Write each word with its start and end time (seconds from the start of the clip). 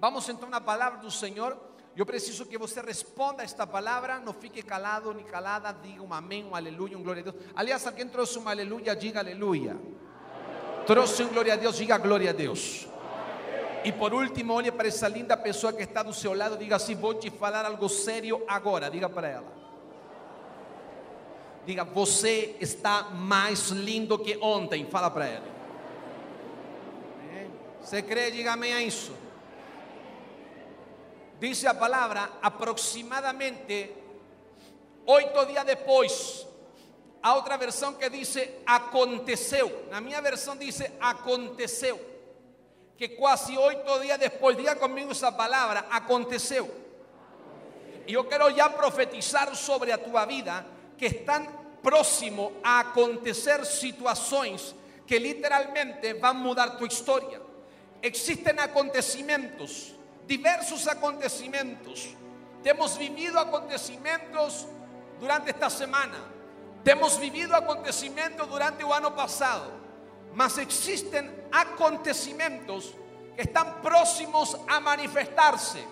Vamos 0.00 0.26
então 0.28 0.48
na 0.48 0.60
palavra 0.60 0.98
do 0.98 1.10
Senhor. 1.10 1.56
Eu 1.94 2.06
preciso 2.06 2.46
que 2.46 2.56
você 2.56 2.80
responda 2.80 3.42
a 3.42 3.44
esta 3.44 3.66
palavra, 3.66 4.18
não 4.20 4.32
fique 4.32 4.62
calado 4.62 5.12
nem 5.12 5.24
calada, 5.24 5.70
diga 5.72 6.02
um 6.02 6.14
amém, 6.14 6.44
um 6.44 6.54
aleluia, 6.54 6.96
um 6.96 7.02
glória 7.02 7.20
a 7.20 7.24
Deus. 7.24 7.36
Aliás, 7.54 7.86
alguém 7.86 8.08
trouxe 8.08 8.38
um 8.38 8.48
aleluia, 8.48 8.96
diga 8.96 9.20
aleluia. 9.20 9.76
Trouxe 10.86 11.22
um 11.22 11.28
glória 11.28 11.52
a 11.52 11.56
Deus, 11.56 11.76
diga 11.76 11.98
glória 11.98 12.30
a 12.30 12.32
Deus. 12.32 12.88
E 13.84 13.92
por 13.92 14.14
último, 14.14 14.54
olhe 14.54 14.72
para 14.72 14.88
essa 14.88 15.06
linda 15.08 15.36
pessoa 15.36 15.72
que 15.72 15.82
está 15.82 16.02
do 16.02 16.14
seu 16.14 16.32
lado, 16.32 16.56
diga 16.56 16.76
assim: 16.76 16.94
vou 16.94 17.14
te 17.14 17.28
falar 17.28 17.66
algo 17.66 17.88
sério 17.88 18.42
agora, 18.48 18.90
diga 18.90 19.08
para 19.08 19.28
ela. 19.28 19.60
Diga, 21.66 21.84
você 21.84 22.56
está 22.60 23.10
mais 23.10 23.68
lindo 23.68 24.18
que 24.18 24.38
ontem, 24.40 24.86
fala 24.86 25.10
para 25.10 25.26
ela. 25.26 25.60
Você 27.82 28.00
crê? 28.00 28.30
Diga 28.30 28.52
amém 28.52 28.72
a 28.72 28.82
isso. 28.82 29.12
Dice 31.40 31.66
a 31.66 31.72
palavra, 31.72 32.32
aproximadamente 32.42 33.90
oito 35.06 35.46
dias 35.46 35.64
depois. 35.64 36.46
A 37.22 37.34
outra 37.34 37.56
versão 37.56 37.94
que 37.94 38.10
diz 38.10 38.36
aconteceu. 38.66 39.86
Na 39.90 40.02
minha 40.02 40.20
versão 40.20 40.54
diz 40.54 40.82
aconteceu. 41.00 41.98
Que 42.94 43.08
quase 43.08 43.56
oito 43.56 44.00
dias 44.00 44.18
depois, 44.18 44.54
diga 44.54 44.76
comigo 44.76 45.12
essa 45.12 45.32
palavra, 45.32 45.86
aconteceu. 45.90 46.70
E 48.06 48.12
eu 48.12 48.24
quero 48.24 48.54
já 48.54 48.68
profetizar 48.68 49.54
sobre 49.56 49.92
a 49.92 50.26
vida 50.26 50.66
que 50.98 51.06
estão 51.06 51.46
próximo 51.82 52.52
a 52.62 52.80
acontecer 52.80 53.64
situações 53.64 54.74
que 55.06 55.18
literalmente 55.18 56.12
vão 56.14 56.34
mudar 56.34 56.76
tua 56.76 56.86
história. 56.86 57.40
Existem 58.02 58.58
acontecimentos 58.58 59.94
diversos 60.30 60.86
acontecimentos. 60.86 62.14
Temos 62.62 62.96
vivido 62.96 63.36
acontecimentos 63.36 64.64
durante 65.18 65.50
esta 65.50 65.68
semana. 65.68 66.18
Temos 66.84 67.16
vivido 67.16 67.52
acontecimentos 67.52 68.46
durante 68.46 68.84
o 68.84 68.92
ano 68.92 69.10
passado. 69.10 69.72
Mas 70.32 70.56
existen 70.58 71.28
acontecimentos 71.50 72.94
que 73.34 73.42
estão 73.42 73.80
próximos 73.82 74.56
a 74.68 74.78
manifestar-se. 74.78 75.84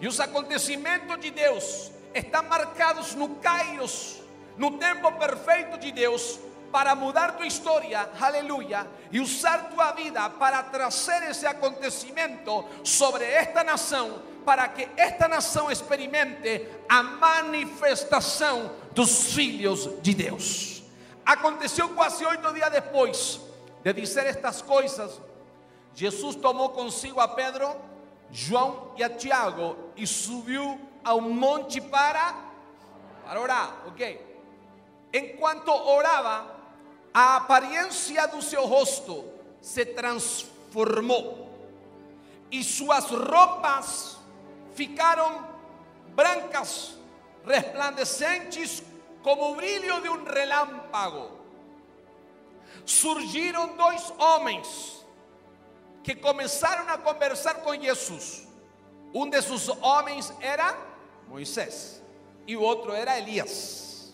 E 0.00 0.08
os 0.08 0.18
acontecimentos 0.18 1.20
de 1.20 1.30
Deus 1.30 1.92
estão 2.14 2.42
marcados 2.44 3.14
no 3.14 3.36
Kairos, 3.36 4.22
no 4.56 4.78
tempo 4.78 5.12
perfeito 5.12 5.76
de 5.76 5.92
Deus, 5.92 6.40
para 6.74 6.96
mudar 6.96 7.36
tu 7.36 7.44
história, 7.44 8.10
aleluya, 8.20 8.84
y 9.12 9.20
usar 9.20 9.70
tu 9.70 9.76
vida 9.94 10.28
para 10.28 10.60
trazer 10.72 11.22
ese 11.22 11.46
acontecimiento 11.46 12.64
sobre 12.82 13.32
esta 13.32 13.62
nação, 13.62 14.20
para 14.44 14.66
que 14.66 14.88
esta 14.96 15.28
nação 15.28 15.70
experimente 15.70 16.68
a 16.88 17.00
manifestação 17.00 18.72
dos 18.92 19.32
filhos 19.32 19.88
de 20.02 20.14
Deus. 20.14 20.82
Aconteceu 21.24 21.90
quase 21.90 22.26
oito 22.26 22.52
dias 22.52 22.72
depois 22.72 23.40
de 23.84 23.92
dizer 23.92 24.26
estas 24.26 24.60
coisas, 24.60 25.20
Jesus 25.94 26.34
tomou 26.34 26.70
consigo 26.70 27.20
a 27.20 27.28
Pedro, 27.28 27.72
João 28.32 28.90
e 28.96 29.04
a 29.04 29.10
Tiago 29.10 29.76
e 29.96 30.08
subiu 30.08 30.80
ao 31.04 31.20
monte 31.20 31.80
para, 31.80 32.34
para 33.24 33.40
orar, 33.40 33.76
ok? 33.86 34.34
Enquanto 35.12 35.70
orava, 35.70 36.53
a 37.14 37.36
aparência 37.36 38.26
do 38.26 38.42
seu 38.42 38.66
rosto 38.66 39.24
se 39.60 39.86
transformou 39.86 41.48
e 42.50 42.64
suas 42.64 43.04
roupas 43.04 44.18
ficaram 44.74 45.48
brancas, 46.08 46.98
resplandecentes 47.46 48.82
como 49.22 49.52
o 49.52 49.54
brilho 49.54 50.02
de 50.02 50.08
um 50.08 50.24
relâmpago. 50.24 51.30
Surgiram 52.84 53.76
dois 53.76 54.12
homens 54.18 55.06
que 56.02 56.16
começaram 56.16 56.92
a 56.92 56.98
conversar 56.98 57.54
com 57.62 57.80
Jesus. 57.80 58.46
Um 59.14 59.30
desses 59.30 59.68
homens 59.68 60.32
era 60.40 60.76
Moisés 61.28 62.02
e 62.44 62.56
o 62.56 62.60
outro 62.60 62.92
era 62.92 63.16
Elias. 63.16 64.12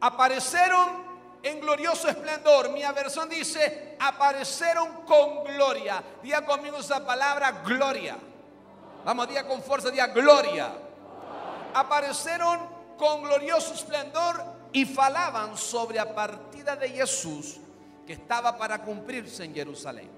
Apareceram 0.00 1.05
en 1.42 1.60
glorioso 1.60 2.08
esplendor. 2.08 2.70
Mi 2.70 2.82
versión 2.94 3.28
dice, 3.28 3.96
aparecieron 3.98 5.04
con 5.04 5.44
gloria. 5.44 6.02
Diga 6.22 6.44
conmigo 6.44 6.78
esa 6.78 7.04
palabra, 7.04 7.62
gloria. 7.64 8.16
Vamos, 9.04 9.28
diga 9.28 9.46
con 9.46 9.62
fuerza, 9.62 9.90
diga 9.90 10.08
gloria. 10.08 10.72
Aparecieron 11.74 12.58
con 12.98 13.22
glorioso 13.22 13.74
esplendor 13.74 14.42
y 14.72 14.84
falaban 14.84 15.56
sobre 15.56 15.96
la 15.96 16.14
partida 16.14 16.76
de 16.76 16.88
Jesús 16.88 17.58
que 18.06 18.14
estaba 18.14 18.56
para 18.56 18.82
cumplirse 18.82 19.44
en 19.44 19.54
Jerusalén. 19.54 20.10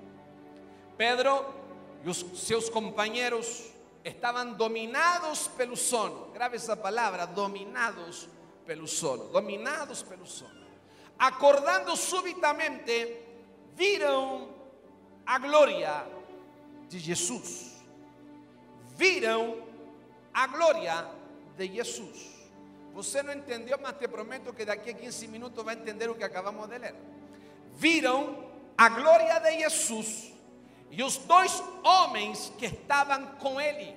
Pedro 0.97 1.55
y 2.05 2.15
sus 2.15 2.71
compañeros 2.71 3.65
estaban 4.05 4.57
dominados 4.57 5.51
pelo 5.57 5.77
sono. 5.77 6.29
Grave 6.33 6.57
esa 6.57 6.81
palabra, 6.81 7.27
dominados 7.27 8.29
pelo 8.67 8.87
sono. 8.87 9.25
Dominados 9.25 10.05
pelo 10.05 10.25
sono 10.25 10.58
acordando 11.19 11.97
súbitamente, 11.97 13.17
viram 13.75 14.49
a 15.27 15.39
glória 15.39 16.07
de 16.89 16.99
Jesus. 16.99 17.77
Viram 18.97 19.63
a 20.33 20.47
glória 20.47 21.07
de 21.57 21.69
Jesus. 21.69 22.39
Você 22.95 23.23
não 23.23 23.33
entendeu, 23.33 23.79
mas 23.81 23.97
te 23.99 24.09
prometo 24.09 24.53
que 24.53 24.65
daqui 24.65 24.91
a 24.91 24.95
15 24.95 25.29
minutos 25.29 25.65
vai 25.65 25.75
entender 25.75 26.09
o 26.09 26.15
que 26.15 26.25
acabamos 26.25 26.69
de 26.69 26.79
ler. 26.79 26.95
Viram 27.75 28.49
a 28.77 28.89
glória 28.89 29.39
de 29.41 29.59
Jesus 29.59 30.33
e 30.91 31.03
os 31.03 31.17
dois 31.19 31.63
homens 31.85 32.53
que 32.59 32.67
estavam 32.67 33.27
com 33.37 33.61
ele. 33.61 33.97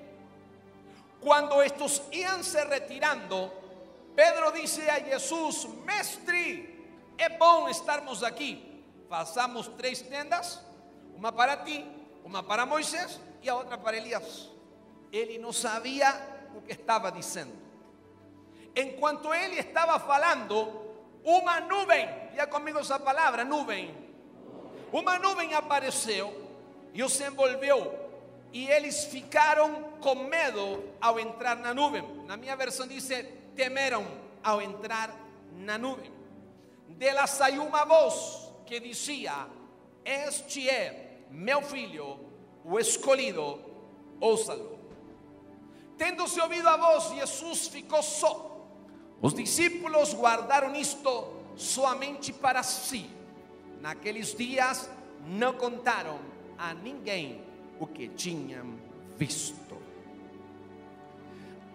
Quando 1.19 1.61
estes 1.61 2.01
iam 2.11 2.43
se 2.43 2.63
retirando, 2.65 3.51
Pedro 4.15 4.51
disse 4.51 4.81
a 4.89 4.99
Jesus: 4.99 5.67
Mestre, 5.85 6.80
é 7.21 7.29
bom 7.29 7.69
estarmos 7.69 8.23
aqui. 8.23 8.83
Façamos 9.07 9.67
três 9.67 10.01
tendas: 10.01 10.59
uma 11.15 11.31
para 11.31 11.55
ti, 11.57 11.85
uma 12.23 12.41
para 12.41 12.65
Moisés 12.65 13.19
e 13.43 13.49
a 13.49 13.77
para 13.77 13.95
Elias. 13.95 14.49
Ele 15.11 15.37
não 15.37 15.53
sabia 15.53 16.09
o 16.55 16.61
que 16.61 16.71
estava 16.71 17.11
dizendo. 17.11 17.53
Enquanto 18.75 19.33
ele 19.33 19.59
estava 19.59 19.99
falando, 19.99 20.81
uma 21.23 21.59
nuvem, 21.59 22.09
já 22.35 22.47
comigo 22.47 22.79
essa 22.79 22.97
palavra, 22.97 23.45
nuvem. 23.45 23.95
Uma 24.91 25.19
nuvem 25.19 25.53
apareceu 25.53 26.49
e 26.93 27.03
os 27.03 27.19
envolveu. 27.21 27.99
E 28.51 28.67
eles 28.67 29.05
ficaram 29.05 29.83
com 30.01 30.15
medo 30.15 30.83
ao 30.99 31.19
entrar 31.19 31.55
na 31.55 31.73
nuvem. 31.73 32.03
Na 32.25 32.35
minha 32.35 32.55
versão 32.55 32.87
diz: 32.87 33.07
temeram 33.55 34.07
ao 34.43 34.59
entrar 34.59 35.13
na 35.51 35.77
nuvem 35.77 36.20
dela 36.91 37.27
saiu 37.27 37.63
uma 37.63 37.85
voz 37.85 38.51
que 38.65 38.79
dizia: 38.79 39.47
Este 40.03 40.69
é 40.69 41.25
meu 41.29 41.61
filho, 41.61 42.19
o 42.63 42.79
escolhido, 42.79 43.59
ouça-lo. 44.19 44.79
Tendo-se 45.97 46.39
ouvido 46.41 46.67
a 46.67 46.77
voz, 46.77 47.11
Jesus 47.11 47.67
ficou 47.67 48.01
só. 48.01 48.67
Os 49.21 49.33
discípulos 49.33 50.13
guardaram 50.13 50.73
isto 50.75 51.31
somente 51.55 52.33
para 52.33 52.63
si. 52.63 53.09
Naqueles 53.79 54.33
dias 54.35 54.89
não 55.27 55.53
contaram 55.53 56.19
a 56.57 56.73
ninguém 56.73 57.43
o 57.79 57.85
que 57.85 58.07
tinham 58.09 58.79
visto. 59.17 59.79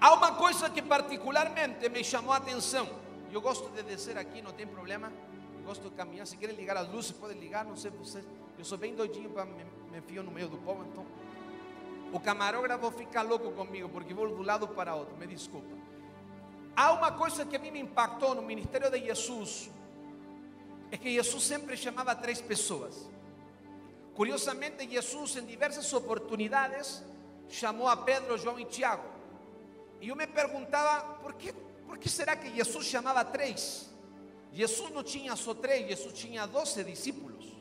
Há 0.01 0.15
uma 0.15 0.35
coisa 0.35 0.69
que 0.69 0.83
particularmente 0.83 1.89
me 1.89 2.05
chamou 2.05 2.33
a 2.33 2.37
atenção. 2.37 2.89
Eu 3.33 3.41
gosto 3.41 3.69
de 3.71 3.83
descer 3.83 4.17
aqui, 4.17 4.41
não 4.41 4.53
tem 4.53 4.67
problema. 4.67 5.13
Gosto 5.65 5.91
de 5.91 5.97
caminhar. 5.97 6.27
Se 6.27 6.37
querem 6.37 6.55
ligar 6.55 6.77
as 6.77 6.89
luzes, 6.89 7.13
podem 7.13 7.39
ligar. 7.39 7.65
Não 7.65 7.77
sei 7.77 7.91
vocês. 7.91 8.25
Eu 8.59 8.65
sou 8.65 8.79
bem 8.79 8.95
doidinho 8.95 9.31
para 9.31 9.45
me, 9.45 9.65
me 9.91 9.99
enfio 9.99 10.23
no 10.23 10.31
meio 10.31 10.49
do 10.49 10.59
povo. 10.59 10.85
Então, 10.85 11.05
o 12.13 12.21
camarógrafo 12.21 12.91
fica 12.93 13.21
louco 13.23 13.51
comigo 13.53 13.89
porque 13.89 14.15
vou 14.15 14.29
do 14.29 14.43
lado 14.43 14.69
para 14.69 14.95
outro. 14.95 15.17
Me 15.17 15.27
desculpa. 15.27 15.75
Há 16.75 16.93
uma 16.93 17.13
coisa 17.13 17.45
que 17.45 17.57
a 17.57 17.59
mim 17.59 17.71
me 17.71 17.81
impactou 17.81 18.35
no 18.35 18.43
ministério 18.43 18.91
de 18.91 19.01
Jesus. 19.05 19.71
É 20.91 20.97
que 20.97 21.13
Jesus 21.13 21.43
sempre 21.43 21.77
chamava 21.77 22.15
três 22.15 22.41
pessoas. 22.41 23.11
Curiosamente, 24.15 24.89
Jesus, 24.89 25.37
em 25.37 25.45
diversas 25.45 25.93
oportunidades, 25.93 27.03
chamou 27.49 27.89
a 27.89 27.97
Pedro, 27.97 28.39
João 28.39 28.59
e 28.59 28.65
Tiago. 28.65 29.05
E 30.01 30.09
eu 30.09 30.17
me 30.17 30.27
perguntava 30.27 31.15
por 31.15 31.35
que 31.35 31.53
por 31.87 31.99
que 31.99 32.09
será 32.09 32.37
que 32.37 32.55
Jesus 32.55 32.87
chamava 32.87 33.25
três? 33.25 33.89
Jesus 34.53 34.91
não 34.91 35.03
tinha 35.03 35.37
só 35.37 35.55
três, 35.55 35.87
Jesus 35.87 36.13
tinha 36.15 36.47
doze 36.47 36.83
discípulos. 36.83 37.55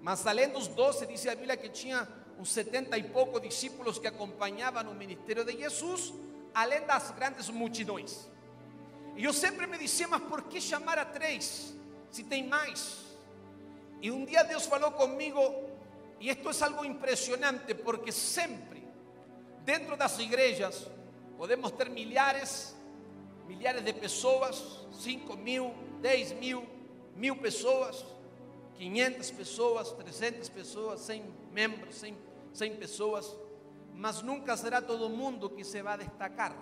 Mas 0.00 0.26
além 0.26 0.48
dos 0.48 0.66
doze, 0.68 1.06
diz 1.06 1.26
a 1.26 1.34
Bíblia 1.34 1.56
que 1.56 1.68
tinha 1.68 2.08
uns 2.38 2.52
70 2.52 2.96
e 2.96 3.04
poucos 3.04 3.42
discípulos 3.42 3.98
que 3.98 4.06
acompanhavam 4.06 4.90
o 4.90 4.94
ministério 4.94 5.44
de 5.44 5.56
Jesus, 5.58 6.12
além 6.54 6.86
das 6.86 7.10
grandes 7.10 7.50
multidões. 7.50 8.26
E 9.16 9.24
eu 9.24 9.32
sempre 9.32 9.66
me 9.66 9.76
dizia, 9.76 10.08
mas 10.08 10.22
por 10.22 10.44
que 10.44 10.60
chamar 10.60 10.98
a 10.98 11.04
três, 11.04 11.74
se 12.10 12.24
tem 12.24 12.46
mais? 12.46 13.04
E 14.00 14.10
um 14.10 14.24
dia 14.24 14.42
Deus 14.42 14.64
falou 14.64 14.92
comigo, 14.92 15.40
e 16.18 16.30
isto 16.30 16.48
é 16.48 16.64
algo 16.64 16.84
impressionante, 16.84 17.74
porque 17.74 18.10
sempre, 18.10 18.82
dentro 19.62 19.96
das 19.96 20.18
igrejas, 20.18 20.86
podemos 21.36 21.70
ter 21.72 21.90
milhares, 21.90 22.74
milhares 23.50 23.84
de 23.84 23.92
pessoas, 23.92 24.86
5 24.92 25.36
mil, 25.36 25.74
10 26.00 26.32
mil, 26.34 26.64
mil 27.16 27.34
pessoas, 27.36 28.04
500 28.76 29.30
pessoas, 29.32 29.90
300 29.90 30.48
pessoas, 30.48 31.00
100 31.00 31.24
membros, 31.50 31.96
100, 31.96 32.16
100 32.54 32.76
pessoas, 32.76 33.36
mas 33.92 34.22
nunca 34.22 34.56
será 34.56 34.80
todo 34.80 35.10
mundo 35.10 35.50
que 35.50 35.64
se 35.64 35.82
vai 35.82 35.98
destacar. 35.98 36.56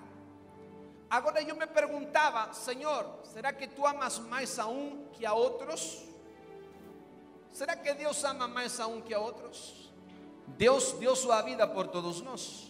Agora 1.11 1.43
eu 1.43 1.55
me 1.55 1.67
perguntava, 1.67 2.55
Senhor, 2.55 3.21
será 3.23 3.53
que 3.53 3.67
tu 3.69 3.87
amas 3.87 4.19
mais 4.19 4.59
a 4.59 4.67
um 4.67 5.09
que 5.13 5.27
a 5.27 5.35
outros? 5.35 6.03
Será 7.53 7.77
que 7.77 7.93
Deus 7.95 8.25
ama 8.25 8.49
mais 8.49 8.81
a 8.81 8.87
um 8.87 9.01
que 9.03 9.13
a 9.13 9.21
outros? 9.21 9.93
Deus 10.47 10.93
deu 10.93 11.15
sua 11.15 11.43
vida 11.43 11.67
por 11.67 11.87
todos 11.89 12.23
nós. 12.23 12.67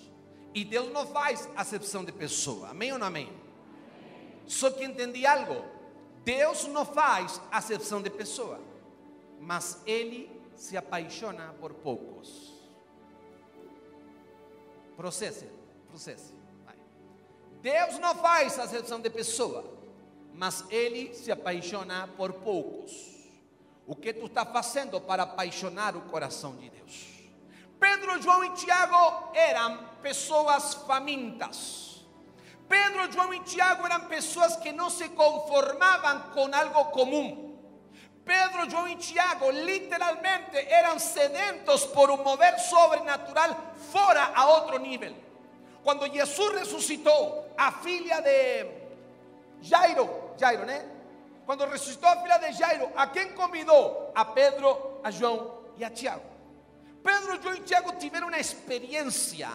E 0.53 0.65
Deus 0.65 0.91
não 0.93 1.07
faz 1.07 1.49
acepção 1.55 2.05
de 2.05 2.11
pessoa. 2.11 2.71
Amém 2.71 2.93
ou 2.93 2.99
não 2.99 3.07
amém? 3.07 3.48
Só 4.49 4.71
que 4.71 4.83
entendi 4.83 5.27
algo. 5.27 5.63
Deus 6.25 6.67
não 6.67 6.85
faz 6.85 7.41
acepção 7.53 8.03
de 8.03 8.11
pessoa. 8.11 8.61
Mas 9.39 9.83
Ele 9.87 10.29
se 10.57 10.77
apaixona 10.77 11.55
por 11.61 11.75
poucos. 11.75 12.55
Processe, 14.97 15.49
processe. 15.89 16.35
Vai. 16.65 16.75
Deus 17.61 17.99
não 17.99 18.15
faz 18.17 18.59
acepção 18.59 19.01
de 19.01 19.11
pessoa. 19.11 19.65
Mas 20.35 20.65
Ele 20.71 21.15
se 21.15 21.31
apaixona 21.31 22.09
por 22.17 22.33
poucos. 22.33 23.17
O 23.87 23.95
que 23.95 24.13
tu 24.13 24.27
está 24.27 24.45
fazendo 24.45 25.01
para 25.01 25.23
apaixonar 25.23 25.97
o 25.97 26.03
coração 26.03 26.57
de 26.57 26.69
Deus? 26.69 27.07
Pedro, 27.79 28.21
João 28.21 28.45
e 28.45 28.51
Tiago 28.51 29.31
eram 29.35 29.85
pessoas 30.03 30.75
famintas. 30.75 31.88
Pedro, 32.69 33.11
João 33.11 33.33
e 33.33 33.41
Tiago 33.41 33.87
eram 33.87 34.01
pessoas 34.03 34.57
que 34.57 34.73
não 34.73 34.91
se 34.91 35.09
conformavam 35.11 36.31
com 36.35 36.55
algo 36.55 36.85
comum. 36.87 37.57
Pedro, 38.25 38.69
João 38.69 38.87
e 38.87 38.97
Tiago 38.97 39.51
literalmente 39.51 40.59
eram 40.69 40.99
sedentos 40.99 41.87
por 41.87 42.11
um 42.11 42.19
mover 42.19 42.59
sobrenatural 42.59 43.57
fora 43.91 44.33
a 44.35 44.47
outro 44.47 44.79
nível. 44.79 45.15
Quando 45.83 46.13
Jesus 46.13 46.59
ressuscitou 46.59 47.51
a 47.57 47.73
filha 47.73 48.21
de 48.21 48.67
Jairo, 49.63 50.35
Jairo, 50.37 50.67
né? 50.67 50.87
Quando 51.47 51.65
ressuscitou 51.65 52.07
a 52.11 52.21
filha 52.21 52.37
de 52.37 52.53
Jairo, 52.53 52.93
a 52.95 53.07
quem 53.07 53.33
convidou? 53.33 54.13
A 54.15 54.27
Pedro, 54.27 55.01
a 55.03 55.11
João 55.11 55.63
e 55.79 55.85
a 55.85 55.89
Tiago. 55.89 56.27
Pedro, 57.03 57.41
João 57.43 57.55
e 57.55 57.61
Tiago 57.61 57.93
tiveram 57.93 58.29
uma 58.29 58.39
experiência 58.39 59.49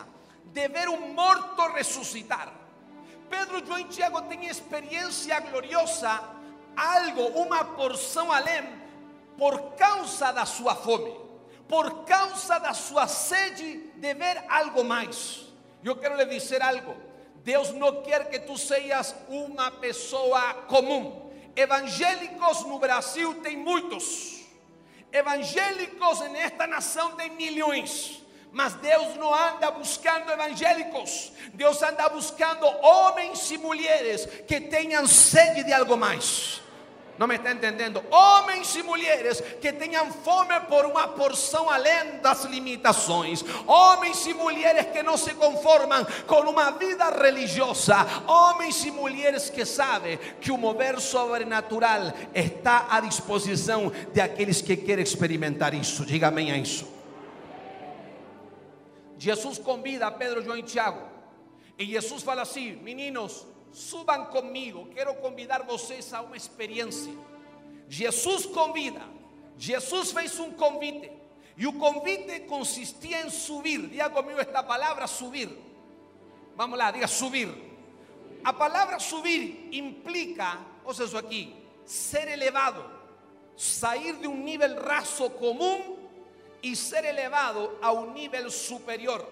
de 0.45 0.68
ver 0.68 0.89
um 0.89 1.13
morto 1.13 1.62
ressuscitar. 1.74 2.62
Pedro, 3.34 3.66
João 3.66 3.80
e 3.80 3.86
Tiago 3.86 4.22
têm 4.24 4.46
experiência 4.46 5.40
gloriosa, 5.40 6.22
algo, 6.78 7.30
uma 7.40 7.66
porção 7.66 8.32
além, 8.32 8.64
por 9.40 9.74
causa 9.74 10.32
da 10.32 10.46
sua 10.46 10.76
fome, 10.76 11.12
por 11.68 12.06
causa 12.06 12.60
da 12.60 12.76
sua 12.76 13.08
sede 13.08 13.90
de 13.96 14.14
ver 14.14 14.46
algo 14.48 14.84
mais. 14.84 15.48
Eu 15.84 15.96
quero 15.96 16.16
lhe 16.16 16.26
dizer 16.26 16.62
algo. 16.62 16.96
Deus 17.38 17.72
não 17.72 18.04
quer 18.04 18.30
que 18.30 18.38
tu 18.38 18.56
sejas 18.56 19.16
uma 19.28 19.72
pessoa 19.72 20.54
comum. 20.68 21.32
Evangélicos 21.56 22.64
no 22.66 22.78
Brasil 22.78 23.42
tem 23.42 23.58
muitos. 23.58 24.46
Evangélicos 25.12 26.20
nesta 26.30 26.68
nação 26.68 27.16
tem 27.16 27.32
milhões. 27.32 28.23
Mas 28.54 28.76
Deus 28.76 29.16
não 29.18 29.34
anda 29.34 29.72
buscando 29.72 30.32
evangélicos. 30.32 31.32
Deus 31.56 31.82
anda 31.82 32.08
buscando 32.08 32.66
homens 32.86 33.50
e 33.50 33.58
mulheres 33.58 34.28
que 34.48 34.62
tenham 34.62 35.08
sede 35.08 35.64
de 35.64 35.74
algo 35.74 35.98
mais. 35.98 36.62
Não 37.18 37.28
me 37.28 37.36
está 37.36 37.52
entendendo? 37.52 38.04
Homens 38.12 38.76
e 38.76 38.84
mulheres 38.84 39.42
que 39.60 39.74
tenham 39.74 40.12
fome 40.12 40.60
por 40.62 40.86
uma 40.86 41.08
porção 41.08 41.68
além 41.68 42.20
das 42.22 42.44
limitações. 42.46 43.44
Homens 43.66 44.26
e 44.28 44.36
mulheres 44.36 44.88
que 44.92 45.02
não 45.02 45.18
se 45.18 45.34
conformam 45.34 46.06
com 46.28 46.42
uma 46.42 46.72
vida 46.72 47.10
religiosa. 47.10 48.06
Homens 48.28 48.86
e 48.86 48.92
mulheres 48.92 49.50
que 49.50 49.66
sabem 49.66 50.20
que 50.40 50.52
o 50.52 50.58
mover 50.58 51.00
sobrenatural 51.00 52.14
está 52.36 52.86
à 52.90 53.00
disposição 53.00 53.92
de 54.14 54.22
aqueles 54.22 54.62
que 54.62 54.78
querem 54.78 55.04
experimentar 55.04 55.74
isso. 55.74 56.06
Diga 56.06 56.28
amém 56.28 56.52
a 56.52 56.58
isso. 56.58 56.93
Jesus 59.24 59.58
convida 59.58 60.08
a 60.08 60.12
Pedro, 60.12 60.44
João 60.44 60.58
e 60.58 60.64
Tiago. 60.64 61.02
E 61.80 61.86
Jesus 61.86 62.24
fala 62.24 62.42
assim: 62.42 62.75
meninos, 62.75 63.48
subam 63.72 64.25
comigo, 64.25 64.90
quero 64.94 65.16
convidar 65.16 65.64
vocês 65.64 66.14
a 66.14 66.22
uma 66.22 66.36
experiência. 66.36 67.14
Jesus 67.88 68.46
convida, 68.46 69.02
Jesus 69.58 70.12
fez 70.12 70.38
um 70.42 70.52
convite, 70.52 71.10
e 71.56 71.66
o 71.66 71.72
convite 71.72 72.42
consistia 72.42 73.25
em 73.25 73.30
subir. 73.30 73.88
Diga 73.88 74.10
comigo 74.10 74.42
esta 74.42 74.62
palavra: 74.62 75.08
subir. 75.08 75.58
Vamos 76.58 76.78
lá, 76.78 76.92
diga 76.92 77.08
subir. 77.08 77.48
A 78.44 78.52
palavra 78.52 79.00
subir 79.00 79.70
implica, 79.72 80.60
ouça 80.84 81.06
isso 81.06 81.18
aqui, 81.18 81.56
ser 81.86 82.28
elevado, 82.28 82.84
sair 83.56 84.18
de 84.18 84.28
um 84.28 84.36
nível 84.36 84.84
raso 84.84 85.30
comum 85.30 85.93
e 86.63 86.75
ser 86.75 87.04
elevado 87.04 87.77
a 87.81 87.92
um 87.92 88.13
nível 88.13 88.50
superior. 88.50 89.27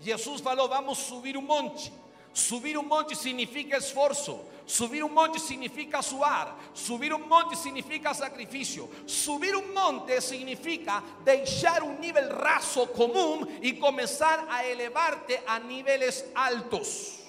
Jesus 0.00 0.40
falou: 0.40 0.68
vamos 0.68 0.98
subir 0.98 1.36
um 1.36 1.42
monte. 1.42 1.92
Subir 2.32 2.76
um 2.76 2.82
monte 2.82 3.14
significa 3.14 3.76
esforço. 3.76 4.40
Subir 4.66 5.04
um 5.04 5.10
monte 5.10 5.38
significa 5.38 6.00
suar. 6.00 6.56
Subir 6.72 7.12
um 7.12 7.28
monte 7.28 7.56
significa 7.56 8.14
sacrifício. 8.14 8.90
Subir 9.06 9.54
um 9.54 9.72
monte 9.72 10.20
significa 10.20 11.02
deixar 11.22 11.82
um 11.82 11.98
nível 11.98 12.34
raso 12.34 12.86
comum 12.88 13.46
e 13.60 13.74
começar 13.74 14.46
a 14.48 14.66
elevar-te 14.66 15.38
a 15.46 15.60
níveis 15.60 16.24
altos. 16.34 17.20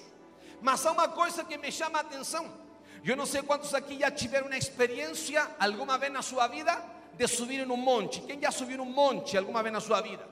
Mas 0.61 0.85
há 0.85 0.91
uma 0.93 1.09
coisa 1.09 1.43
que 1.43 1.57
me 1.57 1.71
chama 1.71 1.99
a 1.99 2.01
atenção. 2.01 2.49
Eu 3.03 3.15
não 3.15 3.25
sei 3.25 3.43
quantos 3.43 3.73
aqui 3.75 3.99
já 3.99 4.09
tiveram 4.09 4.47
uma 4.47 4.57
experiência 4.57 5.47
alguma 5.59 5.97
vez 5.97 6.11
na 6.11 6.23
sua 6.23 6.47
vida 6.47 6.94
de 7.17 7.27
subir 7.27 7.61
em 7.61 7.71
um 7.71 7.77
monte. 7.77 8.21
Quem 8.21 8.39
já 8.41 8.51
subiu 8.51 8.81
um 8.81 8.85
monte 8.85 9.37
alguma 9.37 9.63
vez 9.63 9.73
na 9.73 9.79
sua 9.79 10.01
vida? 10.01 10.27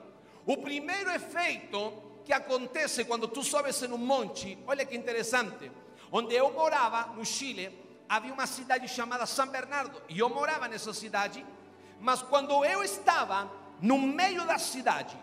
O 0.46 0.56
primeiro 0.58 1.10
efeito 1.10 1.92
que 2.24 2.32
acontece 2.32 3.04
quando 3.04 3.28
tu 3.28 3.42
sobes 3.42 3.82
em 3.82 3.92
um 3.92 3.98
monte, 3.98 4.58
olha 4.66 4.84
que 4.84 4.96
interessante. 4.96 5.70
Onde 6.10 6.34
eu 6.34 6.52
morava, 6.52 7.12
no 7.14 7.24
Chile, 7.24 7.70
havia 8.08 8.32
uma 8.32 8.46
cidade 8.46 8.86
chamada 8.88 9.26
São 9.26 9.46
Bernardo. 9.46 10.00
E 10.08 10.18
eu 10.18 10.28
morava 10.28 10.68
nessa 10.68 10.92
cidade, 10.92 11.44
mas 12.00 12.22
quando 12.22 12.64
eu 12.64 12.82
estava 12.82 13.50
no 13.80 13.98
meio 13.98 14.46
da 14.46 14.58
cidade, 14.58 15.16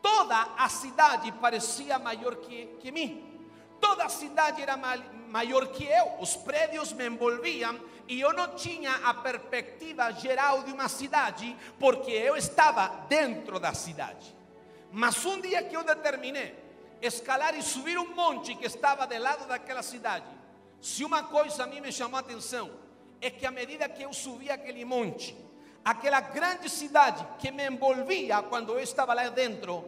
toda 0.00 0.40
a 0.56 0.68
cidade 0.68 1.30
parecia 1.32 1.98
maior 1.98 2.36
que, 2.36 2.66
que 2.80 2.90
mim. 2.90 3.28
Toda 3.80 4.04
a 4.04 4.08
cidade 4.08 4.62
era 4.62 4.76
maior 5.28 5.66
que 5.68 5.84
eu. 5.84 6.20
Os 6.20 6.36
prédios 6.36 6.92
me 6.92 7.06
envolviam 7.06 7.78
e 8.12 8.20
eu 8.20 8.34
não 8.34 8.54
tinha 8.54 8.92
a 9.04 9.14
perspectiva 9.14 10.10
geral 10.10 10.62
de 10.64 10.70
uma 10.70 10.86
cidade, 10.86 11.56
porque 11.80 12.10
eu 12.10 12.36
estava 12.36 13.06
dentro 13.08 13.58
da 13.58 13.72
cidade. 13.72 14.36
Mas 14.90 15.24
um 15.24 15.40
dia 15.40 15.62
que 15.62 15.74
eu 15.74 15.82
determinei 15.82 16.54
escalar 17.00 17.56
e 17.56 17.62
subir 17.62 17.96
um 17.96 18.14
monte 18.14 18.54
que 18.54 18.66
estava 18.66 19.06
do 19.06 19.18
lado 19.18 19.48
daquela 19.48 19.82
cidade, 19.82 20.26
se 20.78 21.02
uma 21.02 21.22
coisa 21.22 21.64
a 21.64 21.66
mim 21.66 21.80
me 21.80 21.90
chamou 21.90 22.18
a 22.18 22.20
atenção, 22.20 22.70
é 23.18 23.30
que 23.30 23.46
à 23.46 23.50
medida 23.50 23.88
que 23.88 24.02
eu 24.02 24.12
subia 24.12 24.52
aquele 24.52 24.84
monte, 24.84 25.34
aquela 25.82 26.20
grande 26.20 26.68
cidade 26.68 27.26
que 27.38 27.50
me 27.50 27.66
envolvia 27.66 28.42
quando 28.42 28.72
eu 28.74 28.80
estava 28.80 29.14
lá 29.14 29.26
dentro, 29.30 29.82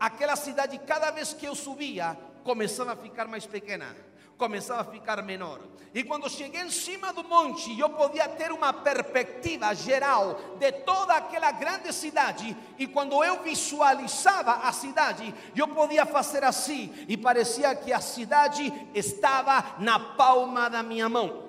aquela 0.00 0.34
cidade, 0.34 0.80
cada 0.80 1.12
vez 1.12 1.32
que 1.32 1.46
eu 1.46 1.54
subia, 1.54 2.18
começava 2.42 2.94
a 2.94 2.96
ficar 2.96 3.28
mais 3.28 3.46
pequena 3.46 3.94
começava 4.38 4.82
a 4.82 4.84
ficar 4.84 5.20
menor. 5.22 5.60
E 5.92 6.04
quando 6.04 6.30
cheguei 6.30 6.60
em 6.60 6.70
cima 6.70 7.12
do 7.12 7.24
monte, 7.24 7.78
eu 7.78 7.90
podia 7.90 8.28
ter 8.28 8.52
uma 8.52 8.72
perspectiva 8.72 9.74
geral 9.74 10.38
de 10.58 10.70
toda 10.70 11.14
aquela 11.14 11.50
grande 11.50 11.92
cidade. 11.92 12.56
E 12.78 12.86
quando 12.86 13.22
eu 13.24 13.42
visualizava 13.42 14.66
a 14.68 14.72
cidade, 14.72 15.34
eu 15.56 15.66
podia 15.66 16.06
fazer 16.06 16.44
assim, 16.44 16.94
e 17.08 17.16
parecia 17.16 17.74
que 17.74 17.92
a 17.92 18.00
cidade 18.00 18.72
estava 18.94 19.76
na 19.78 19.98
palma 19.98 20.70
da 20.70 20.82
minha 20.82 21.08
mão. 21.08 21.48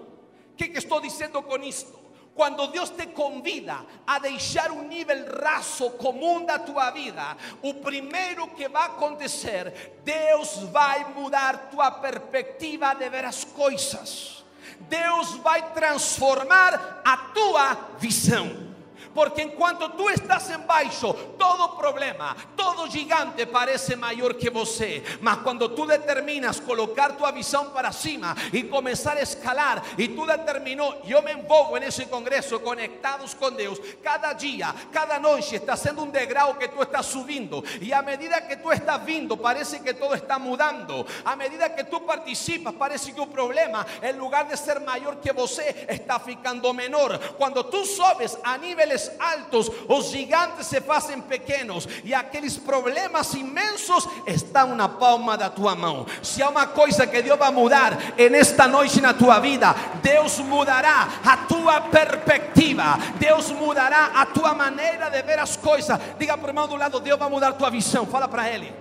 O 0.51 0.55
que, 0.57 0.69
que 0.69 0.79
estou 0.79 0.99
dizendo 0.99 1.41
com 1.43 1.57
isto? 1.57 1.98
Quando 2.39 2.67
Deus 2.67 2.89
te 2.91 3.07
convida 3.07 3.85
a 4.07 4.17
deixar 4.17 4.71
um 4.71 4.87
nível 4.87 5.25
raso 5.43 5.89
comum 5.89 6.45
da 6.45 6.57
tua 6.57 6.89
vida, 6.89 7.35
o 7.61 7.73
primeiro 7.73 8.47
que 8.47 8.69
vai 8.69 8.85
acontecer, 8.85 9.99
Deus 10.05 10.59
vai 10.71 11.11
mudar 11.13 11.69
tua 11.69 11.91
perspectiva 11.91 12.93
de 12.93 13.09
ver 13.09 13.25
as 13.25 13.43
coisas. 13.43 14.45
Deus 14.79 15.31
vai 15.39 15.73
transformar 15.73 17.01
a 17.03 17.17
tua 17.17 17.77
visão. 17.97 18.68
Porque 19.13 19.41
enquanto 19.41 19.91
tú 19.91 20.09
estás 20.09 20.49
en 20.49 20.65
baixo, 20.67 21.13
todo 21.37 21.77
problema, 21.77 22.35
todo 22.55 22.87
gigante 22.87 23.47
parece 23.47 23.95
mayor 23.95 24.37
que 24.37 24.49
você. 24.49 25.03
Mas 25.21 25.37
cuando 25.39 25.71
tú 25.71 25.85
determinas 25.85 26.61
colocar 26.61 27.17
tu 27.17 27.25
visión 27.31 27.71
para 27.73 27.91
cima 27.91 28.35
y 28.51 28.63
comenzar 28.63 29.17
a 29.17 29.21
escalar, 29.21 29.81
y 29.97 30.09
tú 30.09 30.25
determinó, 30.25 31.01
yo 31.03 31.21
me 31.21 31.31
envolvo 31.31 31.77
en 31.77 31.83
ese 31.83 32.09
congreso 32.09 32.61
conectados 32.61 33.35
con 33.35 33.55
Dios, 33.57 33.81
cada 34.03 34.33
día, 34.33 34.73
cada 34.91 35.19
noche 35.19 35.57
está 35.57 35.75
siendo 35.75 36.03
un 36.03 36.11
degrado 36.11 36.57
que 36.57 36.67
tú 36.67 36.81
estás 36.81 37.05
subiendo. 37.05 37.63
Y 37.81 37.91
a 37.91 38.01
medida 38.01 38.47
que 38.47 38.57
tú 38.57 38.71
estás 38.71 39.03
viendo, 39.05 39.37
parece 39.37 39.81
que 39.81 39.93
todo 39.93 40.13
está 40.13 40.37
mudando. 40.37 41.05
A 41.25 41.35
medida 41.35 41.73
que 41.75 41.83
tú 41.83 42.05
participas, 42.05 42.73
parece 42.73 43.13
que 43.13 43.21
un 43.21 43.29
problema, 43.29 43.85
en 44.01 44.17
lugar 44.17 44.47
de 44.47 44.55
ser 44.55 44.81
mayor 44.81 45.19
que 45.19 45.31
você, 45.31 45.85
está 45.89 46.19
ficando 46.19 46.73
menor. 46.73 47.19
Cuando 47.37 47.65
tú 47.65 47.85
subes 47.85 48.37
a 48.43 48.57
niveles 48.57 48.98
altos, 49.19 49.69
os 49.87 50.09
gigantes 50.09 50.67
se 50.67 50.81
fazem 50.81 51.21
pequenos 51.21 51.87
e 52.03 52.13
aqueles 52.13 52.57
problemas 52.57 53.33
imensos 53.33 54.07
estão 54.25 54.75
na 54.75 54.89
palma 54.89 55.37
da 55.37 55.49
tua 55.49 55.75
mão. 55.75 56.05
Se 56.23 56.41
há 56.41 56.49
uma 56.49 56.67
coisa 56.67 57.05
que 57.05 57.21
Deus 57.21 57.37
vai 57.37 57.51
mudar 57.51 57.97
en 58.17 58.35
esta 58.35 58.67
noite 58.67 58.99
na 58.99 59.13
tua 59.13 59.39
vida, 59.39 59.75
Deus 60.01 60.39
mudará 60.39 61.07
a 61.23 61.37
tua 61.37 61.81
perspectiva, 61.81 62.97
Deus 63.19 63.51
mudará 63.51 64.11
a 64.15 64.25
tua 64.25 64.53
maneira 64.53 65.09
de 65.09 65.21
ver 65.21 65.39
as 65.39 65.55
coisas. 65.55 65.99
Diga 66.17 66.37
para 66.37 66.47
o 66.47 66.49
irmão 66.49 66.67
do 66.67 66.75
lado: 66.75 66.99
Deus 66.99 67.19
vai 67.19 67.29
mudar 67.29 67.53
tua 67.53 67.69
visão. 67.69 68.05
Fala 68.05 68.27
para 68.27 68.49
ele. 68.49 68.73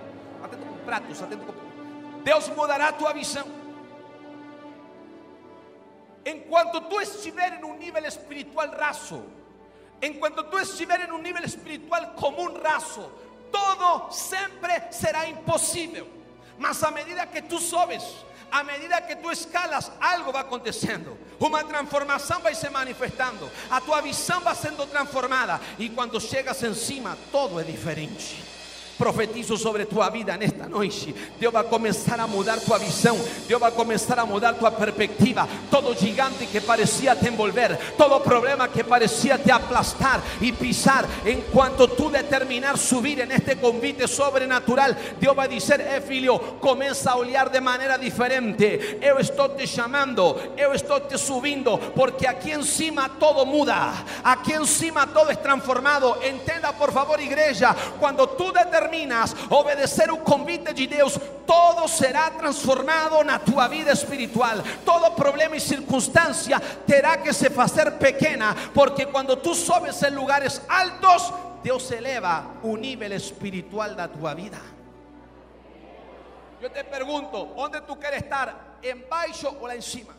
Atento 0.43 0.63
pratos, 0.85 1.21
atento. 1.21 1.53
Deus 2.23 2.49
mudará 2.49 2.89
a 2.89 2.93
tua 2.93 3.13
visão. 3.13 3.45
Enquanto 6.25 6.81
tu 6.81 6.99
estiver 7.01 7.59
em 7.59 7.63
um 7.63 7.77
nível 7.77 8.05
espiritual 8.05 8.69
raso, 8.77 9.23
en 10.01 10.13
cuanto 10.15 10.45
tú 10.45 10.57
estiver 10.57 11.01
en 11.01 11.11
un 11.11 11.21
nivel 11.21 11.43
espiritual 11.43 12.13
como 12.15 12.43
un 12.43 12.55
raso, 12.55 13.11
todo 13.51 14.11
siempre 14.11 14.87
será 14.91 15.27
imposible. 15.27 16.03
Mas 16.57 16.83
a 16.83 16.91
medida 16.91 17.29
que 17.29 17.41
tú 17.41 17.59
subes, 17.59 18.03
a 18.51 18.63
medida 18.63 19.05
que 19.05 19.15
tú 19.15 19.29
escalas, 19.29 19.91
algo 19.99 20.31
va 20.31 20.41
aconteciendo. 20.41 21.17
Una 21.39 21.63
transformación 21.63 22.41
va 22.45 22.49
a 22.49 22.55
se 22.55 22.69
manifestando. 22.69 23.49
A 23.69 23.79
tu 23.81 23.93
visión 24.01 24.41
va 24.45 24.55
siendo 24.55 24.85
transformada. 24.87 25.59
Y 25.77 25.89
cuando 25.89 26.19
llegas 26.19 26.61
encima, 26.63 27.15
todo 27.31 27.59
es 27.59 27.67
diferente. 27.67 28.23
Profetizo 28.99 29.55
sobre 29.55 29.85
tua 29.85 30.09
vida 30.09 30.35
nesta 30.35 30.67
noite. 30.67 31.15
Deus 31.39 31.53
vai 31.53 31.63
começar 31.63 32.19
a 32.19 32.27
mudar 32.27 32.59
tua 32.59 32.77
visão. 32.77 33.17
Deus 33.47 33.57
vai 33.57 33.71
começar 33.71 34.19
a 34.19 34.25
mudar 34.25 34.55
tua 34.55 34.71
perspectiva. 34.71 35.47
Todo 35.71 35.95
gigante 35.97 36.45
que 36.47 36.59
parecia 36.59 37.15
te 37.15 37.29
envolver, 37.29 37.77
todo 37.97 38.19
problema 38.19 38.67
que 38.67 38.83
parecia 38.83 39.37
te 39.37 39.53
aplastar 39.53 40.21
e 40.41 40.51
pisar, 40.51 41.05
enquanto 41.25 41.87
tu 41.87 42.09
determinar 42.09 42.77
subir 42.77 43.21
en 43.21 43.31
este 43.31 43.55
convite 43.55 44.05
sobrenatural, 44.05 44.93
Deus 45.17 45.33
vai 45.33 45.47
dizer: 45.47 45.79
"Eh, 45.79 46.01
filho, 46.01 46.37
começa 46.59 47.11
a 47.11 47.15
olhar 47.15 47.47
de 47.47 47.61
maneira 47.61 47.97
diferente. 47.97 48.99
Eu 49.01 49.17
estou 49.17 49.55
te 49.55 49.65
chamando, 49.65 50.35
eu 50.57 50.73
estou 50.73 50.99
te 50.99 51.17
subindo, 51.17 51.77
porque 51.95 52.27
aqui 52.27 52.51
em 52.51 52.63
cima 52.63 53.07
todo 53.17 53.45
muda. 53.45 53.93
Aqui 54.25 54.55
em 54.55 54.65
cima 54.65 55.07
todo 55.07 55.31
é 55.31 55.35
transformado. 55.35 56.17
Entenda, 56.21 56.73
por 56.73 56.91
favor, 56.91 57.17
igreja, 57.21 57.73
quando 57.97 58.27
tu 58.27 58.51
determinas 58.51 58.88
terminas 58.89 59.35
obedecer 59.49 60.11
un 60.11 60.19
convite 60.21 60.73
de 60.73 60.87
Dios, 60.87 61.19
todo 61.45 61.87
será 61.87 62.31
transformado 62.31 63.23
na 63.23 63.39
tua 63.39 63.67
vida 63.67 63.91
espiritual. 63.91 64.63
Todo 64.83 65.15
problema 65.15 65.55
y 65.55 65.59
circunstancia 65.59 66.59
terá 66.85 67.21
que 67.21 67.33
se 67.33 67.47
hacer 67.47 67.97
pequeña, 67.97 68.55
porque 68.73 69.07
cuando 69.07 69.37
tú 69.37 69.53
subes 69.53 70.01
en 70.03 70.15
lugares 70.15 70.61
altos, 70.67 71.33
Dios 71.63 71.91
eleva 71.91 72.55
un 72.63 72.81
nivel 72.81 73.13
espiritual 73.13 73.95
de 73.95 74.07
tu 74.07 74.19
vida. 74.35 74.59
Yo 76.61 76.71
te 76.71 76.83
pregunto, 76.83 77.53
¿dónde 77.55 77.81
tú 77.81 77.97
quieres 77.99 78.23
estar? 78.23 78.77
¿En 78.81 79.07
baixo 79.09 79.57
o 79.61 79.67
la 79.67 79.75
encima? 79.75 80.13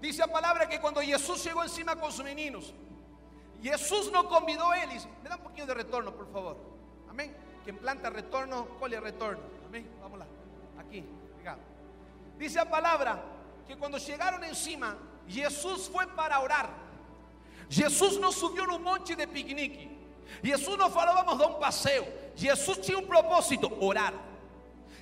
Dice 0.00 0.18
la 0.18 0.26
palabra 0.26 0.68
que 0.68 0.80
cuando 0.80 1.00
Jesús 1.00 1.44
llegó 1.44 1.62
encima 1.62 1.96
con 1.96 2.10
sus 2.10 2.24
meninos, 2.24 2.72
Jesús 3.62 4.10
no 4.12 4.28
convidó 4.28 4.70
a 4.70 4.82
él. 4.82 4.90
Me 5.22 5.28
da 5.28 5.36
un 5.36 5.42
poquito 5.42 5.66
de 5.66 5.74
retorno, 5.74 6.12
por 6.12 6.30
favor. 6.32 6.71
Amén. 7.12 7.30
Quien 7.62 7.76
planta 7.76 8.08
retorno, 8.08 8.66
cole 8.80 8.98
retorno. 8.98 9.42
Amén. 9.66 9.86
Vámonos. 10.00 10.26
Aquí. 10.78 11.04
Dice 12.38 12.56
la 12.56 12.68
palabra 12.68 13.22
que 13.68 13.76
cuando 13.76 13.98
llegaron 13.98 14.42
encima, 14.42 14.96
Jesús 15.28 15.90
fue 15.92 16.06
para 16.08 16.40
orar. 16.40 16.70
Jesús 17.68 18.18
no 18.18 18.32
subió 18.32 18.64
en 18.64 18.70
un 18.70 18.82
monte 18.82 19.14
de 19.14 19.28
picnic. 19.28 19.90
Jesús 20.42 20.78
no 20.78 20.88
falou, 20.88 21.14
vamos 21.14 21.34
a 21.34 21.38
dar 21.38 21.54
un 21.54 21.60
paseo. 21.60 22.06
Jesús 22.34 22.80
tiene 22.80 23.02
un 23.02 23.06
propósito, 23.06 23.76
orar. 23.80 24.14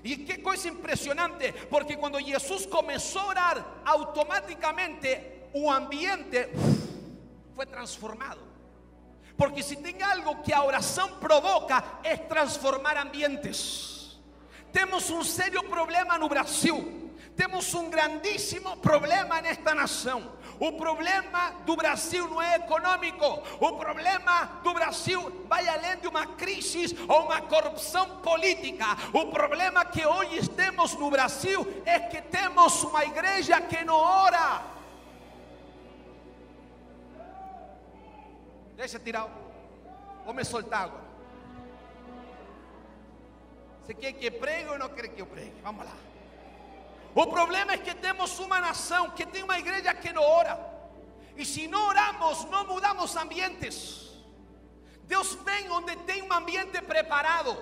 Y 0.02 0.24
qué 0.24 0.42
cosa 0.42 0.66
impresionante, 0.66 1.52
porque 1.70 1.96
cuando 1.96 2.18
Jesús 2.18 2.66
comenzó 2.66 3.20
a 3.20 3.26
orar, 3.26 3.64
automáticamente 3.84 5.48
un 5.54 5.72
ambiente 5.72 6.50
fue 7.54 7.66
transformado. 7.66 8.49
Porque 9.40 9.62
si 9.62 9.76
tenga 9.76 10.10
algo 10.10 10.42
que 10.42 10.52
a 10.52 10.62
oración 10.64 11.18
provoca 11.18 11.82
es 12.04 12.28
transformar 12.28 12.98
ambientes. 12.98 14.20
Tenemos 14.70 15.08
un 15.08 15.24
serio 15.24 15.62
problema 15.62 16.16
en 16.16 16.28
Brasil. 16.28 17.10
Tenemos 17.34 17.72
un 17.72 17.90
grandísimo 17.90 18.76
problema 18.82 19.38
en 19.38 19.46
esta 19.46 19.74
nación. 19.74 20.30
O 20.58 20.76
problema 20.76 21.54
do 21.64 21.74
Brasil 21.74 22.28
não 22.28 22.42
é 22.42 22.56
econômico. 22.56 23.42
O 23.58 23.78
problema 23.78 24.60
do 24.62 24.74
Brasil 24.74 25.46
vai 25.48 25.66
além 25.66 25.96
de 26.02 26.08
uma 26.08 26.26
crise 26.36 26.94
ou 27.08 27.24
uma 27.24 27.40
corrupção 27.40 28.20
política. 28.20 28.94
O 29.14 29.28
problema 29.28 29.86
que 29.86 30.04
hoje 30.04 30.50
temos 30.50 30.92
no 30.96 31.08
Brasil 31.08 31.66
é 31.86 31.98
que 31.98 32.20
temos 32.20 32.84
uma 32.84 33.06
igreja 33.06 33.58
que 33.58 33.82
não 33.86 33.96
ora. 33.96 34.79
Deixa 38.80 38.98
tirar. 38.98 39.28
Vou 40.24 40.32
me 40.32 40.42
soltar 40.42 40.84
agora. 40.84 41.04
Você 43.82 43.92
quer 43.92 44.14
que 44.14 44.30
pregue 44.30 44.70
ou 44.70 44.78
não 44.78 44.88
quer 44.88 45.06
que 45.08 45.20
eu 45.20 45.26
pregue? 45.26 45.52
Vamos 45.62 45.84
lá. 45.84 45.96
O 47.14 47.26
problema 47.26 47.72
é 47.74 47.76
que 47.76 47.94
temos 47.94 48.38
uma 48.38 48.58
nação 48.58 49.10
que 49.10 49.26
tem 49.26 49.42
uma 49.42 49.58
igreja 49.58 49.92
que 49.92 50.10
não 50.14 50.22
ora. 50.22 50.58
E 51.36 51.44
se 51.44 51.68
não 51.68 51.88
oramos, 51.88 52.46
não 52.46 52.66
mudamos 52.68 53.14
ambientes. 53.16 54.14
Deus 55.02 55.34
vem 55.34 55.70
onde 55.70 55.94
tem 55.96 56.22
um 56.22 56.32
ambiente 56.32 56.80
preparado. 56.80 57.54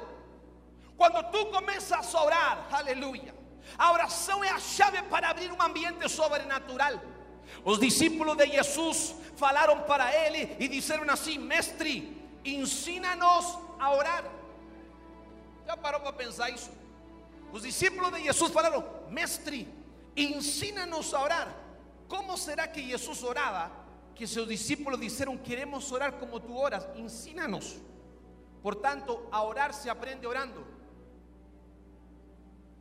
Quando 0.97 1.21
tu 1.33 1.47
começas 1.47 2.15
a 2.15 2.23
orar, 2.23 2.69
aleluia. 2.71 3.35
A 3.77 3.91
oração 3.91 4.45
é 4.45 4.51
a 4.51 4.61
chave 4.61 5.03
para 5.03 5.31
abrir 5.31 5.51
um 5.51 5.61
ambiente 5.61 6.09
sobrenatural. 6.09 7.18
Os 7.65 7.79
discípulos 7.79 8.37
de 8.37 8.47
Jesus 8.47 9.15
falaram 9.37 9.83
para 9.83 10.15
ele 10.15 10.57
e 10.59 10.69
disseram 10.69 11.09
assim: 11.11 11.39
Mestre, 11.39 12.17
ensina-nos 12.45 13.59
a 13.79 13.93
orar. 13.95 14.25
Já 15.67 15.77
parou 15.77 16.01
para 16.01 16.13
pensar 16.13 16.51
isso? 16.51 16.71
Os 17.53 17.63
discípulos 17.63 18.13
de 18.13 18.23
Jesus 18.25 18.53
falaram: 18.53 18.85
Mestre, 19.11 19.69
ensina-nos 20.17 21.13
a 21.15 21.23
orar. 21.23 21.55
Como 22.09 22.37
será 22.37 22.67
que 22.67 22.89
Jesus 22.89 23.23
orava? 23.23 23.71
Que 24.15 24.27
seus 24.27 24.49
discípulos 24.49 24.99
disseram: 25.01 25.37
Queremos 25.37 25.91
orar 25.93 26.13
como 26.13 26.41
tu 26.41 26.57
oras, 26.57 26.87
ensina-nos. 26.97 27.77
Portanto, 28.63 29.27
a 29.31 29.43
orar 29.43 29.73
se 29.73 29.89
aprende 29.89 30.27
orando. 30.27 30.67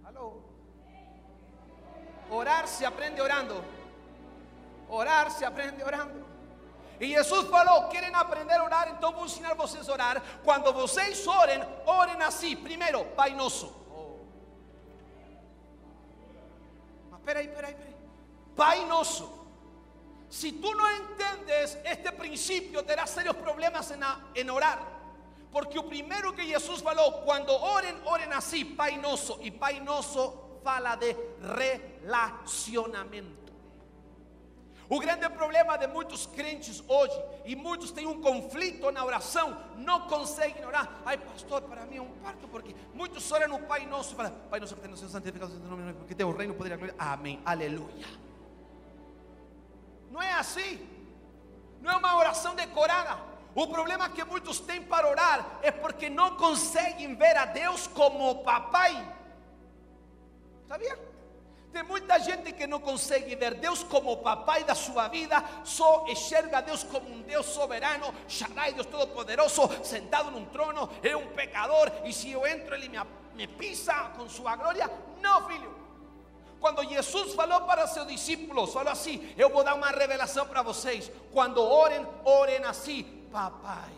Alô? 0.04 0.42
Orar 2.30 2.68
se 2.68 2.84
aprende 2.86 3.22
orando. 3.22 3.64
Orar 4.90 5.30
se 5.32 5.44
aprende 5.44 5.84
orando. 5.84 6.26
E 7.00 7.08
Jesus 7.08 7.48
falou: 7.50 7.90
querem 7.90 8.14
aprender 8.16 8.56
a 8.56 8.64
orar? 8.64 8.90
Então 8.90 9.12
vou 9.12 9.26
ensinar 9.26 9.54
vocês 9.54 9.88
a 9.88 9.94
orar. 9.94 10.22
Quando 10.44 10.74
vocês 10.74 11.26
orem, 11.28 11.62
orem 11.86 12.22
assim. 12.22 12.56
Primeiro, 12.56 13.06
Pai 13.06 13.34
Nosso. 13.34 13.68
Oh. 13.92 14.26
Mas 17.12 17.22
peraí, 17.22 17.48
peraí, 17.48 17.76
peraí. 17.76 17.96
Pai 18.56 18.86
Nosso. 18.86 19.38
Se 20.30 20.52
tu 20.52 20.74
não 20.74 20.92
entendes 20.92 21.78
este 21.86 22.12
princípio, 22.12 22.84
terás 22.84 23.12
serios 23.12 23.36
problemas 23.36 23.92
em, 23.92 24.00
em 24.36 24.50
orar. 24.50 24.98
Porque 25.52 25.80
o 25.80 25.84
primeiro 25.84 26.34
que 26.34 26.46
Jesus 26.46 26.82
falou, 26.82 27.22
quando 27.22 27.52
orem, 27.52 27.96
orem 28.06 28.32
assim, 28.34 28.66
Pai 28.66 28.98
Nosso. 28.98 29.38
E 29.42 29.52
Pai 29.52 29.80
Nosso 29.80 30.34
fala 30.64 30.96
de 30.96 31.16
relacionamento. 32.04 33.47
O 34.90 35.00
grande 35.00 35.28
problema 35.30 35.78
de 35.78 35.86
muitos 35.86 36.26
crentes 36.26 36.82
hoje, 36.88 37.22
e 37.44 37.56
muitos 37.56 37.92
têm 37.92 38.08
um 38.08 38.22
conflito 38.22 38.90
na 38.90 39.04
oração, 39.04 39.62
não 39.76 40.08
conseguem 40.08 40.64
orar. 40.66 40.90
Ai, 41.06 41.18
pastor, 41.18 41.62
para 41.64 41.86
mim 41.86 41.98
é 41.98 42.02
um 42.02 42.12
parto, 42.24 42.48
porque 42.48 42.74
muitos 42.94 43.30
oram 43.32 43.50
no 43.50 43.60
Pai 43.60 43.86
Nosso 43.86 44.14
e 44.14 44.16
falam: 44.16 44.32
Pai 44.50 44.62
Nosso 44.62 44.76
que 44.76 44.82
tem 44.82 44.90
no 44.90 44.96
santificado, 44.96 45.52
seu 45.52 45.60
nome, 45.60 45.94
porque 45.94 46.16
teu 46.16 46.32
reino 46.32 46.54
poderia 46.54 46.78
glória. 46.78 46.96
Amém, 46.98 47.42
aleluia. 47.44 48.08
Não 50.10 50.22
é 50.22 50.32
assim, 50.32 50.88
não 51.82 51.92
é 51.92 51.98
uma 51.98 52.16
oração 52.18 52.56
decorada. 52.56 53.20
O 53.54 53.68
problema 53.68 54.10
que 54.10 54.24
muitos 54.24 54.60
têm 54.60 54.82
para 54.84 55.10
orar 55.10 55.60
é 55.62 55.72
porque 55.72 56.10
não 56.10 56.38
conseguem 56.38 57.14
ver 57.16 57.36
a 57.36 57.46
Deus 57.46 57.88
como 57.88 58.44
papai. 58.44 58.94
Sabia? 60.68 61.17
Tem 61.72 61.84
muita 61.84 62.20
gente 62.20 62.52
que 62.54 62.66
não 62.66 62.80
consegue 62.80 63.36
ver 63.36 63.56
Deus 63.56 63.84
como 63.84 64.18
papai 64.18 64.64
da 64.64 64.74
sua 64.74 65.08
vida, 65.08 65.44
só 65.64 66.06
enxerga 66.08 66.62
Deus 66.62 66.84
como 66.84 67.10
um 67.10 67.22
Deus 67.22 67.46
soberano, 67.46 68.14
Shaddai, 68.28 68.74
Deus 68.74 68.88
Todo-Poderoso, 68.88 69.70
sentado 69.84 70.32
num 70.32 70.46
trono, 70.46 70.90
é 71.04 71.16
um 71.16 71.28
pecador, 71.28 71.92
e 72.06 72.14
se 72.14 72.32
eu 72.32 72.48
entro, 72.48 72.74
ele 72.74 72.90
me, 72.90 72.98
me 73.36 73.48
pisa 73.48 73.94
com 74.16 74.28
sua 74.30 74.56
glória. 74.56 74.90
Não, 75.22 75.48
filho. 75.48 75.76
Quando 76.60 76.84
Jesus 76.84 77.36
falou 77.36 77.62
para 77.62 77.86
seus 77.86 78.08
discípulos, 78.08 78.74
falou 78.74 78.92
assim: 78.92 79.32
Eu 79.38 79.50
vou 79.50 79.64
dar 79.64 79.76
uma 79.76 79.90
revelação 79.90 80.48
para 80.48 80.64
vocês. 80.64 81.12
Quando 81.32 81.62
orem, 81.62 82.06
orem 82.24 82.64
assim, 82.64 83.04
papai, 83.32 83.92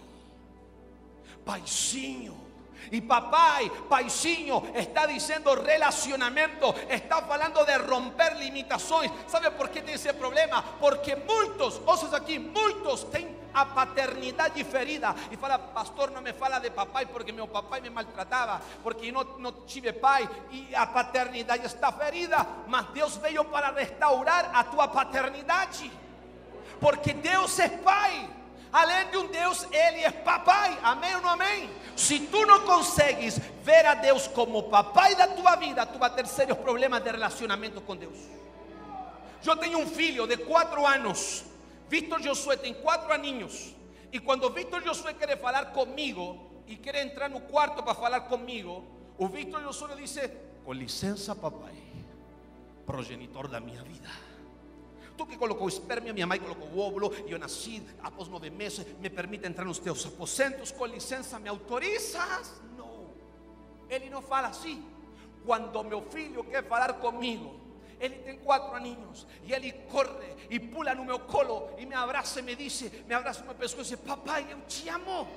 paizinho. 1.46 2.49
E 2.92 3.02
papai, 3.02 3.70
paizinho, 3.88 4.72
está 4.76 5.06
dizendo 5.06 5.54
relacionamento, 5.62 6.74
está 6.90 7.22
falando 7.22 7.66
de 7.66 7.78
romper 7.78 8.38
limitações. 8.38 9.12
Sabe 9.28 9.52
por 9.52 9.70
que 9.70 9.82
tem 9.82 9.96
esse 9.96 10.12
problema? 10.14 10.64
Porque 10.80 11.16
muitos, 11.16 11.82
ouçam 11.86 12.14
aqui, 12.16 12.40
muitos 12.40 13.04
têm 13.06 13.40
a 13.54 13.66
paternidade 13.66 14.64
ferida 14.64 15.16
e 15.32 15.38
fala, 15.38 15.58
pastor, 15.58 16.12
não 16.12 16.22
me 16.22 16.34
fala 16.34 16.60
de 16.60 16.70
papai 16.70 17.06
porque 17.06 17.32
meu 17.32 17.48
papai 17.48 17.82
me 17.82 17.90
maltratava, 17.90 18.62
porque 18.84 19.12
não, 19.12 19.24
não 19.40 19.52
tive 19.66 19.94
pai 19.94 20.30
e 20.52 20.74
a 20.76 20.86
paternidade 20.86 21.66
está 21.66 21.92
ferida, 21.92 22.46
mas 22.68 22.86
Deus 22.88 23.18
veio 23.18 23.44
para 23.46 23.72
restaurar 23.72 24.52
a 24.54 24.64
tua 24.64 24.88
paternidade, 24.88 25.92
porque 26.80 27.14
Deus 27.14 27.58
é 27.60 27.70
pai. 27.70 28.39
Além 28.72 29.10
de 29.10 29.18
um 29.18 29.28
Deus, 29.28 29.64
Ele 29.72 30.04
é 30.04 30.12
papai. 30.12 30.78
Amém 30.84 31.16
ou 31.16 31.22
não 31.22 31.30
amém? 31.30 31.70
Se 31.96 32.20
tu 32.20 32.46
não 32.46 32.62
consegues 32.66 33.40
ver 33.64 33.86
a 33.86 33.96
Deus 33.96 34.28
como 34.28 34.64
papai 34.64 35.16
da 35.16 35.28
tua 35.28 35.56
vida, 35.56 35.86
tu 35.86 35.98
vai 35.98 36.10
ter 36.12 36.28
sérios 36.28 36.58
problemas 36.58 37.02
de 37.04 37.10
relacionamento 37.12 37.82
com 37.82 37.96
Deus. 37.96 38.18
Eu 39.46 39.58
tenho 39.58 39.80
um 39.80 39.88
filho 39.88 40.28
de 40.28 40.38
quatro 40.38 40.86
anos. 40.86 41.44
Victor 41.88 42.22
Josué 42.22 42.58
tem 42.58 42.74
quatro 42.74 43.12
aninhos. 43.12 43.74
E 44.12 44.20
quando 44.20 44.50
Victor 44.52 44.84
Josué 44.84 45.14
quer 45.14 45.38
falar 45.40 45.68
comigo 45.68 46.64
e 46.68 46.76
quer 46.76 46.96
entrar 46.96 47.30
no 47.30 47.42
quarto 47.42 47.82
para 47.82 47.96
falar 47.96 48.22
comigo, 48.22 48.84
o 49.18 49.28
Victor 49.28 49.62
Josué 49.64 49.96
diz: 49.96 50.16
Com 50.64 50.74
licença, 50.74 51.36
papai, 51.36 51.76
progenitor 52.86 53.48
da 53.48 53.60
minha 53.60 53.82
vida. 53.84 54.10
Tú 55.20 55.28
que 55.28 55.36
colocou 55.36 55.68
espermia, 55.68 56.14
minha 56.14 56.26
mãe 56.26 56.40
colocou 56.40 56.70
o 56.70 56.80
óvulo, 56.80 57.14
e 57.28 57.32
eu 57.34 57.38
nasci 57.38 57.86
após 58.02 58.30
nove 58.30 58.50
meses, 58.50 58.86
me 59.02 59.10
permite 59.10 59.46
entrar 59.46 59.66
nos 59.66 59.78
teus 59.78 60.06
aposentos, 60.06 60.72
com 60.72 60.86
licença, 60.86 61.38
me 61.38 61.50
autorizas? 61.50 62.62
Não, 62.78 63.10
ele 63.90 64.10
não 64.10 64.22
fala 64.22 64.48
assim. 64.48 64.82
Quando 65.46 65.84
meu 65.84 66.02
filho 66.04 66.42
quer 66.46 66.64
falar 66.64 66.94
comigo, 66.94 67.54
ele 68.00 68.16
tem 68.20 68.38
quatro 68.38 68.74
aninhos 68.74 69.28
e 69.44 69.52
ele 69.52 69.74
corre 69.92 70.38
e 70.50 70.58
pula 70.58 70.96
no 70.96 71.04
meu 71.04 71.20
colo 71.20 71.70
e 71.78 71.86
me 71.86 71.96
abraça 71.96 72.40
e 72.40 72.44
me 72.44 72.56
diz, 72.56 72.90
me 73.06 73.14
abraça 73.14 73.42
no 73.42 73.48
meu 73.48 73.56
pescoço 73.56 73.94
e 73.94 73.98
diz, 73.98 74.06
papai, 74.06 74.48
eu 74.50 74.62
te 74.68 74.88
amo. 74.88 75.28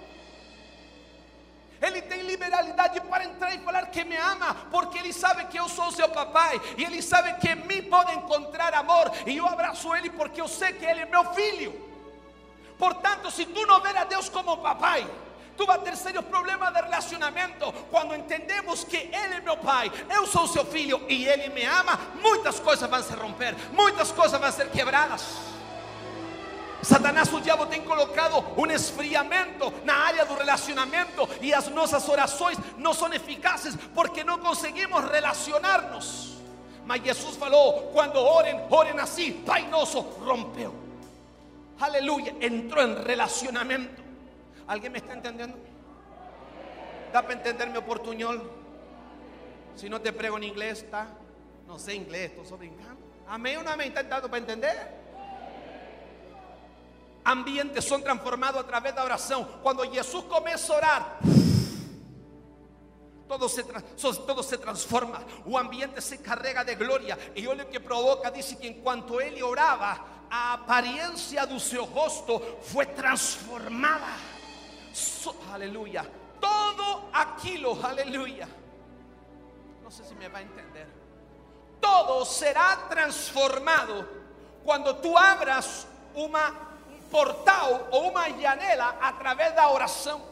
Ele 1.82 2.00
tem 2.00 2.22
liberalidade 2.22 3.00
para 3.00 3.24
entrar 3.24 3.52
e 3.54 3.58
falar 3.58 3.86
que 3.86 4.04
me 4.04 4.16
ama, 4.16 4.54
porque 4.70 4.98
ele 4.98 5.12
sabe 5.12 5.44
que 5.46 5.58
eu 5.58 5.68
sou 5.68 5.90
seu 5.90 6.08
papai, 6.08 6.60
e 6.78 6.84
ele 6.84 7.02
sabe 7.02 7.34
que 7.34 7.48
em 7.48 7.56
mim 7.56 7.82
pode 7.82 8.14
encontrar 8.14 8.72
amor, 8.72 9.10
e 9.26 9.36
eu 9.36 9.46
abraço 9.46 9.94
ele 9.94 10.08
porque 10.08 10.40
eu 10.40 10.46
sei 10.46 10.72
que 10.72 10.84
ele 10.84 11.00
é 11.00 11.06
meu 11.06 11.34
filho. 11.34 11.92
Portanto, 12.78 13.30
se 13.30 13.44
tu 13.46 13.66
não 13.66 13.80
ver 13.80 13.96
a 13.96 14.04
Deus 14.04 14.28
como 14.28 14.56
papai, 14.56 15.06
tu 15.56 15.66
vai 15.66 15.78
ter 15.78 15.96
sérios 15.96 16.24
problemas 16.24 16.72
de 16.72 16.80
relacionamento. 16.80 17.72
Quando 17.90 18.14
entendemos 18.14 18.82
que 18.84 18.96
Ele 18.96 19.34
é 19.34 19.40
meu 19.40 19.56
pai, 19.56 19.90
eu 20.10 20.26
sou 20.26 20.48
seu 20.48 20.64
filho 20.64 21.00
e 21.08 21.26
Ele 21.26 21.48
me 21.50 21.64
ama, 21.64 21.98
muitas 22.20 22.58
coisas 22.58 22.88
vão 22.88 23.02
se 23.02 23.12
romper, 23.14 23.54
muitas 23.72 24.10
coisas 24.10 24.40
vão 24.40 24.50
ser 24.50 24.68
quebradas. 24.70 25.52
Satanás, 26.82 27.32
o 27.32 27.40
diabo 27.40 27.66
tem 27.66 27.80
colocado 27.82 28.44
um 28.56 28.66
esfriamento 28.66 29.72
na 29.84 29.94
área 29.94 30.26
do 30.26 30.34
relacionamento 30.34 31.28
e 31.40 31.54
as 31.54 31.68
nossas 31.68 32.08
orações 32.08 32.58
não 32.76 32.92
são 32.92 33.12
eficazes 33.14 33.76
porque 33.94 34.24
não 34.24 34.38
conseguimos 34.38 35.04
relacionar-nos. 35.08 36.38
Mas 36.84 37.02
Jesus 37.04 37.36
falou: 37.36 37.92
quando 37.92 38.16
orem, 38.16 38.60
orem 38.68 38.98
assim, 38.98 39.32
Pai 39.44 39.68
Nosso, 39.68 40.00
rompeu. 40.00 40.74
Aleluia, 41.80 42.34
entrou 42.40 42.84
em 42.84 43.02
relacionamento. 43.04 44.02
Me 44.68 44.98
está 44.98 45.14
entendendo? 45.14 45.54
¿Dá 47.12 47.22
para 47.22 47.34
entender 47.34 47.66
meu 47.66 47.82
portunhol? 47.82 48.40
Se 49.76 49.88
não 49.88 50.00
te 50.00 50.10
prego 50.10 50.38
em 50.38 50.48
inglês, 50.48 50.82
tá? 50.90 51.06
Não 51.66 51.78
sei 51.78 51.96
inglês, 51.96 52.30
estou 52.30 52.44
só 52.44 52.56
brincando. 52.56 52.98
Amém 53.26 53.56
ou 53.56 53.64
não 53.64 53.72
amém? 53.72 53.88
¿Está 53.88 54.20
para 54.20 54.38
entender? 54.38 55.01
Ambientes 57.24 57.84
son 57.84 58.02
transformados 58.02 58.64
a 58.64 58.66
través 58.66 58.92
de 58.92 59.00
la 59.00 59.04
oración. 59.04 59.46
Cuando 59.62 59.82
Jesús 59.90 60.24
comienza 60.24 60.72
a 60.72 60.76
orar, 60.76 61.18
todo 63.28 63.48
se, 63.48 63.64
todo 63.64 64.42
se 64.42 64.58
transforma, 64.58 65.22
o 65.46 65.58
ambiente 65.58 66.00
se 66.00 66.20
carrega 66.20 66.64
de 66.64 66.74
gloria. 66.74 67.18
Y 67.34 67.42
lo 67.42 67.68
que 67.68 67.80
provoca, 67.80 68.30
dice 68.30 68.58
que 68.58 68.66
en 68.66 68.82
cuanto 68.82 69.20
él 69.20 69.42
oraba, 69.42 70.04
a 70.30 70.54
apariencia 70.54 71.46
de 71.46 71.58
su 71.58 71.84
rostro 71.86 72.58
fue 72.62 72.86
transformada. 72.86 74.16
aleluya. 75.52 76.04
Todo 76.40 77.08
aquilo, 77.12 77.78
aleluya. 77.82 78.48
No 79.82 79.90
sé 79.90 80.04
si 80.04 80.14
me 80.14 80.28
va 80.28 80.38
a 80.38 80.42
entender. 80.42 80.88
Todo 81.80 82.24
será 82.24 82.86
transformado 82.88 84.08
cuando 84.64 84.96
tú 84.96 85.16
abras 85.18 85.86
una 86.14 86.71
portal 87.12 87.88
ou 87.90 88.08
uma 88.08 88.28
janela 88.30 88.96
através 89.00 89.54
da 89.54 89.70
oração, 89.70 90.22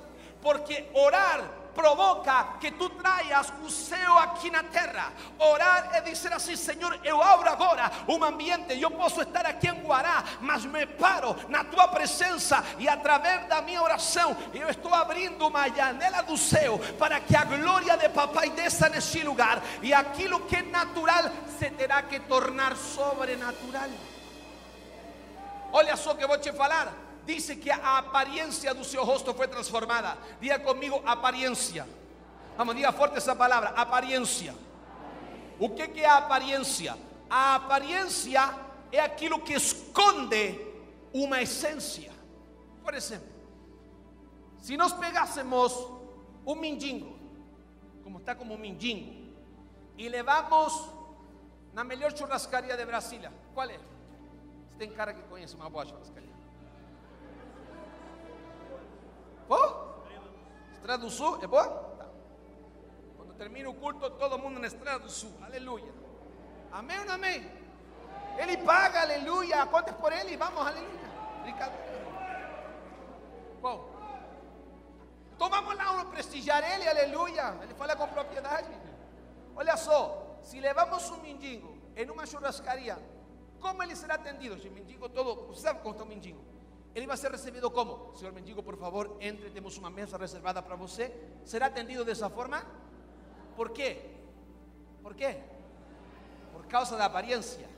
porque 0.41 0.89
orar 0.95 1.61
provoca 1.75 2.57
que 2.61 2.71
tu 2.73 2.89
traias 2.91 3.53
o 3.65 3.71
céu 3.71 4.19
aqui 4.19 4.51
na 4.51 4.63
terra. 4.63 5.13
Orar 5.39 5.91
é 5.93 6.01
dizer 6.01 6.33
assim: 6.33 6.57
Senhor, 6.57 6.99
eu 7.05 7.23
abro 7.23 7.49
agora 7.49 7.91
um 8.09 8.25
ambiente. 8.25 8.81
Eu 8.81 8.91
posso 8.91 9.21
estar 9.21 9.47
aqui 9.47 9.69
em 9.69 9.81
Guará, 9.83 10.25
mas 10.41 10.65
me 10.65 10.87
paro 10.87 11.37
na 11.49 11.63
tua 11.65 11.87
presença 11.89 12.65
e 12.79 12.89
através 12.89 13.47
da 13.47 13.63
minha 13.63 13.83
oração 13.83 14.37
eu 14.53 14.69
estou 14.69 14.95
abrindo 14.95 15.47
uma 15.47 15.69
janela 15.69 16.23
do 16.23 16.37
céu 16.37 16.79
para 16.99 17.21
que 17.21 17.37
a 17.37 17.45
glória 17.45 17.97
de 17.97 18.09
Papai 18.09 18.51
desça 18.51 18.89
nesse 18.89 19.23
lugar 19.23 19.63
e 19.83 19.93
aquilo 19.93 20.41
que 20.41 20.57
é 20.57 20.63
natural 20.63 21.25
se 21.59 21.71
terá 21.71 22.03
que 22.03 22.19
tornar 22.21 22.77
sobrenatural. 22.77 23.91
Olha 25.73 25.97
só 25.97 26.15
que 26.15 26.27
vou 26.27 26.39
te 26.39 26.53
falar. 26.53 26.93
Dice 27.25 27.57
que 27.57 27.71
a 27.71 27.99
aparência 27.99 28.75
do 28.75 28.85
seu 28.85 29.05
rosto 29.05 29.33
foi 29.35 29.47
transformada. 29.47 30.17
Diga 30.41 30.59
comigo, 30.59 31.03
aparência. 31.07 31.87
Vamos, 32.57 32.75
diga 32.75 32.93
forte 32.93 33.17
essa 33.17 33.37
palavra, 33.37 33.71
aparência. 33.71 34.55
O 35.59 35.69
que, 35.71 35.87
que 35.89 36.01
é 36.01 36.07
a 36.07 36.19
aparência? 36.19 36.97
A 37.29 37.55
aparência 37.55 38.71
que 39.45 39.53
esconde 39.53 40.61
uma 41.13 41.41
essência. 41.43 42.11
Por 42.83 42.95
exemplo, 42.95 43.29
se 44.59 44.77
nós 44.77 44.93
pegássemos 44.93 45.73
um 46.47 46.55
mendigo, 46.55 47.19
como 48.03 48.19
está 48.19 48.35
como 48.35 48.55
um 48.55 48.59
mendigo, 48.59 49.31
e 49.97 50.09
levamos 50.09 50.89
na 51.73 51.85
melhor 51.85 52.17
churrascaria 52.17 52.77
de 52.77 52.85
Brasília, 52.85 53.33
qual 53.55 53.69
é? 53.69 53.79
Tem 54.81 54.91
cara 54.91 55.13
que 55.13 55.23
conhece 55.25 55.55
uma 55.55 55.69
boa 55.69 55.85
churrascaria? 55.85 56.33
Boa? 59.47 60.03
Estrada 60.73 61.03
do 61.05 61.11
Sul, 61.11 61.39
é 61.43 61.47
boa? 61.47 61.69
Tá. 61.99 62.07
Quando 63.19 63.35
termina 63.35 63.69
o 63.69 63.75
culto, 63.75 64.09
todo 64.23 64.39
mundo 64.39 64.59
na 64.59 64.67
Estrada 64.67 65.01
do 65.01 65.11
Sul, 65.11 65.35
aleluia. 65.43 65.93
Amém 66.73 66.99
ou 67.01 67.05
não 67.05 67.15
amém? 67.17 67.41
Ele 68.39 68.57
paga, 68.57 69.03
aleluia. 69.03 69.67
Conte 69.67 69.93
por 69.93 70.15
ele, 70.15 70.35
vamos, 70.39 70.67
aleluia. 70.67 71.11
Brincadeira. 71.43 72.01
Bom, 73.61 73.77
então 75.35 75.51
vamos 75.51 75.77
lá 75.77 76.07
prestigiar 76.07 76.65
ele, 76.73 76.89
aleluia. 76.89 77.55
Ele 77.63 77.75
fala 77.75 77.95
com 77.95 78.09
propriedade. 78.09 78.71
Olha 79.55 79.77
só, 79.77 80.39
se 80.41 80.59
levamos 80.59 81.11
um 81.11 81.19
mendigo 81.19 81.77
em 81.95 82.09
uma 82.09 82.25
churrascaria 82.25 82.97
como 83.61 83.83
ele 83.83 83.95
será 83.95 84.15
atendido? 84.15 84.55
O 84.57 84.73
mendigo 84.73 85.09
todo, 85.09 85.55
sabe 85.55 85.81
como 85.81 85.95
está 85.95 86.05
mendigo? 86.05 86.41
Ele 86.95 87.07
vai 87.07 87.17
ser 87.17 87.31
recebido 87.31 87.71
como? 87.71 88.15
Senhor 88.17 88.33
mendigo, 88.33 88.63
por 88.63 88.77
favor, 88.77 89.17
entre, 89.21 89.51
temos 89.51 89.77
uma 89.79 89.91
mesa 89.91 90.17
reservada 90.17 90.61
para 90.61 90.75
você. 90.75 91.15
Será 91.45 91.67
atendido 91.67 92.05
dessa 92.05 92.29
forma? 92.29 92.65
Por 93.55 93.71
quê? 93.71 94.11
Por 95.03 95.15
quê? 95.15 95.39
Por 96.53 96.67
causa 96.67 96.97
da 96.97 97.05
aparência. 97.05 97.69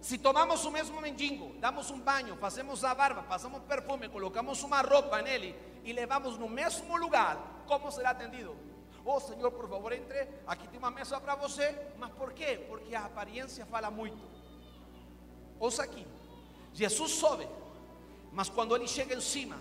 Se 0.00 0.18
tomamos 0.18 0.64
o 0.64 0.70
mesmo 0.72 1.00
mendigo, 1.00 1.54
damos 1.60 1.90
um 1.90 2.00
banho, 2.00 2.36
fazemos 2.36 2.82
a 2.84 2.92
barba, 2.92 3.22
passamos 3.22 3.62
perfume, 3.62 4.08
colocamos 4.08 4.60
uma 4.64 4.80
roupa 4.80 5.22
nele 5.22 5.54
e 5.84 5.92
levamos 5.92 6.36
no 6.36 6.48
mesmo 6.48 6.96
lugar, 6.96 7.62
como 7.68 7.92
será 7.92 8.10
atendido? 8.10 8.56
Oh 9.04 9.18
Senhor, 9.18 9.50
por 9.50 9.68
favor, 9.68 9.92
entre. 9.92 10.28
Aqui 10.46 10.68
tem 10.68 10.78
uma 10.78 10.90
mesa 10.90 11.20
para 11.20 11.34
você. 11.34 11.76
Mas 11.98 12.10
por 12.12 12.32
quê? 12.32 12.64
Porque 12.68 12.94
a 12.94 13.04
aparência 13.04 13.66
fala 13.66 13.90
muito. 13.90 14.31
Ouça 15.62 15.84
aqui. 15.84 16.04
Jesus 16.74 17.12
sobe, 17.12 17.46
mas 18.32 18.48
quando 18.48 18.74
ele 18.74 18.88
chega 18.88 19.14
em 19.14 19.20
cima, 19.20 19.60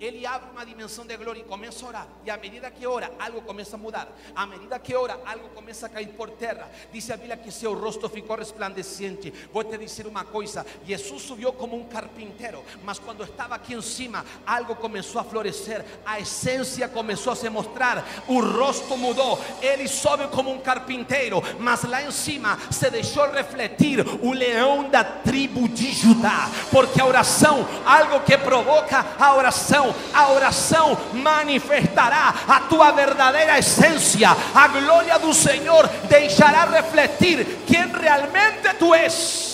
ele 0.00 0.24
abre 0.24 0.50
uma 0.52 0.64
dimensão 0.64 1.04
de 1.04 1.16
glória 1.16 1.40
e 1.40 1.44
começa 1.44 1.84
a 1.84 1.88
orar. 1.88 2.06
E 2.24 2.30
à 2.30 2.36
medida 2.36 2.70
que 2.70 2.86
ora, 2.86 3.10
algo 3.18 3.42
começa 3.42 3.74
a 3.74 3.78
mudar. 3.78 4.08
À 4.34 4.46
medida 4.46 4.78
que 4.78 4.94
ora, 4.94 5.18
algo 5.26 5.48
começa 5.48 5.86
a 5.86 5.88
cair 5.88 6.08
por 6.08 6.30
terra. 6.30 6.70
Diz 6.92 7.10
a 7.10 7.16
Bíblia 7.16 7.36
que 7.36 7.50
seu 7.50 7.74
rosto 7.74 8.08
ficou 8.08 8.36
resplandecente. 8.36 9.32
Vou 9.52 9.64
te 9.64 9.76
dizer 9.76 10.06
uma 10.06 10.24
coisa: 10.24 10.64
Jesus 10.84 11.22
subiu 11.22 11.52
como 11.52 11.76
um 11.76 11.84
carpinteiro, 11.84 12.62
mas 12.84 13.00
quando 13.00 13.24
estava 13.24 13.56
aqui 13.56 13.74
em 13.74 13.82
cima, 13.82 14.24
algo 14.46 14.76
começou 14.76 15.20
a 15.20 15.24
florescer. 15.24 15.84
A 16.06 16.20
essência 16.20 16.88
começou 16.88 17.32
a 17.32 17.36
se 17.36 17.50
mostrar. 17.50 18.06
O 18.28 18.40
rosto 18.40 18.96
mudou. 18.96 19.38
Ele 19.60 19.88
sobe 19.88 20.28
como 20.28 20.52
um 20.52 20.60
carpinteiro, 20.60 21.42
mas 21.58 21.82
lá 21.82 22.02
em 22.02 22.12
cima 22.12 22.56
se 22.70 22.88
deixou 22.88 23.28
refletir 23.32 23.98
o 24.22 24.32
leão 24.32 24.88
da 24.88 25.02
tribo 25.02 25.68
de 25.68 25.92
Judá. 25.92 26.48
Porque 26.70 27.00
a 27.00 27.06
oração, 27.06 27.66
algo 27.84 28.20
que 28.20 28.38
provoca 28.38 29.04
a 29.18 29.34
oração 29.34 29.87
a 30.12 30.32
oração 30.32 30.96
manifestará 31.12 32.34
a 32.46 32.60
tua 32.60 32.92
verdadeira 32.92 33.58
essência. 33.58 34.28
A 34.54 34.68
glória 34.68 35.18
do 35.18 35.32
Senhor 35.34 35.88
deixará 36.08 36.64
refletir 36.64 37.64
quem 37.66 37.86
realmente 37.88 38.74
tu 38.78 38.94
és. 38.94 39.48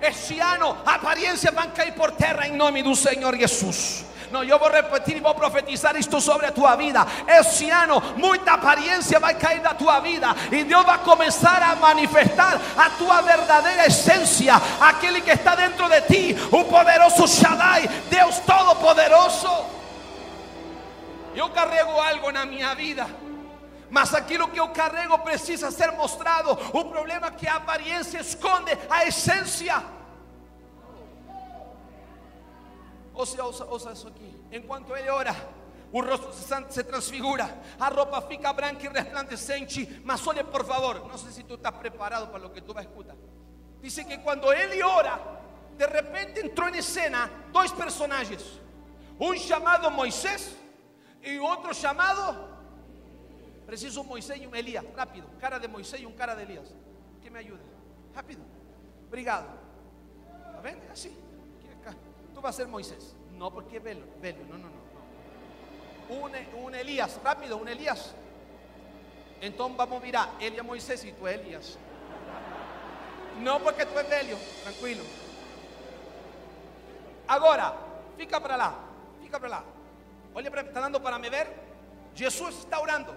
Este 0.00 0.38
ano, 0.38 0.76
aparências 0.84 1.52
vão 1.54 1.70
cair 1.70 1.92
por 1.92 2.12
terra 2.12 2.46
em 2.46 2.56
nome 2.56 2.82
do 2.82 2.94
Senhor 2.94 3.36
Jesus. 3.36 4.04
No, 4.30 4.42
yo 4.42 4.58
voy 4.58 4.68
a 4.68 4.82
repetir 4.82 5.16
y 5.16 5.20
voy 5.20 5.32
a 5.32 5.36
profetizar 5.36 5.96
esto 5.96 6.20
sobre 6.20 6.50
tu 6.52 6.66
vida. 6.76 7.06
Ese 7.26 7.70
ano, 7.70 8.00
mucha 8.16 8.54
apariencia 8.54 9.18
va 9.18 9.28
a 9.28 9.38
caer 9.38 9.62
de 9.62 9.74
tu 9.76 9.86
vida. 10.02 10.34
Y 10.50 10.64
Dios 10.64 10.84
va 10.86 10.94
a 10.94 11.02
comenzar 11.02 11.62
a 11.62 11.76
manifestar 11.76 12.58
a 12.76 12.90
tu 12.98 13.06
verdadera 13.06 13.84
esencia. 13.84 14.60
Aquel 14.80 15.22
que 15.22 15.32
está 15.32 15.54
dentro 15.54 15.88
de 15.88 16.00
ti. 16.02 16.36
Un 16.50 16.64
poderoso 16.66 17.26
Shaddai. 17.26 17.88
Dios 18.10 18.42
todopoderoso. 18.44 19.66
Yo 21.34 21.52
carrego 21.52 22.02
algo 22.02 22.30
en 22.30 22.50
mi 22.50 22.62
vida. 22.76 23.06
Mas 23.90 24.12
aquilo 24.14 24.50
que 24.50 24.58
eu 24.58 24.68
carrego 24.72 25.22
precisa 25.22 25.70
ser 25.70 25.92
mostrado. 25.92 26.58
O 26.72 26.84
problema 26.86 27.30
que 27.30 27.46
a 27.46 27.56
aparência 27.56 28.20
esconde 28.20 28.76
a 28.90 29.04
essência. 29.04 29.95
Ouça, 33.16 33.42
ouça, 33.42 33.64
ouça 33.64 33.92
isso 33.92 34.08
aqui. 34.08 34.30
Enquanto 34.52 34.94
ele 34.94 35.08
ora, 35.08 35.34
o 35.90 36.02
rosto 36.02 36.30
se 36.70 36.84
transfigura, 36.84 37.48
a 37.80 37.88
roupa 37.88 38.20
fica 38.20 38.52
branca 38.52 38.84
e 38.84 38.88
resplandecente. 38.88 40.02
Mas 40.04 40.24
olhe, 40.26 40.44
por 40.44 40.64
favor, 40.66 41.08
não 41.08 41.16
sei 41.16 41.32
se 41.32 41.42
tu 41.42 41.54
estás 41.54 41.74
preparado 41.76 42.30
para 42.30 42.46
o 42.46 42.50
que 42.50 42.60
tu 42.60 42.74
vas 42.74 42.84
escutar. 42.84 43.16
Dice 43.80 44.04
que 44.04 44.18
quando 44.18 44.52
ele 44.52 44.82
ora, 44.82 45.18
de 45.78 45.86
repente 45.86 46.40
entrou 46.40 46.68
em 46.68 46.82
cena 46.82 47.30
dois 47.50 47.72
personagens: 47.72 48.42
um 49.18 49.34
chamado 49.34 49.90
Moisés 49.90 50.54
e 51.22 51.38
outro 51.38 51.74
chamado. 51.74 52.54
Preciso 53.64 54.02
um 54.02 54.04
Moisés 54.04 54.40
e 54.42 54.46
um 54.46 54.54
Elias. 54.54 54.84
Rápido, 54.94 55.26
cara 55.40 55.58
de 55.58 55.68
Moisés 55.68 56.02
e 56.02 56.06
um 56.06 56.12
cara 56.12 56.34
de 56.34 56.42
Elias. 56.42 56.74
Que 57.22 57.30
me 57.30 57.38
ajude. 57.38 57.64
Rápido. 58.14 58.44
Obrigado. 59.06 59.48
Está 60.48 60.60
vendo? 60.60 61.25
Tú 62.36 62.42
vas 62.42 62.54
a 62.54 62.58
ser 62.58 62.68
Moisés. 62.68 63.16
No, 63.32 63.50
porque 63.50 63.78
velo, 63.80 64.04
velo, 64.20 64.44
no, 64.44 64.58
no, 64.58 64.68
no. 64.68 66.14
Un, 66.14 66.32
un 66.64 66.74
Elías, 66.74 67.18
rápido, 67.24 67.56
un 67.56 67.66
Elías. 67.66 68.14
Entonces 69.40 69.74
vamos 69.78 70.02
a 70.02 70.04
mirar, 70.04 70.28
Elías 70.38 70.62
Moisés 70.62 71.02
y 71.06 71.12
tú 71.12 71.26
Elías. 71.26 71.78
No 73.40 73.58
porque 73.60 73.86
tú 73.86 73.98
es 73.98 74.10
velho, 74.10 74.36
tranquilo. 74.62 75.02
Agora, 77.26 77.74
fica 78.18 78.38
para 78.38 78.58
lá, 78.58 78.74
fica 79.22 79.38
para 79.38 79.48
lá. 79.48 79.64
Olha, 80.34 80.50
está 80.60 80.80
dando 80.80 81.02
para 81.02 81.18
me 81.18 81.30
ver. 81.30 81.48
Jesús 82.14 82.50
está 82.58 82.80
orando. 82.80 83.14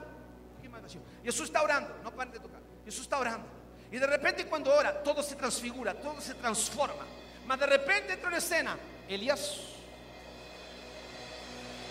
Jesús 1.26 1.48
está 1.48 1.62
orando, 1.62 1.94
no 2.06 2.12
paren 2.16 2.32
de 2.32 2.40
tocar. 2.40 2.62
Jesús 2.86 3.02
está 3.02 3.20
orando. 3.20 3.48
Y 3.92 3.98
de 3.98 4.08
repente 4.08 4.48
cuando 4.48 4.74
ora, 4.74 5.04
todo 5.04 5.22
se 5.22 5.36
transfigura, 5.36 5.94
todo 5.94 6.22
se 6.22 6.36
transforma. 6.36 7.19
Mas 7.50 7.60
de 7.60 7.66
repente 7.66 8.14
entra 8.14 8.30
en 8.30 8.36
escena 8.38 8.78
Elías, 9.08 9.58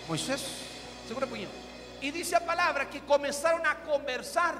Moisés, 0.07 0.41
segura 1.05 1.27
puñito. 1.27 1.51
Y 1.99 2.11
dice 2.11 2.37
a 2.37 2.45
palabra 2.45 2.89
que 2.89 3.01
comenzaron 3.01 3.67
a 3.67 3.83
conversar. 3.83 4.55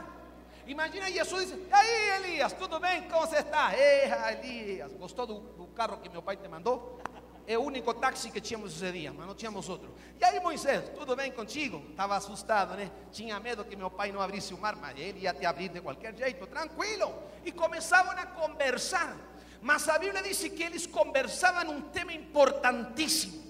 Imagina 0.67 1.05
Jesús 1.05 1.39
dice, 1.39 1.57
aí 1.71 2.21
Elías, 2.21 2.53
tudo 2.57 2.81
bem? 2.81 3.07
Como 3.07 3.25
você 3.25 3.38
está? 3.38 3.73
Eja, 3.73 4.33
Elías, 4.33 4.91
gostou 4.95 5.25
do, 5.25 5.67
carro 5.67 6.01
que 6.01 6.09
meu 6.09 6.21
pai 6.21 6.35
te 6.35 6.49
mandou? 6.49 7.01
É 7.47 7.57
o 7.57 7.62
único 7.62 7.93
táxi 7.93 8.29
que 8.29 8.41
tínhamos 8.41 8.75
esse 8.75 8.91
dia, 8.91 9.13
mas 9.13 9.25
não 9.25 9.35
tínhamos 9.35 9.69
outro. 9.69 9.95
E 10.19 10.25
aí 10.25 10.38
Moisés, 10.41 10.89
tudo 10.89 11.15
bem 11.15 11.31
contigo? 11.31 11.81
Estava 11.91 12.17
assustado, 12.17 12.75
né? 12.75 12.91
Tinha 13.09 13.39
medo 13.39 13.63
que 13.63 13.77
meu 13.77 13.89
pai 13.89 14.12
não 14.12 14.19
abrisse 14.19 14.53
o 14.53 14.57
mar, 14.57 14.75
mas 14.75 14.99
ele 14.99 15.21
ia 15.21 15.33
te 15.33 15.45
abrir 15.45 15.69
de 15.69 15.79
qualquer 15.79 16.13
jeito, 16.13 16.45
tranquilo. 16.45 17.23
E 17.45 17.53
começavam 17.53 18.12
a 18.12 18.25
conversar. 18.25 19.28
Mas 19.62 19.88
a 19.89 19.98
Bíblia 19.98 20.22
diz 20.22 20.39
que 20.39 20.63
eles 20.63 20.86
conversavam 20.88 21.74
um 21.74 21.82
tema 21.82 22.13
importantíssimo. 22.13 23.43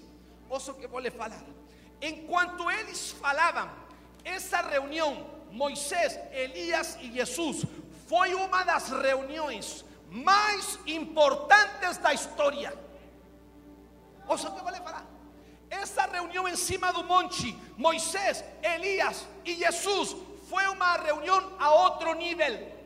Ouça 0.49 0.71
o 0.71 0.75
que 0.75 0.87
vou 0.87 0.99
lhe 0.99 1.11
falar. 1.11 1.43
Enquanto 2.01 2.69
eles 2.71 3.11
falavam, 3.11 3.69
essa 4.23 4.61
reunião, 4.61 5.29
Moisés, 5.51 6.19
Elias 6.31 6.97
e 7.01 7.11
Jesus, 7.11 7.63
foi 8.07 8.33
uma 8.33 8.63
das 8.63 8.89
reuniões 8.89 9.85
mais 10.09 10.79
importantes 10.87 11.97
da 11.97 12.13
história. 12.13 12.73
Ouça 14.27 14.49
o 14.49 14.55
que 14.55 14.61
vou 14.61 14.71
lhe 14.71 14.79
falar. 14.79 15.05
Essa 15.69 16.07
reunião 16.07 16.47
em 16.47 16.55
cima 16.55 16.91
do 16.91 17.03
monte, 17.03 17.55
Moisés, 17.77 18.43
Elias 18.63 19.27
e 19.45 19.55
Jesus, 19.55 20.15
foi 20.49 20.65
uma 20.67 20.97
reunião 20.97 21.55
a 21.59 21.71
outro 21.71 22.13
nível. 22.15 22.78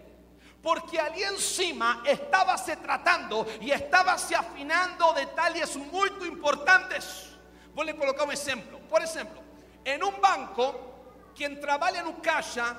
Porque 0.64 0.98
allí 1.00 1.22
encima 1.22 2.02
estaba 2.06 2.58
se 2.58 2.78
tratando 2.78 3.46
y 3.60 3.70
estaba 3.70 4.18
se 4.18 4.34
afinando 4.34 5.14
detalles 5.14 5.76
muy 5.76 6.10
importantes. 6.26 7.32
Voy 7.76 7.90
a 7.90 7.98
colocar 7.98 8.26
un 8.26 8.34
ejemplo. 8.34 8.80
Por 8.88 9.04
ejemplo, 9.04 9.42
en 9.84 10.02
un 10.02 10.22
banco, 10.22 11.34
quien 11.36 11.60
trabaja 11.60 12.00
en 12.00 12.08
un 12.08 12.22
caja, 12.22 12.78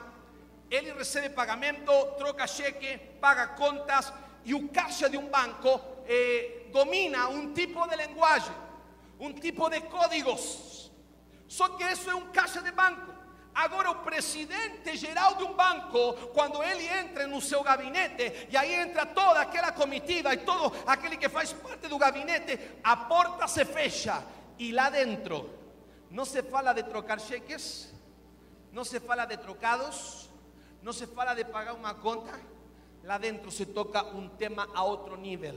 él 0.70 0.94
recibe 0.96 1.28
pagamento, 1.28 2.14
troca 2.18 2.46
cheque, 2.46 3.18
paga 3.20 3.54
contas 3.54 4.12
y 4.44 4.54
un 4.54 4.68
caja 4.68 5.08
de 5.08 5.18
un 5.18 5.30
banco 5.30 5.94
eh, 6.06 6.68
domina 6.72 7.28
un 7.28 7.54
tipo 7.54 7.86
de 7.86 7.96
lenguaje, 7.96 8.50
un 9.18 9.34
tipo 9.38 9.70
de 9.70 9.86
códigos. 9.86 10.90
Son 11.46 11.76
que 11.76 11.84
eso 11.90 12.10
es 12.10 12.14
un 12.14 12.30
caja 12.30 12.60
de 12.60 12.70
banco. 12.70 13.13
Agora, 13.54 13.90
o 13.92 13.96
presidente 13.96 14.96
geral 14.96 15.36
de 15.36 15.44
um 15.44 15.54
banco, 15.54 16.14
quando 16.34 16.60
ele 16.62 16.88
entra 16.88 17.26
no 17.26 17.40
seu 17.40 17.62
gabinete, 17.62 18.48
e 18.50 18.56
aí 18.56 18.74
entra 18.74 19.06
toda 19.06 19.40
aquela 19.40 19.70
comitiva 19.70 20.34
e 20.34 20.38
todo 20.38 20.74
aquele 20.84 21.16
que 21.16 21.28
faz 21.28 21.52
parte 21.52 21.86
do 21.86 21.96
gabinete, 21.96 22.58
a 22.82 22.96
porta 22.96 23.46
se 23.46 23.64
fecha 23.64 24.24
e 24.58 24.72
lá 24.72 24.90
dentro 24.90 25.48
não 26.10 26.24
se 26.24 26.42
fala 26.42 26.72
de 26.72 26.82
trocar 26.82 27.20
cheques, 27.20 27.92
não 28.72 28.84
se 28.84 28.98
fala 28.98 29.24
de 29.24 29.36
trocados, 29.36 30.28
não 30.82 30.92
se 30.92 31.06
fala 31.06 31.32
de 31.32 31.44
pagar 31.44 31.74
uma 31.74 31.94
conta, 31.94 32.40
lá 33.04 33.18
dentro 33.18 33.52
se 33.52 33.66
toca 33.66 34.04
um 34.04 34.28
tema 34.28 34.68
a 34.74 34.82
outro 34.82 35.16
nível. 35.16 35.54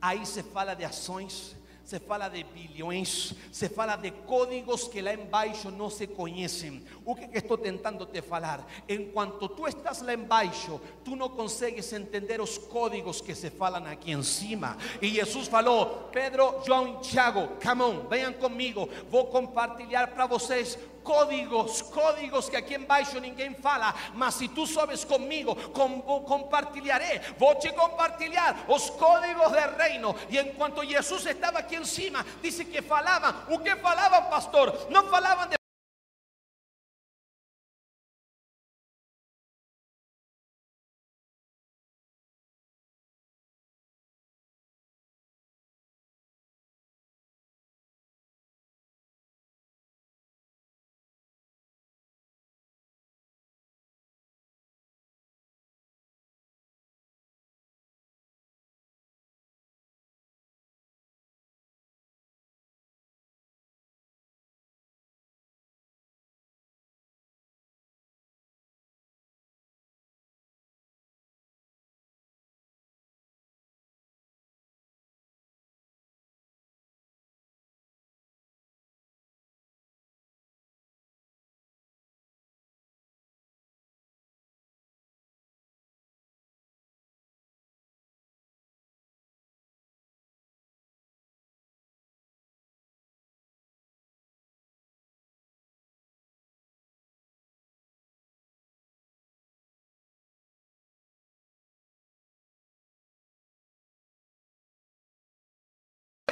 Aí 0.00 0.24
se 0.24 0.42
fala 0.42 0.74
de 0.74 0.84
ações, 0.84 1.56
se 1.84 2.00
fala 2.00 2.28
de 2.28 2.42
bilhões, 2.44 3.34
se 3.52 3.68
fala 3.68 3.96
de 3.96 4.10
códigos 4.10 4.88
que 4.88 5.02
lá 5.02 5.12
embaixo 5.12 5.70
não 5.70 5.90
se 5.90 6.06
conhecem. 6.06 6.82
O 7.04 7.14
que, 7.14 7.28
estou 7.36 7.58
tentando 7.58 8.06
te 8.06 8.22
falar? 8.22 8.66
Enquanto 8.88 9.48
tu 9.48 9.68
estás 9.68 10.00
lá 10.00 10.14
embaixo, 10.14 10.80
tu 11.04 11.14
não 11.14 11.28
consegues 11.28 11.92
entender 11.92 12.40
os 12.40 12.56
códigos 12.56 13.20
que 13.20 13.34
se 13.34 13.50
falam 13.50 13.84
aqui 13.84 14.12
em 14.12 14.22
cima. 14.22 14.78
E 15.02 15.08
Jesus 15.08 15.46
falou: 15.46 16.08
Pedro, 16.10 16.62
João 16.64 16.98
e 16.98 17.00
Tiago, 17.02 17.48
come 17.62 17.82
on, 17.82 18.08
venham 18.08 18.32
comigo, 18.32 18.88
vou 19.10 19.26
compartilhar 19.26 20.08
para 20.08 20.26
vocês 20.26 20.78
códigos, 21.04 21.82
códigos 21.82 22.48
que 22.48 22.56
aqui 22.56 22.74
embaixo 22.74 23.20
ninguém 23.20 23.54
fala, 23.54 23.94
mas 24.14 24.34
se 24.34 24.48
tu 24.48 24.66
sobes 24.66 25.04
comigo, 25.04 25.54
com, 25.70 26.00
compartilharé, 26.00 27.20
vou 27.38 27.54
te 27.54 27.70
compartilhar 27.72 28.64
os 28.66 28.90
códigos 28.90 29.52
do 29.52 29.76
reino. 29.78 30.16
E 30.28 30.38
enquanto 30.38 30.84
Jesus 30.84 31.26
estava 31.26 31.58
aqui 31.58 31.76
em 31.76 31.84
cima, 31.84 32.24
disse 32.42 32.64
que 32.64 32.82
falavam, 32.82 33.34
o 33.54 33.58
que 33.58 33.76
falavam, 33.76 34.30
pastor? 34.30 34.88
Não 34.90 35.08
falavam 35.08 35.46
de 35.46 35.63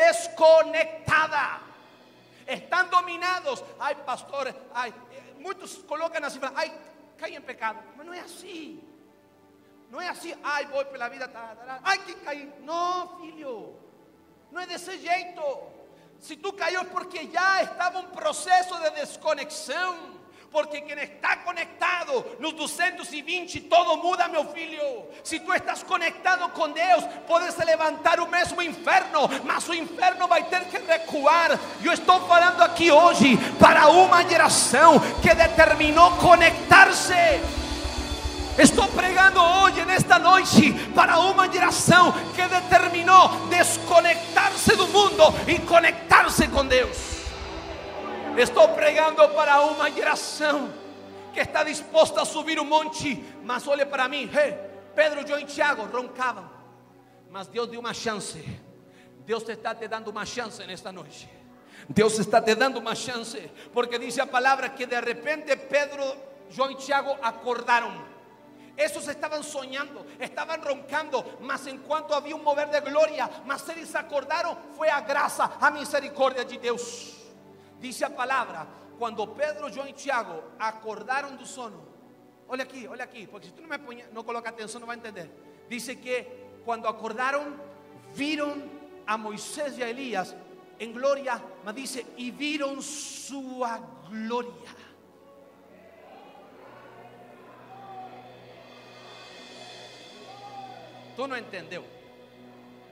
desconectada. 0.06 1.60
Están 2.46 2.90
dominados. 2.90 3.64
Ay, 3.78 3.96
pastores, 4.04 4.54
ay, 4.74 4.92
muchos 5.38 5.76
colocan 5.86 6.24
así, 6.24 6.40
ay, 6.54 6.72
caí 7.18 7.36
en 7.36 7.42
pecado. 7.42 7.80
Pero 7.96 8.04
no 8.04 8.14
es 8.14 8.24
así. 8.24 8.82
No 9.90 10.00
es 10.00 10.08
así, 10.08 10.34
ay, 10.42 10.66
voy 10.66 10.84
por 10.86 10.98
la 10.98 11.08
vida, 11.08 11.30
ay, 11.84 11.98
que 12.06 12.14
caí. 12.16 12.60
No, 12.62 13.18
filho, 13.20 13.74
no 14.50 14.60
es 14.60 14.68
de 14.68 14.74
ese 14.74 14.98
jeito. 14.98 15.68
Si 16.18 16.36
tú 16.36 16.56
cayó 16.56 16.84
porque 16.84 17.28
ya 17.28 17.60
estaba 17.60 17.98
un 18.00 18.10
proceso 18.10 18.78
de 18.78 18.90
desconexión. 18.92 20.21
Porque 20.52 20.82
quien 20.82 20.98
está 20.98 21.38
conectado 21.38 22.36
nos 22.38 22.52
220, 22.52 23.62
todo 23.62 23.96
muda, 23.96 24.28
meu 24.28 24.44
filho. 24.52 25.06
Se 25.24 25.40
tu 25.40 25.50
estás 25.54 25.82
conectado 25.82 26.46
com 26.50 26.70
Deus, 26.70 27.04
podes 27.26 27.56
levantar 27.56 28.20
o 28.20 28.28
mesmo 28.28 28.60
inferno, 28.60 29.30
mas 29.44 29.66
o 29.66 29.72
inferno 29.72 30.28
vai 30.28 30.44
ter 30.44 30.66
que 30.66 30.76
recuar. 30.76 31.58
Eu 31.82 31.90
estou 31.90 32.20
falando 32.28 32.60
aqui 32.60 32.92
hoje 32.92 33.38
para 33.58 33.88
uma 33.88 34.22
geração 34.28 35.00
que 35.22 35.34
determinou 35.34 36.10
conectar-se. 36.18 37.40
Estou 38.58 38.86
pregando 38.88 39.40
hoje, 39.40 39.82
nesta 39.86 40.18
noite, 40.18 40.74
para 40.94 41.18
uma 41.18 41.50
geração 41.50 42.12
que 42.34 42.42
determinou 42.46 43.28
desconectar-se 43.48 44.76
do 44.76 44.86
mundo 44.88 45.34
e 45.48 45.58
conectar-se 45.60 46.46
com 46.48 46.66
Deus. 46.66 47.11
Estou 48.36 48.68
pregando 48.70 49.28
para 49.30 49.60
uma 49.60 49.90
geração 49.90 50.72
que 51.34 51.40
está 51.40 51.62
disposta 51.62 52.22
a 52.22 52.24
subir 52.24 52.58
um 52.58 52.64
monte, 52.64 53.22
mas 53.44 53.66
olhe 53.66 53.84
para 53.84 54.08
mim, 54.08 54.24
hey, 54.24 54.56
Pedro, 54.94 55.26
João 55.26 55.40
e 55.40 55.44
Tiago 55.44 55.82
roncavam, 55.84 56.48
mas 57.30 57.46
Deus 57.46 57.68
deu 57.68 57.80
uma 57.80 57.92
chance. 57.94 58.42
Deus 59.24 59.46
está 59.48 59.74
te 59.74 59.86
dando 59.86 60.08
uma 60.08 60.24
chance 60.24 60.64
nesta 60.66 60.90
noite. 60.90 61.28
Deus 61.88 62.18
está 62.18 62.40
te 62.40 62.54
dando 62.54 62.78
uma 62.78 62.94
chance, 62.94 63.50
porque 63.72 63.98
diz 63.98 64.18
a 64.18 64.26
palavra 64.26 64.68
que 64.70 64.86
de 64.86 65.00
repente 65.00 65.54
Pedro, 65.56 66.02
João 66.50 66.70
e 66.70 66.76
Tiago 66.76 67.16
acordaram. 67.22 68.12
Esos 68.76 69.06
estaban 69.08 69.42
soñando, 69.42 70.06
estaban 70.18 70.60
roncando, 70.62 71.22
mas 71.40 71.66
enquanto 71.66 72.14
havia 72.14 72.34
um 72.34 72.42
mover 72.42 72.68
de 72.68 72.80
glória, 72.80 73.28
mas 73.44 73.68
eles 73.68 73.94
acordaram, 73.94 74.56
foi 74.74 74.88
a 74.88 75.00
graça, 75.00 75.52
a 75.60 75.70
misericórdia 75.70 76.44
de 76.44 76.56
Deus. 76.56 77.21
Dice 77.82 78.04
a 78.04 78.10
palavra, 78.10 78.68
quando 78.96 79.26
Pedro, 79.26 79.68
João 79.68 79.88
e 79.88 79.92
Tiago 79.92 80.40
acordaram 80.56 81.34
do 81.34 81.44
sono, 81.44 81.82
olha 82.46 82.62
aqui, 82.62 82.86
olha 82.86 83.02
aqui, 83.02 83.26
porque 83.26 83.48
se 83.48 83.52
tu 83.52 83.60
não 83.60 83.68
me 83.68 83.76
põe, 83.76 84.04
não 84.12 84.22
coloca 84.22 84.48
atenção, 84.48 84.78
não 84.78 84.86
vai 84.86 84.96
entender. 84.96 85.28
Dice 85.68 85.96
que 85.96 86.24
quando 86.64 86.86
acordaram, 86.86 87.58
viram 88.14 88.70
a 89.04 89.18
Moisés 89.18 89.76
e 89.78 89.82
a 89.82 89.90
Elias 89.90 90.32
em 90.78 90.92
glória, 90.92 91.42
mas 91.64 91.74
dice, 91.74 92.06
e 92.16 92.30
viram 92.30 92.80
sua 92.80 93.78
glória. 94.08 94.52
Tu 101.16 101.26
não 101.26 101.36
entendeu? 101.36 101.84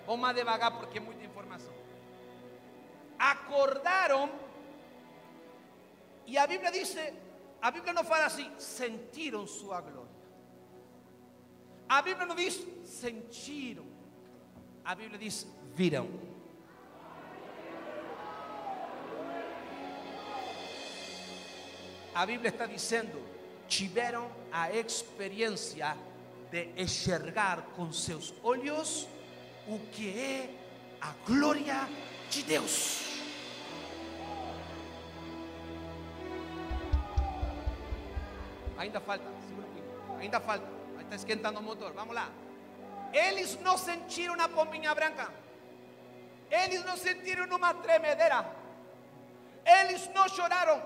Vamos 0.04 0.20
mais 0.20 0.34
devagar 0.34 0.72
porque 0.72 0.98
é 0.98 1.00
muita 1.00 1.24
informação. 1.24 1.72
Acordaram 3.16 4.49
y 6.30 6.34
la 6.34 6.46
Biblia 6.46 6.70
dice, 6.70 7.12
la 7.60 7.72
Biblia 7.72 7.92
no 7.92 8.04
fala 8.04 8.26
así, 8.26 8.48
sentieron 8.56 9.48
su 9.48 9.66
gloria. 9.66 10.06
La 11.88 12.02
Biblia 12.02 12.24
no 12.24 12.36
dice, 12.36 12.62
sentieron. 12.84 13.84
La 14.84 14.94
Biblia 14.94 15.18
dice, 15.18 15.48
vieron. 15.76 16.08
La 22.14 22.24
Biblia 22.26 22.50
está 22.50 22.68
diciendo, 22.68 23.18
tiveram 23.66 24.28
a 24.52 24.70
experiencia 24.70 25.96
de 26.52 26.72
enxergar 26.76 27.64
con 27.74 27.92
sus 27.92 28.34
olhos 28.44 29.08
o 29.66 29.80
que 29.90 30.10
é 30.10 30.50
a 31.00 31.12
glória 31.26 31.88
de 32.30 32.44
Deus. 32.44 33.09
Ainda 38.80 38.98
falta, 38.98 39.24
ainda 40.18 40.40
falta. 40.40 40.66
Está 41.02 41.14
esquentando 41.14 41.60
o 41.60 41.62
motor. 41.62 41.92
Vamos 41.92 42.14
lá. 42.14 42.30
Eles 43.12 43.60
não 43.60 43.76
sentiram 43.76 44.32
uma 44.32 44.48
pombinha 44.48 44.94
branca. 44.94 45.30
Eles 46.50 46.82
não 46.86 46.96
sentiram 46.96 47.44
uma 47.54 47.74
tremedeira. 47.74 48.46
Eles 49.66 50.08
não 50.14 50.26
choraram. 50.30 50.82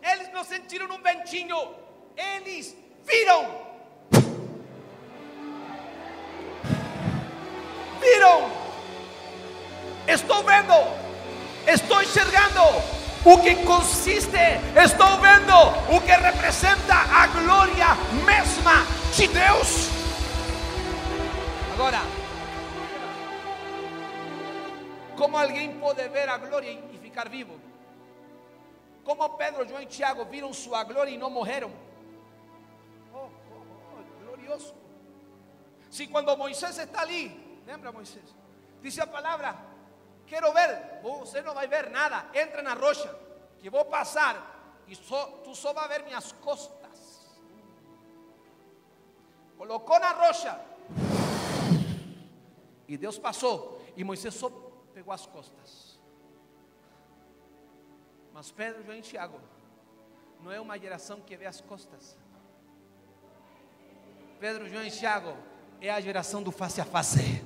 Eles 0.00 0.32
não 0.32 0.44
sentiram 0.44 0.86
um 0.86 1.02
ventinho. 1.02 1.74
Eles 2.16 2.76
viram. 3.02 3.42
Viram. 8.00 8.52
Estou 10.06 10.44
vendo. 10.44 10.74
Estou 11.66 12.00
enxergando 12.02 13.01
o 13.24 13.38
que 13.40 13.64
consiste, 13.64 14.36
estou 14.74 15.20
vendo 15.20 15.54
o 15.94 16.00
que 16.00 16.12
representa 16.12 16.94
a 16.94 17.26
glória 17.28 17.94
mesma 18.24 18.84
de 19.14 19.28
Deus. 19.28 19.88
Agora, 21.74 22.00
como 25.16 25.38
alguém 25.38 25.78
pode 25.78 26.08
ver 26.08 26.28
a 26.28 26.36
glória 26.36 26.70
e 26.92 26.98
ficar 26.98 27.28
vivo? 27.28 27.60
Como 29.04 29.28
Pedro, 29.30 29.66
João 29.68 29.82
e 29.82 29.86
Tiago 29.86 30.24
viram 30.24 30.52
sua 30.52 30.82
glória 30.84 31.10
e 31.10 31.18
não 31.18 31.30
morreram? 31.30 31.72
Oh, 33.12 33.18
oh, 33.18 33.30
oh, 33.50 34.24
glorioso. 34.24 34.74
Se 35.90 36.06
quando 36.06 36.36
Moisés 36.36 36.78
está 36.78 37.02
ali, 37.02 37.60
lembra 37.66 37.92
Moisés? 37.92 38.24
Dice 38.80 39.00
a 39.00 39.06
palavra, 39.06 39.56
quero 40.32 40.50
ver. 40.54 41.00
Você 41.02 41.42
não 41.42 41.52
vai 41.52 41.66
ver 41.66 41.90
nada. 41.90 42.24
Entra 42.32 42.62
na 42.62 42.72
rocha, 42.72 43.14
que 43.58 43.68
vou 43.68 43.84
passar. 43.84 44.82
E 44.88 44.96
só, 44.96 45.26
tu 45.44 45.54
só 45.54 45.74
vai 45.74 45.86
ver 45.88 46.02
minhas 46.04 46.32
costas. 46.32 47.30
Colocou 49.58 50.00
na 50.00 50.12
rocha. 50.12 50.58
E 52.88 52.96
Deus 52.96 53.18
passou. 53.18 53.84
E 53.94 54.02
Moisés 54.02 54.34
só 54.34 54.48
pegou 54.94 55.12
as 55.12 55.26
costas. 55.26 56.00
Mas 58.32 58.50
Pedro, 58.50 58.82
João 58.82 58.96
e 58.96 59.02
Tiago 59.02 59.38
não 60.40 60.50
é 60.50 60.58
uma 60.58 60.78
geração 60.78 61.20
que 61.20 61.36
vê 61.36 61.44
as 61.44 61.60
costas. 61.60 62.16
Pedro, 64.40 64.66
João 64.66 64.82
e 64.82 64.90
Tiago 64.90 65.36
é 65.80 65.90
a 65.90 66.00
geração 66.00 66.42
do 66.42 66.50
face 66.50 66.80
a 66.80 66.84
face. 66.86 67.44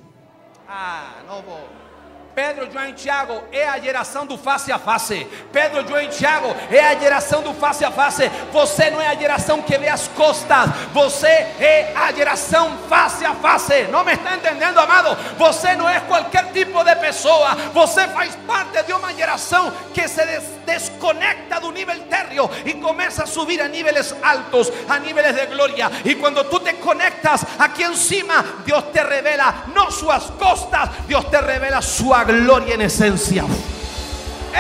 Ah, 0.69 1.23
não 1.27 1.43
vou. 1.43 1.96
Pedro, 2.37 2.71
João 2.71 2.87
e 2.91 2.93
Tiago 2.93 3.45
é 3.51 3.67
a 3.67 3.79
geração 3.79 4.27
do 4.27 4.37
face 4.37 4.71
a 4.71 4.79
face. 4.79 5.27
Pedro, 5.51 5.89
João 5.89 6.03
e 6.03 6.09
Tiago 6.09 6.55
é 6.71 6.81
a 6.81 6.95
geração 6.95 7.41
do 7.41 7.55
face 7.55 7.83
a 7.83 7.91
face. 7.91 8.31
Você 8.53 8.91
não 8.91 9.01
é 9.01 9.09
a 9.09 9.15
geração 9.15 9.63
que 9.63 9.79
vê 9.79 9.89
as 9.89 10.07
costas. 10.09 10.69
Você 10.93 11.27
é 11.27 11.95
a 11.97 12.13
geração 12.13 12.77
face 12.91 13.25
a 13.25 13.35
face. 13.37 13.85
Não 13.85 14.05
me 14.05 14.13
está 14.13 14.37
entendendo, 14.37 14.77
amado? 14.79 15.17
Você 15.39 15.75
não 15.77 15.89
é 15.89 15.99
qualquer 16.01 16.53
tipo 16.53 16.85
de 16.85 16.95
pessoa. 16.97 17.55
Você 17.73 18.07
faz 18.09 18.37
parte 18.47 18.83
de 18.83 18.93
uma 18.93 19.15
geração 19.15 19.73
que 19.95 20.07
se 20.07 20.23
des 20.27 20.57
desconecta 20.67 21.61
do 21.61 21.71
nível 21.71 21.99
térreo 22.11 22.51
e 22.65 22.75
começa 22.75 23.23
a 23.23 23.27
subir 23.27 23.61
a 23.63 23.69
níveis 23.69 24.15
altos, 24.23 24.71
a 24.89 24.99
níveis 24.99 25.35
de 25.35 25.47
glória. 25.47 25.91
E 26.05 26.17
quando 26.17 26.45
tu 26.45 26.59
te 26.61 26.75
conectas 26.75 27.45
aqui 27.59 27.85
em 27.85 27.95
cima, 27.95 28.45
Deus 28.67 28.85
te 28.93 29.01
revela 29.03 29.65
não 29.73 29.91
suas 29.91 30.25
costas, 30.31 30.91
Deus 31.07 31.25
te 31.27 31.41
revela 31.41 31.81
sua 31.81 32.25
gloria 32.27 32.75
en 32.75 32.83
esencia. 32.83 33.45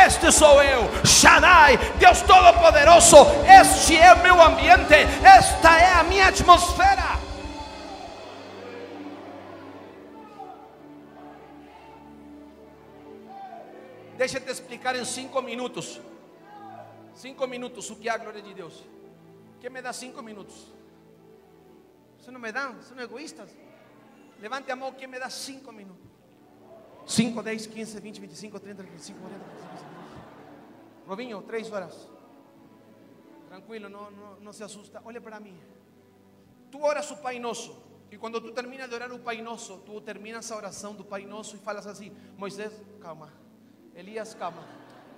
Este 0.06 0.30
sou 0.30 0.62
eu, 0.62 0.88
Shaddai, 1.04 1.78
Deus 1.98 2.22
Todo-Poderoso. 2.22 3.26
Este 3.46 3.96
é 3.96 4.14
meu 4.16 4.40
ambiente, 4.40 4.94
esta 5.24 5.78
é 5.78 5.92
a 5.92 6.02
minha 6.04 6.28
atmosfera. 6.28 7.18
Deixa 14.16 14.38
eu 14.38 14.42
te 14.42 14.50
explicar 14.50 14.96
em 14.96 15.04
cinco 15.04 15.42
minutos. 15.42 16.00
Cinco 17.14 17.46
minutos 17.46 17.90
o 17.90 17.96
que 17.96 18.08
a 18.08 18.16
glória 18.16 18.42
de 18.42 18.54
Deus. 18.54 18.84
Quem 19.60 19.70
me 19.70 19.82
dá 19.82 19.92
cinco 19.92 20.22
minutos? 20.22 20.72
Você 22.18 22.30
não 22.30 22.40
me 22.40 22.52
dá? 22.52 22.74
São 22.82 22.98
egoístas. 23.00 23.50
Levante 24.40 24.70
a 24.70 24.76
quem 24.92 25.06
me 25.06 25.18
dá 25.18 25.30
cinco 25.30 25.72
minutos. 25.72 26.05
5, 27.06 27.40
10, 27.40 27.66
15, 27.66 28.00
20, 28.00 28.20
25, 28.20 28.60
30, 28.60 28.82
35, 28.82 29.20
40, 29.20 29.38
45, 29.38 29.78
50. 29.78 29.96
Robinho, 31.06 31.42
3 31.42 31.72
horas. 31.72 32.08
Tranquilo, 33.48 33.88
no, 33.88 34.10
no, 34.10 34.40
no 34.40 34.52
se 34.52 34.64
asusta. 34.64 35.00
Olha 35.04 35.20
para 35.20 35.38
mim. 35.38 35.56
Tu 36.70 36.82
oras 36.82 37.08
o 37.12 37.16
Pai 37.18 37.38
Nosso. 37.38 37.80
E 38.10 38.18
quando 38.18 38.40
tu 38.40 38.50
terminas 38.50 38.88
de 38.88 38.94
orar 38.94 39.12
o 39.12 39.20
Pai 39.20 39.40
Nosso, 39.40 39.78
tu 39.78 40.00
terminas 40.00 40.50
a 40.50 40.56
oração 40.56 40.94
do 40.94 41.04
Pai 41.04 41.24
Nosso 41.24 41.54
e 41.54 41.58
falas 41.60 41.86
assim: 41.86 42.10
Moisés, 42.36 42.72
calma. 43.00 43.32
Elias, 43.94 44.34
calma. 44.34 44.64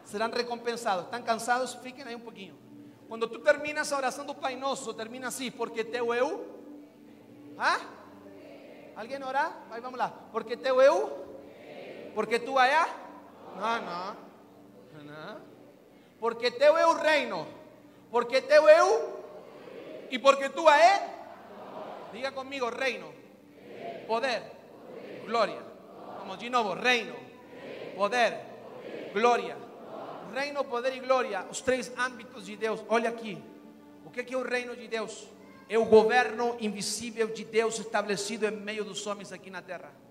Serão 0.04 0.30
recompensados. 0.30 1.06
¿Estão 1.06 1.22
cansados? 1.22 1.74
Fiquem 1.74 2.04
aí 2.04 2.14
um 2.14 2.20
pouquinho. 2.20 2.56
Quando 3.08 3.26
tu 3.26 3.38
terminas 3.38 3.90
a 3.92 3.96
oração 3.96 4.26
do 4.26 4.34
Pai 4.34 4.56
Nosso, 4.56 4.92
termina 4.92 5.28
assim: 5.28 5.50
Porque 5.50 5.82
teu 5.82 6.12
eu. 6.12 6.54
¿Ah? 7.56 7.80
Alguém 8.94 9.22
orar? 9.22 9.66
Aí 9.70 9.80
vamos 9.80 9.98
lá. 9.98 10.10
Porque 10.30 10.54
teu 10.54 10.82
eu. 10.82 11.27
Porque 12.18 12.40
tú 12.40 12.58
allá? 12.58 12.88
No, 13.54 13.78
no. 13.78 15.04
no. 15.04 15.40
Porque 16.18 16.50
teu 16.50 16.76
é 16.76 16.84
o 16.84 16.94
reino. 16.94 17.46
Porque 18.10 18.42
teu 18.42 18.68
é 18.68 18.82
o 18.82 19.18
e 20.10 20.18
porque 20.18 20.48
tú 20.48 20.68
é 20.68 21.14
Diga 22.12 22.32
conmigo 22.32 22.70
reino, 22.70 23.14
poder, 24.08 24.42
gloria. 25.26 25.62
Vamos 26.18 26.40
de 26.40 26.50
novo, 26.50 26.74
reino, 26.74 27.14
poder, 27.94 28.34
glória. 29.12 29.56
Reino, 30.34 30.64
poder 30.64 30.96
e 30.96 30.98
glória, 30.98 31.46
os 31.48 31.60
três 31.60 31.96
âmbitos 31.96 32.46
de 32.46 32.56
Deus. 32.56 32.84
Olha 32.88 33.10
aqui. 33.10 33.40
O 34.04 34.10
que 34.10 34.34
é 34.34 34.36
o 34.36 34.42
reino 34.42 34.74
de 34.74 34.88
Deus? 34.88 35.28
É 35.68 35.78
o 35.78 35.84
governo 35.84 36.56
invisível 36.58 37.28
de 37.28 37.44
Deus 37.44 37.78
estabelecido 37.78 38.44
em 38.44 38.50
meio 38.50 38.84
dos 38.84 39.06
homens 39.06 39.32
aqui 39.32 39.50
na 39.50 39.62
terra. 39.62 40.07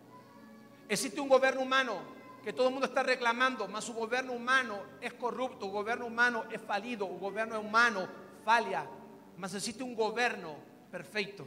Existe 0.90 1.20
un 1.20 1.28
gobierno 1.28 1.62
humano 1.62 2.00
que 2.44 2.54
todo 2.54 2.68
el 2.68 2.74
mundo 2.74 2.88
está 2.88 3.04
reclamando, 3.04 3.68
mas 3.68 3.84
su 3.84 3.94
gobierno 3.94 4.32
humano 4.32 4.80
es 5.02 5.14
corrupto, 5.14 5.66
su 5.66 5.72
gobierno 5.72 6.06
humano 6.06 6.46
es 6.50 6.62
falido, 6.62 7.06
su 7.06 7.18
gobierno 7.18 7.60
humano 7.60 8.08
falla, 8.46 8.86
mas 9.38 9.54
existe 9.54 9.84
un 9.84 9.96
gobierno 9.96 10.56
perfecto. 10.90 11.46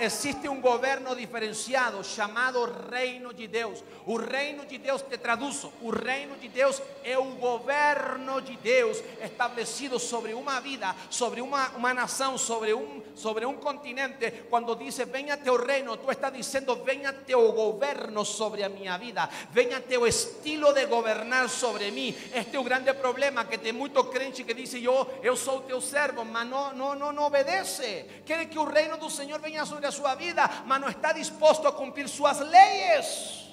Existe 0.00 0.48
um 0.48 0.60
governo 0.60 1.14
diferenciado 1.14 2.02
chamado 2.02 2.64
Reino 2.90 3.32
de 3.32 3.46
Deus. 3.46 3.84
O 4.06 4.16
Reino 4.16 4.66
de 4.66 4.78
Deus, 4.78 5.02
te 5.02 5.16
traduzo, 5.18 5.72
o 5.80 5.90
Reino 5.90 6.36
de 6.36 6.48
Deus 6.48 6.82
é 7.02 7.16
o 7.16 7.24
governo 7.36 8.40
de 8.40 8.56
Deus 8.56 9.02
estabelecido 9.22 9.98
sobre 9.98 10.34
uma 10.34 10.60
vida, 10.60 10.94
sobre 11.08 11.40
uma, 11.40 11.68
uma 11.70 11.94
nação, 11.94 12.36
sobre 12.36 12.74
um, 12.74 13.02
sobre 13.14 13.46
um 13.46 13.54
continente. 13.54 14.30
Quando 14.50 14.74
diz 14.74 14.98
venha 14.98 15.36
teu 15.36 15.56
reino, 15.56 15.96
tu 15.96 16.10
está 16.10 16.30
dizendo 16.30 16.76
venha 16.76 17.12
teu 17.12 17.52
governo 17.52 18.24
sobre 18.24 18.62
a 18.62 18.68
minha 18.68 18.96
vida, 18.96 19.28
venha 19.50 19.80
teu 19.80 20.06
estilo 20.06 20.72
de 20.72 20.86
governar 20.86 21.48
sobre 21.48 21.90
mim. 21.90 22.14
Este 22.34 22.56
é 22.56 22.60
o 22.60 22.64
grande 22.64 22.92
problema 22.94 23.44
que 23.44 23.58
tem 23.58 23.72
muito 23.72 24.02
crente 24.04 24.44
que 24.44 24.54
diz 24.54 24.74
eu, 24.74 25.06
eu 25.22 25.36
sou 25.36 25.60
teu 25.62 25.80
servo, 25.80 26.24
mas 26.24 26.46
não, 26.46 26.72
não, 26.74 26.94
não, 26.94 27.12
não 27.12 27.24
obedece. 27.24 28.06
Quer 28.24 28.46
que 28.46 28.58
o 28.58 28.64
reino 28.64 28.96
do 28.96 29.10
Senhor 29.10 29.40
venha 29.44 29.66
sobre 29.66 29.86
a 29.86 29.92
sua 29.92 30.14
vida, 30.14 30.48
mas 30.64 30.80
não 30.80 30.88
está 30.88 31.12
disposto 31.12 31.68
a 31.68 31.72
cumprir 31.72 32.08
suas 32.08 32.40
leis. 32.40 33.44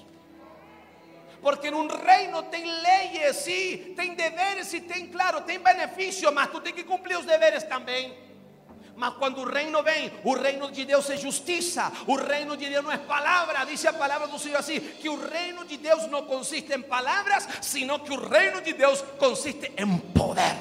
Porque 1.42 1.68
en 1.68 1.74
un 1.74 1.90
reino 1.90 2.44
tem 2.44 2.64
leyes, 2.64 3.36
sí, 3.36 3.94
tem 3.98 4.16
deveres, 4.16 4.68
sí, 4.68 4.80
tem, 4.80 5.08
claro, 5.08 5.42
tem 5.42 5.60
benefício, 5.60 6.32
mas 6.32 6.50
tu 6.50 6.62
tem 6.62 6.72
que 6.72 6.86
cumprir 6.86 7.18
os 7.18 7.26
deveres 7.26 7.64
também. 7.64 8.16
Mas 8.96 9.16
quando 9.16 9.42
o 9.42 9.44
reino 9.44 9.84
vem, 9.84 10.14
o 10.24 10.34
reino 10.34 10.72
de 10.72 10.86
Deus 10.86 11.10
é 11.10 11.18
justiça, 11.18 11.92
o 12.08 12.16
reino 12.16 12.56
de 12.56 12.70
Deus 12.70 12.86
não 12.86 12.92
é 12.92 12.98
palavra, 12.98 13.66
diz 13.66 13.84
a 13.86 13.92
palavra 13.92 14.28
do 14.28 14.40
Senhor 14.40 14.60
assim: 14.60 14.80
que 14.80 15.10
o 15.10 15.20
reino 15.20 15.66
de 15.66 15.76
Deus 15.76 16.08
não 16.08 16.26
consiste 16.26 16.72
em 16.74 16.82
palavras, 16.82 17.48
sino 17.60 18.00
que 18.00 18.14
o 18.14 18.30
reino 18.30 18.62
de 18.62 18.72
Deus 18.72 19.02
consiste 19.18 19.74
em 19.76 19.98
poder. 19.98 20.56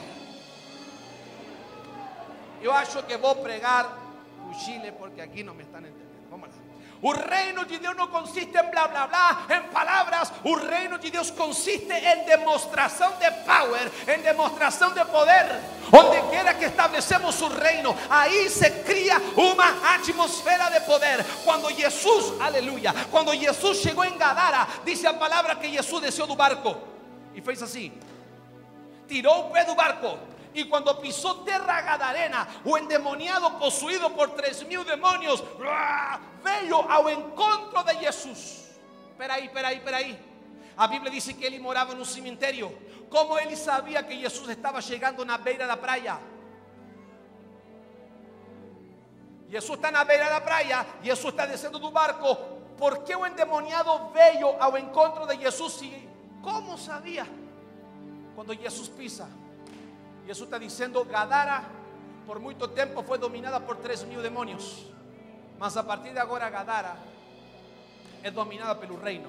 Eu 2.62 2.72
acho 2.72 3.02
que 3.04 3.16
vou 3.16 3.36
pregar 3.36 4.10
o 4.50 4.54
Chile 4.54 4.92
porque 4.92 5.20
aqui 5.20 5.42
não 5.42 5.54
me 5.54 5.62
estão 5.62 5.80
entendendo. 5.80 6.28
Vamos 6.30 6.48
lá. 6.48 6.54
O 7.02 7.12
reino 7.12 7.64
de 7.64 7.78
Deus 7.78 7.96
não 7.96 8.08
consiste 8.08 8.50
em 8.50 8.70
blá 8.70 8.86
blá 8.86 9.06
blá, 9.06 9.46
em 9.48 9.62
palavras. 9.72 10.30
O 10.44 10.54
reino 10.54 10.98
de 10.98 11.10
Deus 11.10 11.30
consiste 11.30 11.90
em 11.90 12.24
demonstração 12.24 13.12
de 13.12 13.30
power, 13.46 13.90
em 14.06 14.20
demonstração 14.20 14.92
de 14.92 15.02
poder. 15.06 15.46
Onde 15.90 16.28
quiera 16.28 16.52
que 16.52 16.66
estabelecemos 16.66 17.40
o 17.40 17.48
reino, 17.48 17.96
aí 18.10 18.50
se 18.50 18.70
cria 18.82 19.16
uma 19.34 19.94
atmosfera 19.94 20.68
de 20.68 20.80
poder. 20.80 21.24
Quando 21.42 21.72
Jesus, 21.72 22.38
aleluia, 22.38 22.92
quando 23.10 23.34
Jesus 23.34 23.78
chegou 23.78 24.04
em 24.04 24.18
Gadara, 24.18 24.68
diz 24.84 25.02
a 25.06 25.14
palavra 25.14 25.56
que 25.56 25.72
Jesus 25.72 26.02
desceu 26.02 26.26
do 26.26 26.36
barco 26.36 26.76
e 27.34 27.40
fez 27.40 27.62
assim: 27.62 27.92
tirou 29.08 29.46
o 29.46 29.50
pé 29.50 29.64
do 29.64 29.74
barco 29.74 30.18
y 30.52 30.64
cuando 30.64 31.00
pisó 31.00 31.40
terra 31.40 31.80
gadarena, 31.82 32.46
o 32.64 32.76
endemoniado 32.76 33.58
posuído 33.58 34.10
por 34.14 34.30
tres 34.30 34.66
mil 34.66 34.84
demonios, 34.84 35.42
veio 36.42 36.76
ao 36.90 37.08
encontro 37.08 37.82
de 37.84 37.94
Jesús. 37.96 38.66
Espera 39.10 39.34
ahí, 39.34 39.46
espera 39.46 39.68
ahí, 39.68 39.76
espera 39.76 39.96
ahí. 39.98 40.18
A 40.76 40.86
Bíblia 40.86 41.10
dice 41.10 41.36
que 41.36 41.46
ele 41.46 41.60
morava 41.60 41.94
no 41.94 42.04
cemitério. 42.04 42.76
Como 43.08 43.38
ele 43.38 43.56
sabia 43.56 44.02
que 44.02 44.18
Jesus 44.18 44.48
estava 44.48 44.80
chegando 44.80 45.24
na 45.24 45.36
beira 45.36 45.66
da 45.66 45.76
praia? 45.76 46.18
Jesus 49.48 49.76
está 49.76 49.90
na 49.90 50.04
beira 50.04 50.30
da 50.30 50.40
praia, 50.40 50.86
Jesus 51.02 51.32
está 51.32 51.44
descendo 51.44 51.78
do 51.78 51.90
barco. 51.90 52.36
Por 52.76 53.04
que 53.04 53.14
o 53.14 53.26
endemoniado 53.26 54.10
veio 54.10 54.56
ao 54.60 54.78
encontro 54.78 55.26
de 55.26 55.36
Jesus? 55.36 55.82
E 55.82 56.08
como 56.40 56.78
sabia? 56.78 57.26
Quando 58.34 58.54
Jesus 58.54 58.88
pisa 58.88 59.39
Jesús 60.26 60.44
está 60.44 60.59
diciendo, 60.59 61.06
Gadara 61.11 61.64
por 62.27 62.38
mucho 62.38 62.71
tiempo 62.71 63.02
fue 63.02 63.18
dominada 63.18 63.58
por 63.60 63.79
tres 63.79 64.06
mil 64.06 64.23
demonios. 64.23 64.87
Mas 65.58 65.77
a 65.77 65.87
partir 65.87 66.12
de 66.12 66.21
ahora 66.21 66.48
Gadara 66.48 66.96
es 68.23 68.33
dominada 68.33 68.77
por 68.79 68.85
el 68.85 69.00
reino. 69.00 69.29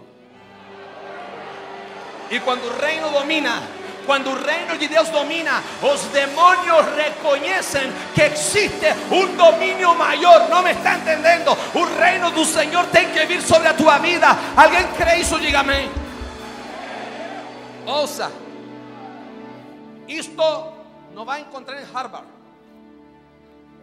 Y 2.30 2.40
cuando 2.40 2.72
el 2.72 2.80
reino 2.80 3.10
domina, 3.10 3.60
cuando 4.06 4.32
el 4.32 4.44
reino 4.44 4.78
de 4.78 4.88
Dios 4.88 5.12
domina, 5.12 5.62
los 5.82 6.14
demonios 6.14 6.86
reconocen 6.96 7.92
que 8.16 8.28
existe 8.28 8.94
un 9.10 9.36
dominio 9.36 9.94
mayor. 9.96 10.50
No 10.50 10.62
me 10.62 10.72
está 10.72 10.96
entendiendo. 10.96 11.58
Un 11.74 11.98
reino 11.98 12.32
del 12.32 12.46
Señor 12.46 12.86
tiene 12.88 13.12
que 13.12 13.26
vivir 13.26 13.42
sobre 13.42 13.74
tu 13.74 13.86
vida. 14.02 14.54
¿Alguien 14.56 14.88
cree 14.98 15.22
eso? 15.22 15.38
Dígame. 15.38 15.90
Ouça. 17.86 18.30
Esto 20.08 20.71
no 21.14 21.26
va 21.26 21.36
a 21.36 21.40
encontrar 21.40 21.80
en 21.80 21.96
Harvard. 21.96 22.28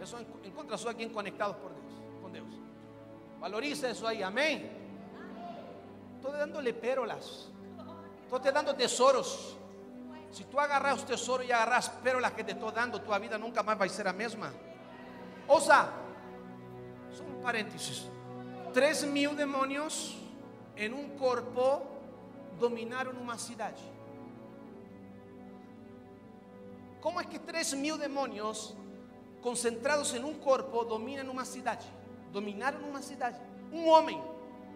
Eso 0.01 0.17
encuentra 0.43 0.75
eso 0.75 0.89
aquí 0.89 1.03
en 1.03 1.09
Conectados 1.09 1.55
por 1.57 1.71
Dios, 1.73 1.93
con 2.21 2.31
Dios. 2.31 2.47
Valoriza 3.39 3.89
eso 3.89 4.07
ahí, 4.07 4.23
amén. 4.23 4.69
Estoy 6.15 6.37
dándole 6.37 6.73
pérolas. 6.73 7.49
Estou 8.23 8.39
te 8.39 8.51
dando 8.51 8.75
tesouros. 8.75 9.55
Se 10.31 10.43
tu 10.43 10.59
agarrar 10.59 10.93
os 10.93 11.03
tesouros 11.03 11.47
e 11.47 11.51
agarrar 11.51 11.77
as 11.77 11.89
pérolas 11.89 12.33
que 12.33 12.43
te 12.43 12.51
estou 12.51 12.71
dando, 12.71 12.99
tua 12.99 13.17
vida 13.17 13.37
nunca 13.37 13.63
mais 13.63 13.77
vai 13.77 13.89
ser 13.89 14.07
a 14.07 14.13
mesma. 14.13 14.53
Ouça, 15.47 15.91
só 17.11 17.23
um 17.23 17.41
parênteses. 17.41 18.05
Três 18.71 19.03
mil 19.03 19.33
demônios 19.33 20.15
em 20.77 20.93
um 20.93 21.17
corpo 21.17 21.81
dominaram 22.59 23.11
uma 23.13 23.37
cidade. 23.37 23.81
Como 27.01 27.19
é 27.19 27.23
que 27.23 27.39
três 27.39 27.73
mil 27.73 27.97
demônios 27.97 28.75
concentrados 29.41 30.13
em 30.13 30.23
um 30.23 30.33
corpo 30.33 30.83
dominam 30.83 31.31
uma 31.31 31.45
cidade? 31.45 31.85
Dominaram 32.31 32.79
uma 32.81 33.01
cidade. 33.01 33.39
Um 33.71 33.87
homem, 33.87 34.21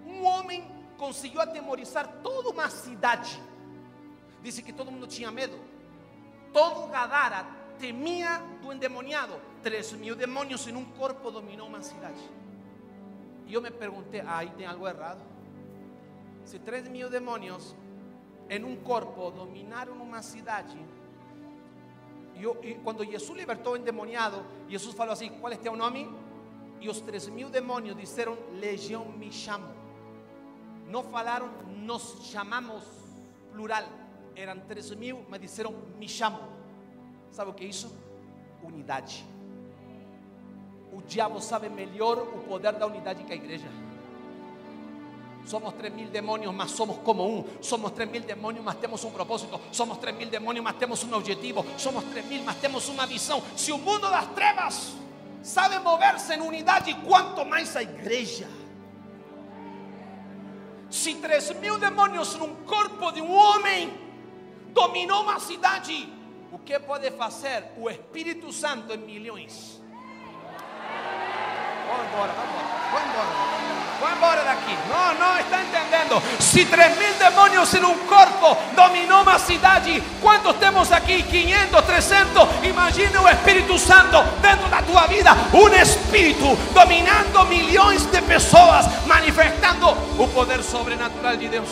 um 0.06 0.24
homem 0.24 0.66
conseguiu 0.98 1.42
atemorizar 1.42 2.08
toda 2.24 2.50
uma 2.50 2.70
cidade. 2.70 3.42
Disse 4.42 4.62
que 4.62 4.72
todo 4.72 4.92
mundo 4.92 5.08
tinha 5.08 5.32
medo. 5.32 5.60
Todo 6.54 6.88
Gadara 6.90 7.46
temia 7.78 8.42
do 8.62 8.72
endemoniado. 8.72 9.34
Três 9.62 9.92
mil 9.94 10.16
demônios 10.16 10.68
em 10.68 10.76
um 10.76 10.86
corpo 10.86 11.30
dominou 11.30 11.68
uma 11.68 11.82
cidade. 11.82 12.22
E 13.46 13.54
eu 13.54 13.62
me 13.62 13.72
perguntei, 13.72 14.22
ah, 14.22 14.38
aí 14.38 14.50
tem 14.52 14.66
algo 14.66 14.88
errado. 14.88 15.22
Se 16.46 16.60
três 16.60 16.88
mil 16.88 17.10
demônios 17.10 17.76
em 18.50 18.64
um 18.64 18.76
corpo 18.78 19.32
dominaram 19.32 19.94
uma 19.94 20.22
cidade, 20.22 20.78
e, 22.36 22.76
quando 22.84 23.06
Jesus 23.06 23.38
libertou 23.38 23.74
o 23.74 23.78
endemoniado, 23.78 24.44
Jesus 24.68 24.96
falou 24.96 25.14
assim: 25.14 25.30
Qual 25.40 25.52
é 25.52 25.56
teu 25.56 25.76
nome? 25.76 26.10
E 26.82 26.90
os 26.90 27.00
três 27.00 27.28
mil 27.28 27.50
demônios 27.50 27.96
disseram: 27.96 28.38
Legião 28.54 29.06
me 29.06 29.32
chamo. 29.32 29.68
Não 30.88 31.04
falaram, 31.04 31.50
nos 31.78 32.18
chamamos, 32.24 32.84
plural. 33.52 33.84
Eram 34.36 34.60
três 34.62 34.90
mil, 34.92 35.26
mas 35.30 35.40
disseram: 35.40 35.74
Me 35.98 36.10
chamo. 36.10 36.40
Sabe 37.32 37.52
o 37.52 37.54
que 37.54 37.64
é 37.64 37.68
isso? 37.68 37.96
Unidade. 38.62 39.26
O 40.92 41.02
diabo 41.02 41.42
sabe 41.42 41.70
melhor 41.70 42.20
o 42.20 42.44
poder 42.48 42.74
da 42.74 42.86
unidade 42.86 43.24
que 43.24 43.34
a 43.34 43.36
igreja. 43.36 43.68
Somos 45.46 45.78
tres 45.78 45.94
mil 45.94 46.12
demonios, 46.12 46.54
mas 46.54 46.72
somos 46.72 46.98
como 47.00 47.26
un. 47.26 47.58
Somos 47.60 47.94
tres 47.94 48.10
mil 48.10 48.26
demonios, 48.26 48.64
mas 48.64 48.80
temos 48.80 49.04
un 49.04 49.12
propósito. 49.12 49.60
Somos 49.72 50.00
tres 50.00 50.16
mil 50.16 50.30
demonios, 50.30 50.64
mas 50.64 50.78
temos 50.78 51.04
un 51.04 51.14
objetivo. 51.14 51.66
Somos 51.78 52.06
tres 52.12 52.26
mil, 52.26 52.44
mas 52.44 52.56
temos 52.58 52.88
una 52.90 53.06
visión. 53.06 53.42
Si 53.56 53.72
un 53.72 53.84
mundo 53.84 54.10
das 54.10 54.34
trevas 54.34 54.94
sabe 55.42 55.80
moverse 55.80 56.36
en 56.36 56.42
unidad, 56.42 56.86
¿y 56.88 56.94
cuánto 56.96 57.44
más 57.46 57.76
a 57.76 57.84
igreja? 57.84 58.48
Si 60.90 61.16
tres 61.16 61.56
mil 61.60 61.80
demonios 61.80 62.36
en 62.36 62.44
un 62.44 62.56
corpo 62.66 63.12
de 63.12 63.22
un 63.22 63.32
hombre 63.32 63.90
dominou 64.74 65.24
uma 65.24 65.40
cidade, 65.40 66.08
o 66.52 66.60
que 66.60 66.80
pode 66.80 67.12
fazer 67.12 67.74
o 67.78 67.90
Espírito 67.90 68.54
Santo 68.54 68.94
em 68.94 68.98
milhões? 68.98 69.82
Embora, 71.84 72.32
vamos 72.32 72.54
embora, 72.54 72.74
vamos 72.92 73.10
embora. 73.10 73.33
Vamos 74.04 74.18
embora 74.18 74.44
daqui. 74.44 74.78
Não, 74.90 75.14
não 75.14 75.40
está 75.40 75.62
entendendo. 75.62 76.22
Se 76.38 76.66
3 76.66 76.98
mil 76.98 77.14
demônios 77.14 77.74
em 77.74 77.86
um 77.86 77.98
corpo 78.00 78.58
dominou 78.76 79.22
uma 79.22 79.40
cidade, 79.40 80.04
quantos 80.22 80.58
temos 80.58 80.92
aqui? 80.92 81.24
500, 81.24 81.86
300. 81.86 82.50
Imagina 82.64 83.22
o 83.22 83.30
Espírito 83.30 83.80
Santo 83.80 84.22
dentro 84.42 84.68
da 84.68 84.82
tua 84.82 85.08
vida. 85.08 85.32
Um 85.54 85.70
Espírito 85.70 86.54
dominando 86.74 87.46
milhões 87.46 88.06
de 88.08 88.22
pessoas, 88.24 88.88
manifestando 89.08 89.92
o 90.22 90.28
poder 90.34 90.62
sobrenatural 90.62 91.38
de 91.38 91.48
Deus. 91.48 91.70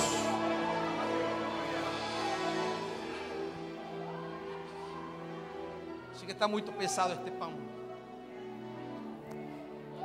Acho 6.15 6.25
que 6.25 6.31
está 6.31 6.47
muito 6.47 6.71
pesado 6.71 7.11
este 7.11 7.29
pão. 7.31 7.51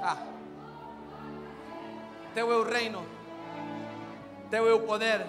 Tá. 0.01 0.36
Teu 2.37 2.53
é 2.53 2.57
o 2.57 2.65
reino. 2.65 3.03
Teu 4.51 4.69
é 4.69 4.75
o 4.75 4.81
poder. 4.81 5.25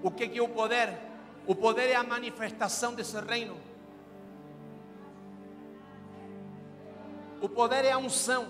O 0.00 0.12
que 0.12 0.38
é 0.38 0.40
o 0.40 0.48
poder? 0.48 0.96
O 1.44 1.56
poder 1.56 1.90
é 1.90 1.96
a 1.96 2.04
manifestação 2.04 2.94
desse 2.94 3.18
reino. 3.20 3.56
O 7.42 7.48
poder 7.48 7.84
é 7.84 7.90
a 7.90 7.98
unção. 7.98 8.46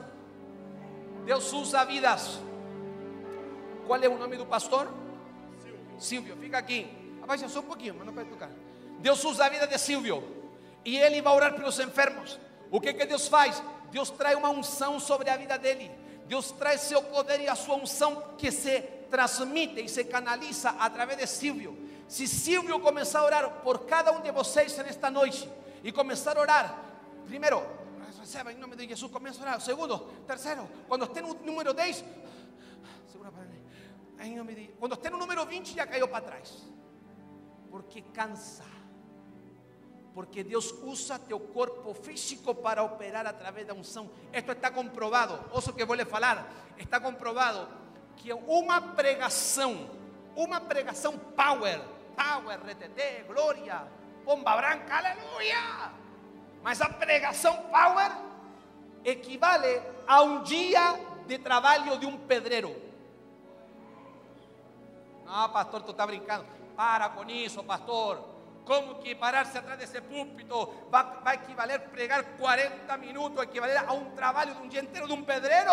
Deus 1.25 1.51
usa 1.55 1.83
vidas. 1.87 2.39
Qual 3.87 3.99
é 3.99 4.09
o 4.11 4.19
nome 4.19 4.37
do 4.37 4.45
pastor? 4.45 4.87
Silvio. 5.63 5.81
Silvio, 5.99 6.37
fica 6.37 6.59
aqui. 6.59 6.87
Abaixa 7.23 7.49
só 7.49 7.61
um 7.61 7.63
pouquinho, 7.63 7.95
mas 7.97 8.05
não 8.05 8.13
pode 8.13 8.29
tocar. 8.29 8.51
Deus 8.99 9.25
usa 9.25 9.47
a 9.47 9.49
vida 9.49 9.67
de 9.67 9.79
Silvio. 9.79 10.23
E 10.85 10.99
ele 10.99 11.23
vai 11.23 11.35
orar 11.35 11.55
pelos 11.55 11.81
enfermos. 11.81 12.39
O 12.71 12.79
que 12.79 12.93
que 12.93 13.07
Deus 13.07 13.27
faz? 13.27 13.63
Deus 13.91 14.11
traz 14.11 14.37
uma 14.37 14.51
unção 14.51 15.01
sobre 15.01 15.31
a 15.31 15.37
vida 15.39 15.57
dele. 15.57 15.91
Deus 16.31 16.53
traz 16.53 16.83
seu 16.83 17.03
poder 17.03 17.41
e 17.41 17.49
a 17.49 17.57
sua 17.57 17.75
unção 17.75 18.23
que 18.39 18.53
se 18.53 18.83
transmite 19.11 19.81
e 19.81 19.89
se 19.89 20.05
canaliza 20.05 20.71
através 20.79 21.19
de 21.19 21.27
Silvio. 21.27 21.77
Se 22.07 22.29
Silvio 22.29 22.79
começar 22.79 23.19
a 23.19 23.25
orar 23.25 23.51
por 23.65 23.81
cada 23.81 24.13
um 24.13 24.21
de 24.21 24.31
vocês 24.31 24.77
nesta 24.79 25.11
noite 25.11 25.51
e 25.83 25.91
começar 25.91 26.37
a 26.37 26.41
orar, 26.41 26.85
primeiro, 27.27 27.61
receba 28.21 28.53
em 28.53 28.57
nome 28.59 28.77
de 28.77 28.87
Jesus, 28.87 29.11
começa 29.11 29.41
a 29.41 29.43
orar. 29.43 29.61
Segundo, 29.61 29.99
terceiro, 30.25 30.71
quando 30.87 31.05
esteja 31.05 31.27
no 31.27 31.35
número 31.35 31.75
10, 31.75 32.05
segura 33.11 33.33
para 33.33 33.45
mim. 33.47 33.61
Em 34.21 34.37
nome 34.37 34.55
de, 34.55 34.69
quando 34.79 34.93
esteja 34.93 35.11
no 35.11 35.19
número 35.19 35.45
20, 35.45 35.75
já 35.75 35.85
caiu 35.85 36.07
para 36.07 36.25
trás. 36.25 36.63
Porque 37.73 38.03
cansa. 38.03 38.63
Porque 40.15 40.43
Deus 40.43 40.73
usa 40.83 41.19
teu 41.19 41.39
corpo 41.39 41.95
físico 41.95 42.55
para 42.55 42.83
operar 42.83 43.27
a 43.27 43.33
través 43.33 43.67
da 43.67 43.75
unção. 43.75 44.11
Isto 44.33 44.53
está 44.53 44.71
comprovado. 44.71 45.39
Ouça 45.53 45.71
o 45.71 45.75
que 45.75 45.85
vou 45.85 45.95
lhe 45.95 46.05
falar. 46.05 46.51
Está 46.77 46.99
comprovado 46.99 47.69
que 48.17 48.33
uma 48.33 48.81
pregação, 48.81 49.89
uma 50.35 50.61
pregação 50.61 51.17
power, 51.19 51.81
power, 52.17 52.59
RTT, 52.59 53.25
glória, 53.29 53.87
bomba 54.25 54.57
branca, 54.57 54.97
aleluia. 54.97 55.93
Mas 56.63 56.81
a 56.81 56.89
pregação 56.89 57.57
power 57.71 58.11
equivale 59.05 59.81
a 60.07 60.23
um 60.23 60.43
dia 60.43 60.99
de 61.27 61.39
trabalho 61.39 61.99
de 61.99 62.07
um 62.07 62.19
pedreiro. 62.19 62.75
Não, 65.25 65.49
pastor, 65.51 65.83
tu 65.83 65.93
está 65.93 66.07
brincando. 66.07 66.45
Para 66.77 67.09
com 67.11 67.25
isso, 67.31 67.63
pastor. 67.63 68.30
Como 68.71 69.01
que 69.01 69.17
pararse 69.17 69.59
atrás 69.59 69.77
desse 69.81 70.01
púlpito 70.01 70.87
vai, 70.89 71.05
vai 71.25 71.35
equivaler 71.35 71.81
pregar 71.89 72.23
40 72.39 72.97
minutos, 72.99 73.43
equivaler 73.43 73.79
a 73.79 73.93
um 73.93 74.11
trabalho 74.13 74.55
de 74.55 74.63
um 74.63 74.69
dia 74.69 74.81
inteiro 74.81 75.09
de 75.09 75.13
um 75.13 75.25
pedreiro? 75.25 75.73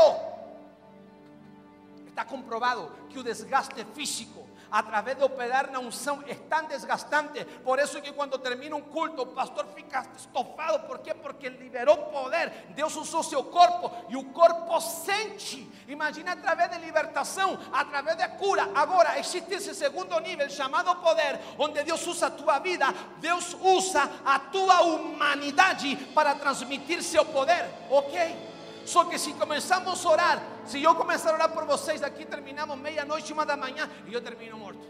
Está 2.07 2.25
comprovado 2.25 2.91
que 3.07 3.19
o 3.19 3.23
desgaste 3.23 3.85
físico 3.93 4.46
a 4.71 4.83
través 4.83 5.17
de 5.17 5.23
operar 5.23 5.71
na 5.71 5.79
unção 5.79 6.23
é 6.27 6.35
tão 6.35 6.65
desgastante. 6.65 7.43
Por 7.63 7.79
isso 7.79 8.01
que 8.01 8.11
quando 8.11 8.37
termina 8.37 8.75
um 8.75 8.81
culto, 8.81 9.21
o 9.23 9.27
pastor 9.27 9.67
fica 9.75 10.05
estofado. 10.15 10.87
¿Por 10.87 10.99
quê? 10.99 11.13
Porque 11.13 11.49
liberou 11.49 11.97
poder. 11.97 12.49
Deus 12.69 12.95
usou 12.95 13.23
seu 13.23 13.43
corpo 13.43 13.91
e 14.09 14.15
o 14.15 14.25
corpo 14.25 14.79
sente. 14.81 15.69
Imagina 15.87 16.33
através 16.33 16.69
de 16.71 16.79
libertação, 16.79 17.57
através 17.71 18.17
de 18.17 18.27
cura. 18.37 18.69
Agora 18.75 19.17
existe 19.19 19.53
esse 19.53 19.73
segundo 19.73 20.19
nível 20.19 20.49
chamado 20.49 20.95
poder, 20.97 21.39
onde 21.57 21.83
Deus 21.83 22.05
usa 22.05 22.27
a 22.27 22.31
tua 22.31 22.59
vida, 22.59 22.93
Deus 23.17 23.55
usa 23.61 24.09
a 24.25 24.39
tua 24.39 24.81
humanidade 24.81 25.95
para 26.13 26.35
transmitir 26.35 27.01
seu 27.01 27.23
poder. 27.25 27.65
Ok? 27.89 28.56
Só 28.87 29.03
que 29.03 29.19
se 29.19 29.33
começamos 29.33 30.05
a 30.05 30.09
orar, 30.09 30.41
se 30.65 30.81
eu 30.81 30.95
começar 30.95 31.31
a 31.31 31.33
orar 31.33 31.51
por 31.51 31.65
vocês, 31.65 32.01
aqui 32.01 32.23
terminamos 32.25 32.77
meia-noite, 32.77 33.33
uma 33.33 33.45
da 33.45 33.57
manhã, 33.57 33.89
e 34.07 34.13
eu 34.13 34.21
termino 34.21 34.57
morto. 34.57 34.87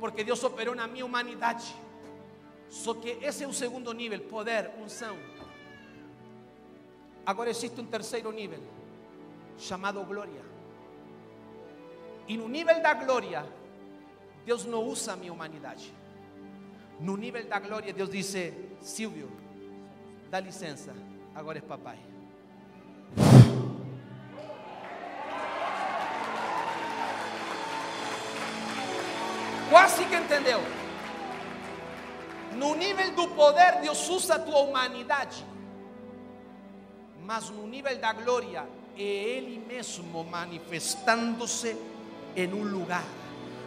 Porque 0.00 0.24
Deus 0.24 0.42
operou 0.42 0.74
na 0.74 0.88
minha 0.88 1.06
humanidade. 1.06 1.72
Só 2.68 2.94
que 2.94 3.10
esse 3.22 3.44
é 3.44 3.46
o 3.46 3.52
segundo 3.52 3.92
nível, 3.92 4.18
poder, 4.22 4.72
unção. 4.82 5.16
Agora 7.24 7.48
existe 7.48 7.80
um 7.80 7.86
terceiro 7.86 8.32
nível, 8.32 8.60
chamado 9.56 10.02
glória. 10.02 10.42
E 12.26 12.36
no 12.36 12.48
nível 12.48 12.82
da 12.82 12.92
glória, 12.92 13.46
Deus 14.44 14.64
não 14.64 14.82
usa 14.82 15.12
a 15.12 15.16
minha 15.16 15.32
humanidade. 15.32 15.94
No 16.98 17.16
nível 17.16 17.46
da 17.46 17.60
glória, 17.60 17.92
Deus 17.92 18.10
diz: 18.10 18.34
Silvio, 18.80 19.30
dá 20.28 20.40
licença, 20.40 20.92
agora 21.36 21.58
é 21.58 21.62
papai. 21.62 22.11
Quase 29.70 30.04
que 30.04 30.14
entendeu. 30.14 30.60
No 32.56 32.74
nível 32.74 33.10
do 33.12 33.28
poder, 33.28 33.80
Deus 33.80 34.08
usa 34.08 34.34
a 34.34 34.38
tua 34.38 34.60
humanidade. 34.60 35.44
Mas 37.24 37.48
no 37.48 37.66
nível 37.66 37.96
da 37.98 38.12
glória, 38.12 38.68
é 38.96 39.02
Ele 39.02 39.58
mesmo 39.66 40.24
manifestando-se 40.24 41.76
em 42.36 42.52
um 42.52 42.64
lugar. 42.64 43.21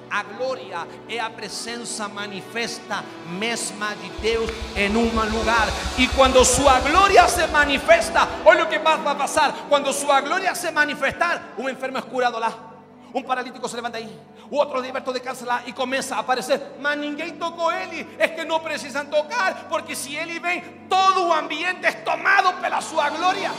A 0.09 0.23
glória 0.23 0.87
é 1.09 1.19
a 1.19 1.29
presença 1.29 2.07
manifesta 2.07 3.03
mesma 3.29 3.95
de 3.95 4.09
Deus 4.21 4.49
em 4.75 4.95
um 4.95 5.03
lugar. 5.03 5.67
E 5.97 6.07
quando 6.09 6.43
sua 6.45 6.79
glória 6.79 7.27
se 7.27 7.45
manifesta, 7.47 8.27
olha 8.45 8.63
o 8.63 8.67
que 8.67 8.79
vai 8.79 8.97
passar. 9.15 9.53
Quando 9.69 9.91
sua 9.93 10.21
glória 10.21 10.53
se 10.55 10.71
manifestar, 10.71 11.53
um 11.57 11.69
enfermo 11.69 11.97
é 11.97 12.01
curado 12.01 12.39
lá, 12.39 12.75
um 13.13 13.23
paralítico 13.23 13.67
se 13.69 13.75
levanta 13.75 13.97
aí, 13.97 14.09
o 14.51 14.57
outro 14.57 14.81
liberto 14.81 15.13
de 15.13 15.21
cárcel 15.21 15.47
lá 15.47 15.63
e 15.65 15.73
a 16.13 16.19
aparecer. 16.19 16.61
Mas 16.81 16.97
ninguém 16.99 17.35
tocou 17.37 17.71
ele. 17.71 18.07
É 18.19 18.27
que 18.27 18.43
não 18.43 18.59
precisam 18.59 19.05
tocar, 19.05 19.67
porque 19.69 19.95
se 19.95 20.15
ele 20.15 20.39
vem, 20.39 20.61
todo 20.89 21.27
o 21.27 21.33
ambiente 21.33 21.85
é 21.85 21.91
tomado 21.91 22.59
pela 22.61 22.81
sua 22.81 23.09
glória. 23.09 23.51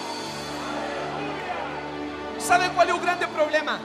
Sabe 2.39 2.69
qual 2.71 2.87
é 2.87 2.93
o 2.93 2.99
grande 2.99 3.27
problema? 3.29 3.81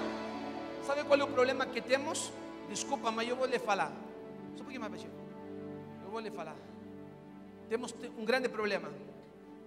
Sabe 0.85 1.03
qual 1.05 1.19
é 1.19 1.23
o 1.23 1.27
problema 1.27 1.65
que 1.65 1.81
temos? 1.81 2.31
Desculpa, 2.71 3.11
mas 3.11 3.27
eu 3.27 3.35
vou 3.35 3.45
lhe 3.45 3.59
falar. 3.59 3.91
Só 4.55 4.61
um 4.61 4.65
pouquinho 4.65 4.81
mais 4.81 4.91
baixinho. 4.93 5.13
Eu 6.03 6.09
vou 6.09 6.19
lhe 6.19 6.31
falar. 6.31 6.55
Temos 7.69 7.93
um 8.17 8.25
grande 8.25 8.47
problema. 8.47 8.91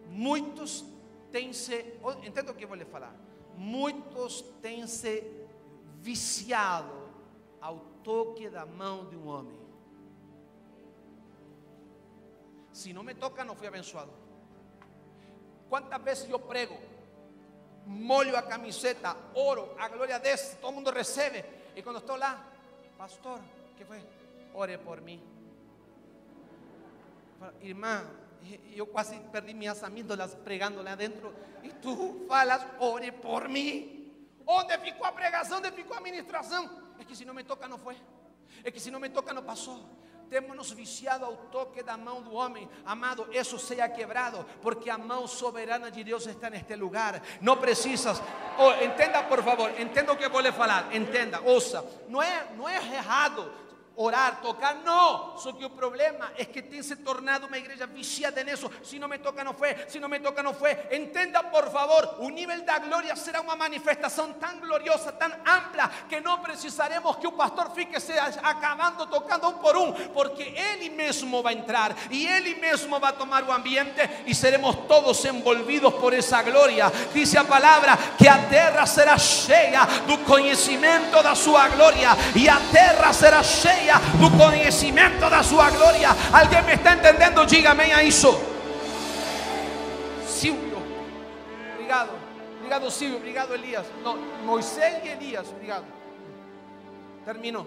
Muitos 0.08 0.84
têm 1.30 1.52
se. 1.52 1.98
Entendo 2.24 2.50
o 2.50 2.54
que 2.54 2.64
eu 2.64 2.68
vou 2.68 2.76
lhe 2.76 2.84
falar. 2.84 3.14
Muitos 3.56 4.42
têm 4.62 4.86
se 4.86 5.22
viciado 6.00 7.10
ao 7.60 7.78
toque 8.02 8.48
da 8.48 8.64
mão 8.64 9.06
de 9.06 9.16
um 9.16 9.28
homem. 9.28 9.58
Se 12.72 12.92
não 12.92 13.02
me 13.02 13.14
toca, 13.14 13.44
não 13.44 13.54
fui 13.54 13.68
abençoado. 13.68 14.10
Quantas 15.68 16.02
vezes 16.02 16.28
eu 16.28 16.38
prego? 16.38 16.76
molho 17.86 18.36
a 18.36 18.42
camiseta, 18.42 19.16
oro, 19.34 19.74
a 19.78 19.88
glória 19.88 20.18
desce, 20.18 20.56
todo 20.56 20.74
mundo 20.74 20.90
recebe. 20.90 21.44
E 21.76 21.82
quando 21.82 21.98
estou 21.98 22.16
lá, 22.16 22.53
pastor, 22.96 23.40
que 23.76 23.84
foi? 23.84 24.02
Ore 24.54 24.78
por 24.78 25.00
mim. 25.00 25.22
Irmã, 27.60 28.06
eu 28.74 28.86
quase 28.86 29.18
perdi 29.32 29.52
minhas 29.52 29.82
amígdalas 29.82 30.34
pregando 30.34 30.82
lá 30.82 30.94
dentro. 30.94 31.34
E 31.62 31.68
tu 31.70 32.26
falas, 32.28 32.64
ore 32.78 33.12
por 33.12 33.48
mim. 33.48 34.12
Onde 34.46 34.78
ficou 34.78 35.06
a 35.06 35.12
pregação? 35.12 35.58
Onde 35.58 35.70
ficou 35.72 35.96
a 35.96 36.00
ministração? 36.00 36.70
É 36.98 37.04
que 37.04 37.16
se 37.16 37.24
não 37.24 37.34
me 37.34 37.44
toca, 37.44 37.66
não 37.68 37.78
foi. 37.78 37.96
É 38.62 38.70
que 38.70 38.80
se 38.80 38.90
não 38.90 39.00
me 39.00 39.08
toca, 39.08 39.32
não 39.32 39.42
passou 39.42 39.82
temos 40.30 40.70
viciado 40.72 41.24
ao 41.24 41.36
toque 41.36 41.82
da 41.82 41.96
mão 41.96 42.22
do 42.22 42.34
homem. 42.34 42.68
Amado, 42.84 43.26
isso 43.32 43.58
seja 43.58 43.88
quebrado, 43.88 44.44
porque 44.62 44.90
a 44.90 44.98
mão 44.98 45.26
soberana 45.26 45.90
de 45.90 46.04
Deus 46.04 46.26
está 46.26 46.50
neste 46.50 46.74
lugar. 46.76 47.22
Não 47.40 47.56
precisas. 47.56 48.22
Oh, 48.58 48.84
entenda, 48.84 49.22
por 49.22 49.42
favor, 49.42 49.70
entenda 49.80 50.12
o 50.12 50.16
que 50.16 50.28
vou 50.28 50.40
lhe 50.40 50.52
falar. 50.52 50.94
Entenda, 50.94 51.40
ouça. 51.40 51.84
Não 52.08 52.22
é, 52.22 52.46
não 52.56 52.68
é 52.68 52.76
errado 52.76 53.63
orar, 53.96 54.40
tocar, 54.40 54.74
no. 54.76 55.38
Só 55.38 55.52
que 55.52 55.64
o 55.64 55.70
problema 55.70 56.32
é 56.36 56.44
que 56.44 56.62
tem 56.62 56.82
se 56.82 56.96
tornado 56.96 57.46
uma 57.46 57.58
igreja 57.58 57.86
viciada 57.86 58.42
nisso. 58.42 58.70
Se 58.82 58.98
não 58.98 59.08
me 59.08 59.18
toca, 59.18 59.44
não 59.44 59.54
foi. 59.54 59.76
Se 59.88 60.00
não 60.00 60.08
me 60.08 60.18
toca, 60.18 60.42
não 60.42 60.54
foi. 60.54 60.72
Entenda, 60.90 61.42
por 61.42 61.70
favor, 61.70 62.16
o 62.18 62.28
nível 62.28 62.60
da 62.62 62.78
glória 62.78 63.14
será 63.16 63.40
uma 63.40 63.56
manifestação 63.56 64.32
tão 64.34 64.58
gloriosa, 64.58 65.12
tão 65.12 65.30
ampla, 65.46 65.90
que 66.08 66.20
não 66.20 66.38
precisaremos 66.38 67.16
que 67.16 67.26
o 67.26 67.32
pastor 67.32 67.70
fique 67.70 67.94
acabando 68.42 69.06
tocando 69.06 69.48
um 69.48 69.52
por 69.54 69.76
um, 69.76 69.92
porque 70.10 70.42
ele 70.42 70.90
mesmo 70.90 71.42
vai 71.42 71.54
entrar 71.54 71.94
e 72.10 72.26
ele 72.26 72.54
mesmo 72.56 72.98
vai 72.98 73.12
tomar 73.12 73.44
o 73.44 73.52
ambiente 73.52 74.00
e 74.26 74.34
seremos 74.34 74.76
todos 74.88 75.24
envolvidos 75.24 75.94
por 75.94 76.12
essa 76.12 76.42
glória. 76.42 76.90
Dice 77.12 77.38
a 77.38 77.44
palavra 77.44 77.96
que 78.18 78.26
a 78.26 78.38
terra 78.48 78.86
será 78.86 79.18
cheia 79.18 79.84
do 80.06 80.18
conhecimento 80.18 81.22
da 81.22 81.34
sua 81.34 81.68
glória 81.68 82.10
e 82.34 82.48
a 82.48 82.60
terra 82.72 83.12
será 83.12 83.42
cheia 83.42 83.83
do 84.18 84.30
conhecimento 84.38 85.28
da 85.28 85.42
sua 85.42 85.70
glória. 85.70 86.08
Alguém 86.32 86.62
me 86.62 86.74
está 86.74 86.94
entendendo? 86.94 87.46
Diga 87.46 87.72
a 87.72 88.02
isso. 88.02 88.28
Silvio, 90.26 90.82
obrigado. 91.74 92.10
Obrigado, 92.56 92.90
Silvio. 92.90 93.18
Obrigado, 93.18 93.54
Elias. 93.54 93.86
No, 94.02 94.16
Moisés 94.44 95.04
e 95.04 95.08
Elias, 95.08 95.48
obrigado. 95.48 95.84
Terminou. 97.24 97.66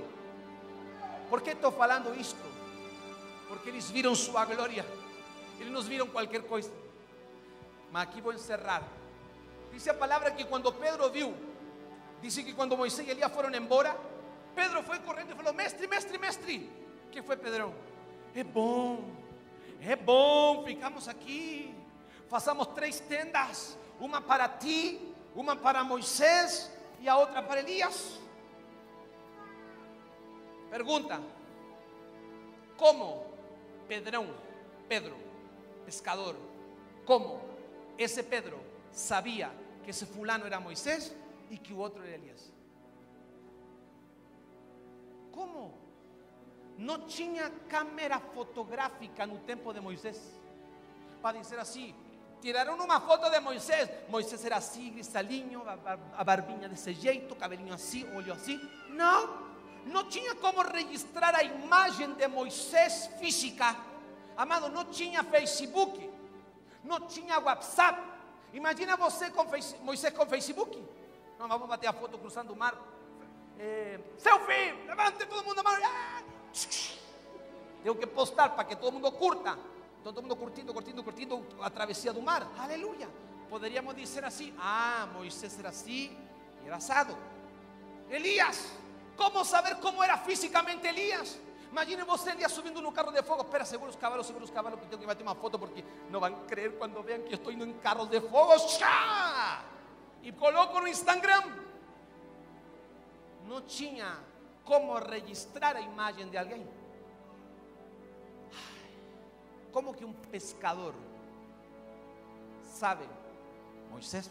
Por 1.30 1.41
que 1.41 1.51
estou 1.51 1.72
falando 1.72 2.13
isto? 2.20 2.39
Porque 3.47 3.70
eles 3.70 3.89
viram 3.89 4.15
sua 4.15 4.45
glória. 4.45 4.86
Eles 5.59 5.72
nos 5.72 5.88
viram 5.88 6.07
qualquer 6.07 6.41
coisa. 6.43 6.72
Mas 7.91 8.03
aqui 8.03 8.22
vou 8.22 8.34
encerrar. 8.34 8.84
Dice 9.72 9.89
a 9.89 9.93
palavra 9.93 10.32
que 10.32 10.43
quando 10.45 10.72
Pedro 10.72 11.09
viu, 11.09 11.34
dice 12.22 12.43
que 12.43 12.53
quando 12.53 12.76
Moisés 12.76 13.07
e 13.07 13.11
Elias 13.11 13.32
foram 13.32 13.53
embora, 13.53 13.95
Pedro 14.58 14.82
foi 14.82 14.97
correndo 14.97 15.32
e 15.32 15.36
falou: 15.36 15.53
Mestre, 15.53 15.86
mestre, 15.88 16.18
mestre. 16.18 16.72
que 17.12 17.22
foi, 17.22 17.38
Pedrão? 17.38 17.76
É 18.34 18.43
bom, 18.43 19.12
é 19.80 19.95
bom, 19.95 20.64
ficamos 20.66 21.08
aqui. 21.08 21.76
Façamos 22.28 22.66
três 22.70 22.99
tendas: 22.99 23.78
uma 23.99 24.20
para 24.20 24.49
ti, 24.49 25.14
uma 25.36 25.55
para 25.55 25.84
Moisés 25.84 26.72
e 26.99 27.08
a 27.08 27.16
outra 27.16 27.43
para 27.43 27.60
Elias. 27.60 28.20
Pergunta: 30.72 31.22
Como 32.78 33.28
Pedrão, 33.88 34.26
Pedro, 34.89 35.16
pescador, 35.86 36.36
como 37.05 37.39
esse 37.95 38.24
Pedro 38.24 38.60
sabia 38.91 39.51
que 39.84 39.91
esse 39.91 40.08
fulano 40.08 40.47
era 40.47 40.60
Moisés 40.60 41.16
e 41.51 41.60
que 41.60 41.74
o 41.74 41.78
outro 41.78 42.01
era 42.03 42.16
Elias? 42.16 42.57
Como? 45.38 45.71
Não 46.79 47.01
tinha 47.01 47.51
câmera 47.69 48.19
fotográfica 48.19 49.23
no 49.27 49.38
tempo 49.38 49.71
de 49.71 49.79
Moisés. 49.79 50.19
Para 51.21 51.38
dizer 51.38 51.59
assim, 51.59 51.93
tiraram 52.41 52.75
uma 52.75 52.99
foto 52.99 53.29
de 53.29 53.39
Moisés. 53.39 53.88
Moisés 54.09 54.43
era 54.43 54.57
assim, 54.57 54.89
grisalinho, 54.91 55.61
a 56.17 56.23
barbinha 56.23 56.67
desse 56.67 56.91
jeito, 56.91 57.35
cabelinho 57.35 57.71
assim, 57.71 58.03
olho 58.15 58.33
assim. 58.33 58.59
Não, 58.89 59.47
não 59.85 60.09
tinha 60.09 60.33
como 60.33 60.63
registrar 60.63 61.35
a 61.35 61.43
imagem 61.43 62.15
de 62.15 62.27
Moisés 62.27 63.05
física. 63.19 63.77
Amado, 64.35 64.69
não 64.69 64.85
tinha 64.85 65.23
Facebook, 65.23 66.11
não 66.83 67.01
tinha 67.01 67.38
WhatsApp. 67.39 68.01
Imagina 68.53 68.97
você 68.97 69.29
com 69.29 69.45
Moisés 69.83 70.11
com 70.15 70.25
Facebook. 70.25 70.83
Não, 71.38 71.47
vamos 71.47 71.67
bater 71.67 71.85
a 71.85 71.93
foto 71.93 72.17
cruzando 72.17 72.53
o 72.53 72.55
mar. 72.55 72.97
É, 73.60 73.99
selfie, 74.18 74.86
levante 74.86 75.26
todo 75.26 75.43
mundo 75.43 75.60
a 75.60 75.64
mão. 75.64 75.74
Ah! 75.84 76.22
Tenho 77.84 77.95
que 77.95 78.08
postar 78.08 78.49
para 78.49 78.64
que 78.64 78.76
todo 78.76 78.93
mundo 78.93 79.12
curta. 79.12 79.58
Todo 80.03 80.22
mundo 80.22 80.36
curtindo, 80.36 80.74
curtindo, 80.74 81.03
curtindo 81.03 81.45
a 81.62 81.70
travessia 81.70 82.14
do 82.14 82.22
mar. 82.22 82.47
Aleluia. 82.58 83.10
Poderíamos 83.49 83.95
dizer 83.95 84.24
assim: 84.24 84.53
Ah, 84.60 85.08
Moisés 85.14 85.58
era 85.58 85.70
assim 85.70 86.16
e 86.64 86.68
era 86.68 86.78
assado. 86.78 87.18
Elias, 88.10 88.72
como 89.16 89.43
saber 89.43 89.76
como 89.78 90.03
era 90.03 90.18
fisicamente 90.18 90.88
Elias? 90.88 91.39
Imagine 91.72 92.03
você 92.03 92.32
Elias 92.32 92.51
subindo 92.51 92.82
no 92.82 92.91
carro 92.91 93.12
de 93.12 93.22
fogo. 93.24 93.41
Espera, 93.41 93.66
segura 93.66 93.89
os 93.89 93.95
cavalos, 93.95 94.26
segura 94.26 94.45
os 94.45 94.51
cavalos, 94.51 94.80
que 94.80 94.86
tenho 94.88 95.01
que 95.01 95.08
bater 95.08 95.24
uma 95.24 95.36
foto 95.36 95.60
porque 95.60 95.84
não 96.10 96.20
vão 96.20 96.45
crer 96.45 96.78
quando 96.78 97.01
vean 97.03 97.22
que 97.22 97.36
estou 97.36 97.51
indo 97.51 97.66
em 97.66 97.74
carros 97.74 98.08
de 98.10 98.22
fogo. 98.22 98.53
E 100.24 100.32
coloco 100.32 100.80
no 100.80 100.88
Instagram 100.88 101.66
não 103.48 103.62
tinha 103.62 104.20
como 104.64 104.98
registrar 105.00 105.76
a 105.76 105.82
imagem 105.82 106.30
de 106.30 106.38
alguém. 106.38 106.68
Como 109.72 109.93
que 109.93 110.04
um 110.06 110.14
pescador 110.14 110.93
sabe? 112.78 113.10
Moisés, 113.89 114.30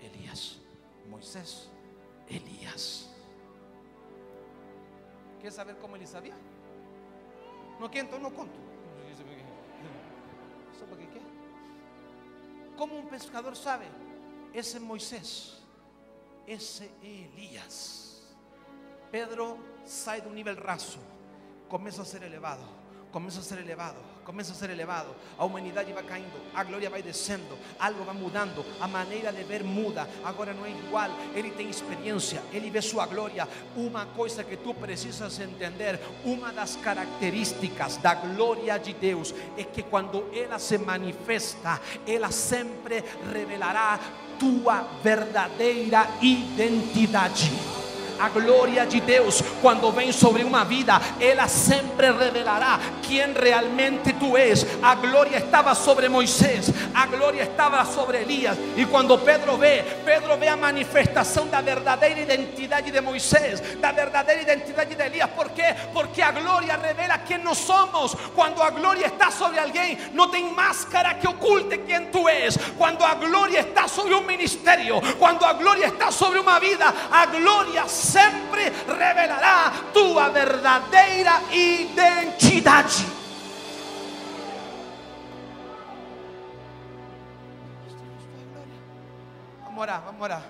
Elias, 0.00 0.60
Moisés, 1.08 1.70
Elias. 2.28 3.08
Quer 5.40 5.50
saber 5.50 5.76
como 5.76 5.96
ele 5.96 6.06
sabia? 6.06 6.34
Não 7.80 7.88
quer, 7.88 8.00
então 8.00 8.18
não 8.18 8.30
conto. 8.30 8.58
Quer. 11.12 11.22
Como 12.76 12.98
um 12.98 13.06
pescador 13.06 13.56
sabe? 13.56 13.86
Esse 14.52 14.76
é 14.76 14.80
Moisés, 14.80 15.62
esse 16.46 16.84
é 16.84 17.06
Elias. 17.06 18.13
Pedro 19.14 19.58
sai 19.86 20.22
de 20.22 20.26
un 20.26 20.34
nivel 20.34 20.56
raso, 20.56 20.98
comienza 21.68 22.02
a 22.02 22.04
ser 22.04 22.24
elevado, 22.24 22.64
comienza 23.12 23.38
a 23.38 23.44
ser 23.44 23.60
elevado, 23.60 24.00
comienza 24.24 24.50
a 24.50 24.56
ser 24.56 24.70
elevado. 24.70 25.14
A 25.38 25.44
humanidade 25.44 25.92
vai 25.92 26.02
caindo, 26.02 26.34
a 26.52 26.64
glória 26.64 26.90
vai 26.90 27.00
descendo, 27.00 27.56
algo 27.78 28.02
vai 28.02 28.16
mudando, 28.16 28.64
a 28.80 28.88
maneira 28.88 29.32
de 29.32 29.44
ver 29.44 29.62
muda. 29.62 30.08
Agora 30.24 30.52
não 30.52 30.66
é 30.66 30.70
igual, 30.70 31.10
ele 31.32 31.52
tem 31.52 31.70
experiência, 31.70 32.42
ele 32.52 32.70
vê 32.70 32.82
sua 32.82 33.06
glória. 33.06 33.48
Uma 33.76 34.04
coisa 34.04 34.42
que 34.42 34.56
tu 34.56 34.74
precisas 34.74 35.38
entender, 35.38 36.00
uma 36.24 36.52
das 36.52 36.74
características 36.74 37.98
da 37.98 38.16
glória 38.16 38.76
de 38.78 38.94
Deus 38.94 39.32
é 39.56 39.62
que 39.62 39.84
quando 39.84 40.28
ela 40.34 40.58
se 40.58 40.76
manifesta, 40.76 41.80
ela 42.04 42.32
sempre 42.32 43.04
revelará 43.32 44.00
tua 44.40 44.82
verdadeira 45.04 46.04
identidade 46.20 47.83
a 48.18 48.28
glória 48.28 48.86
de 48.86 49.00
Deus, 49.00 49.42
quando 49.60 49.90
vem 49.92 50.12
sobre 50.12 50.44
uma 50.44 50.64
vida, 50.64 51.00
ela 51.20 51.48
sempre 51.48 52.10
revelará 52.10 52.80
quem 53.02 53.32
realmente 53.32 54.12
tu 54.14 54.36
és. 54.36 54.66
A 54.82 54.94
glória 54.94 55.38
estava 55.38 55.74
sobre 55.74 56.08
Moisés, 56.08 56.70
a 56.94 57.06
glória 57.06 57.42
estava 57.42 57.84
sobre 57.84 58.18
Elias, 58.18 58.56
e 58.76 58.86
quando 58.86 59.18
Pedro 59.18 59.56
vê, 59.56 59.82
Pedro 60.04 60.36
vê 60.36 60.48
a 60.48 60.56
manifestação 60.56 61.46
da 61.46 61.60
verdadeira 61.60 62.20
identidade 62.20 62.90
de 62.90 63.00
Moisés, 63.00 63.60
da 63.78 63.92
verdadeira 63.92 64.42
identidade 64.42 64.94
de 64.94 65.02
Elias. 65.02 65.30
Por 65.30 65.50
quê? 65.50 65.74
Porque 65.92 66.22
a 66.22 66.32
glória 66.32 66.76
revela 66.76 67.18
quem 67.18 67.38
nós 67.38 67.58
somos. 67.58 68.14
Quando 68.34 68.62
a 68.62 68.70
glória 68.70 69.06
está 69.06 69.30
sobre 69.30 69.58
alguém, 69.58 69.98
não 70.12 70.28
tem 70.28 70.52
máscara 70.52 71.14
que 71.14 71.28
oculte 71.28 71.78
quem 71.78 72.06
tu 72.06 72.28
és. 72.28 72.56
Quando 72.76 73.02
a 73.04 73.14
glória 73.14 73.60
está 73.60 73.88
sobre 73.88 74.14
um 74.14 74.22
ministério, 74.22 75.00
quando 75.18 75.44
a 75.44 75.52
glória 75.52 75.86
está 75.86 76.10
sobre 76.10 76.38
uma 76.38 76.58
vida, 76.58 76.92
a 77.10 77.26
glória 77.26 77.86
sempre 78.04 78.70
revelará 78.86 79.72
tua 79.92 80.28
verdadeira 80.28 81.40
identidade. 81.50 83.06
Vamos 89.64 89.80
orar, 89.80 90.02
vamos 90.02 90.22
orar. 90.22 90.42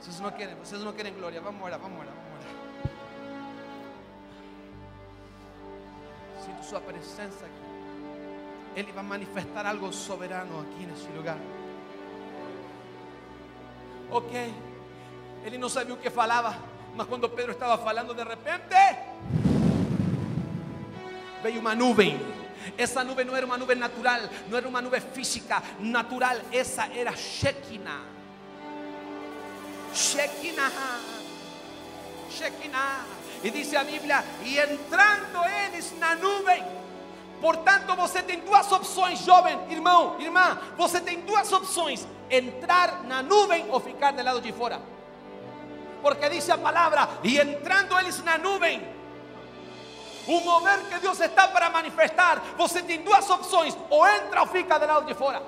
Vocês 0.00 0.20
não 0.20 0.30
querem, 0.30 0.54
vocês 0.56 0.82
não 0.82 0.92
querem 0.92 1.12
glória. 1.14 1.40
Vamos 1.40 1.62
orar, 1.62 1.78
vamos 1.78 2.00
orar, 2.00 2.12
vamos 2.14 2.46
orar. 2.46 2.56
Sinto 6.44 6.64
sua 6.64 6.80
presença 6.80 7.44
aqui. 7.44 7.68
Ele 8.74 8.90
vai 8.92 9.04
manifestar 9.04 9.66
algo 9.66 9.92
soberano 9.92 10.60
aqui 10.60 10.86
nesse 10.86 11.08
lugar. 11.08 11.38
Ok. 14.10 14.67
Ele 15.48 15.56
não 15.56 15.70
sabia 15.70 15.94
o 15.94 15.96
que 15.96 16.10
falava, 16.10 16.54
mas 16.94 17.06
quando 17.06 17.26
Pedro 17.26 17.52
estava 17.52 17.78
falando, 17.82 18.12
de 18.12 18.22
repente 18.22 18.98
veio 21.42 21.58
uma 21.58 21.74
nuvem. 21.74 22.20
Essa 22.76 23.02
nuvem 23.02 23.24
não 23.24 23.34
era 23.34 23.46
uma 23.46 23.56
nuvem 23.56 23.74
natural, 23.74 24.20
não 24.46 24.58
era 24.58 24.68
uma 24.68 24.82
nuvem 24.82 25.00
física, 25.00 25.62
natural. 25.80 26.36
Essa 26.52 26.86
era 26.94 27.16
Shekinah. 27.16 28.02
Shekinah. 29.94 31.00
Shekinah. 32.30 33.06
E 33.42 33.50
diz 33.50 33.72
a 33.74 33.84
Bíblia: 33.84 34.22
e 34.44 34.58
entrando 34.58 35.48
eles 35.64 35.98
na 35.98 36.14
nuvem. 36.14 36.62
Portanto, 37.40 37.96
você 37.96 38.22
tem 38.22 38.40
duas 38.40 38.70
opções, 38.70 39.20
jovem, 39.20 39.58
irmão, 39.70 40.20
irmã. 40.20 40.58
Você 40.76 41.00
tem 41.00 41.22
duas 41.22 41.50
opções: 41.50 42.06
entrar 42.30 43.02
na 43.04 43.22
nuvem 43.22 43.64
ou 43.70 43.80
ficar 43.80 44.12
do 44.12 44.22
lado 44.22 44.42
de 44.42 44.52
fora. 44.52 44.97
Porque 46.02 46.28
dice 46.28 46.52
a 46.52 46.58
palavra, 46.58 47.08
e 47.22 47.38
entrando 47.38 47.98
eles 47.98 48.22
na 48.22 48.38
nuvem, 48.38 48.86
o 50.26 50.40
mover 50.40 50.78
que 50.90 50.98
Deus 50.98 51.18
está 51.20 51.48
para 51.48 51.70
manifestar, 51.70 52.42
você 52.56 52.82
tem 52.82 53.02
duas 53.02 53.28
opções: 53.30 53.76
ou 53.88 54.06
entra 54.06 54.42
ou 54.42 54.46
fica 54.46 54.78
do 54.78 54.86
lado 54.86 55.06
de 55.06 55.14
fora. 55.14 55.42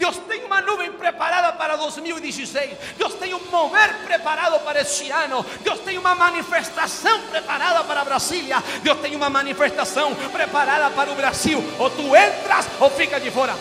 Deus 0.00 0.16
tem 0.16 0.42
uma 0.44 0.62
nuvem 0.62 0.90
preparada 0.92 1.52
para 1.52 1.76
2016. 1.76 2.70
Deus 2.96 3.14
tem 3.14 3.34
um 3.34 3.50
mover 3.50 3.94
preparado 4.06 4.58
para 4.64 4.80
este 4.80 5.10
ano. 5.10 5.44
Deus 5.60 5.78
tem 5.80 5.98
uma 5.98 6.14
manifestação 6.14 7.20
preparada 7.28 7.84
para 7.84 8.02
Brasília. 8.02 8.64
Deus 8.82 8.98
tem 9.00 9.14
uma 9.14 9.28
manifestação 9.28 10.14
preparada 10.32 10.88
para 10.90 11.12
o 11.12 11.14
Brasil. 11.14 11.62
Ou 11.78 11.90
tu 11.90 12.16
entras 12.16 12.66
ou 12.80 12.88
fica 12.88 13.20
de 13.20 13.30
fora. 13.30 13.54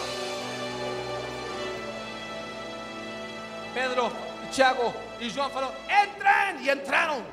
Pedro, 3.73 4.09
Tiago 4.49 5.08
e 5.19 5.29
João 5.29 5.49
falaram: 5.49 5.73
entrem, 5.85 6.65
e 6.65 6.71
entraram. 6.71 7.25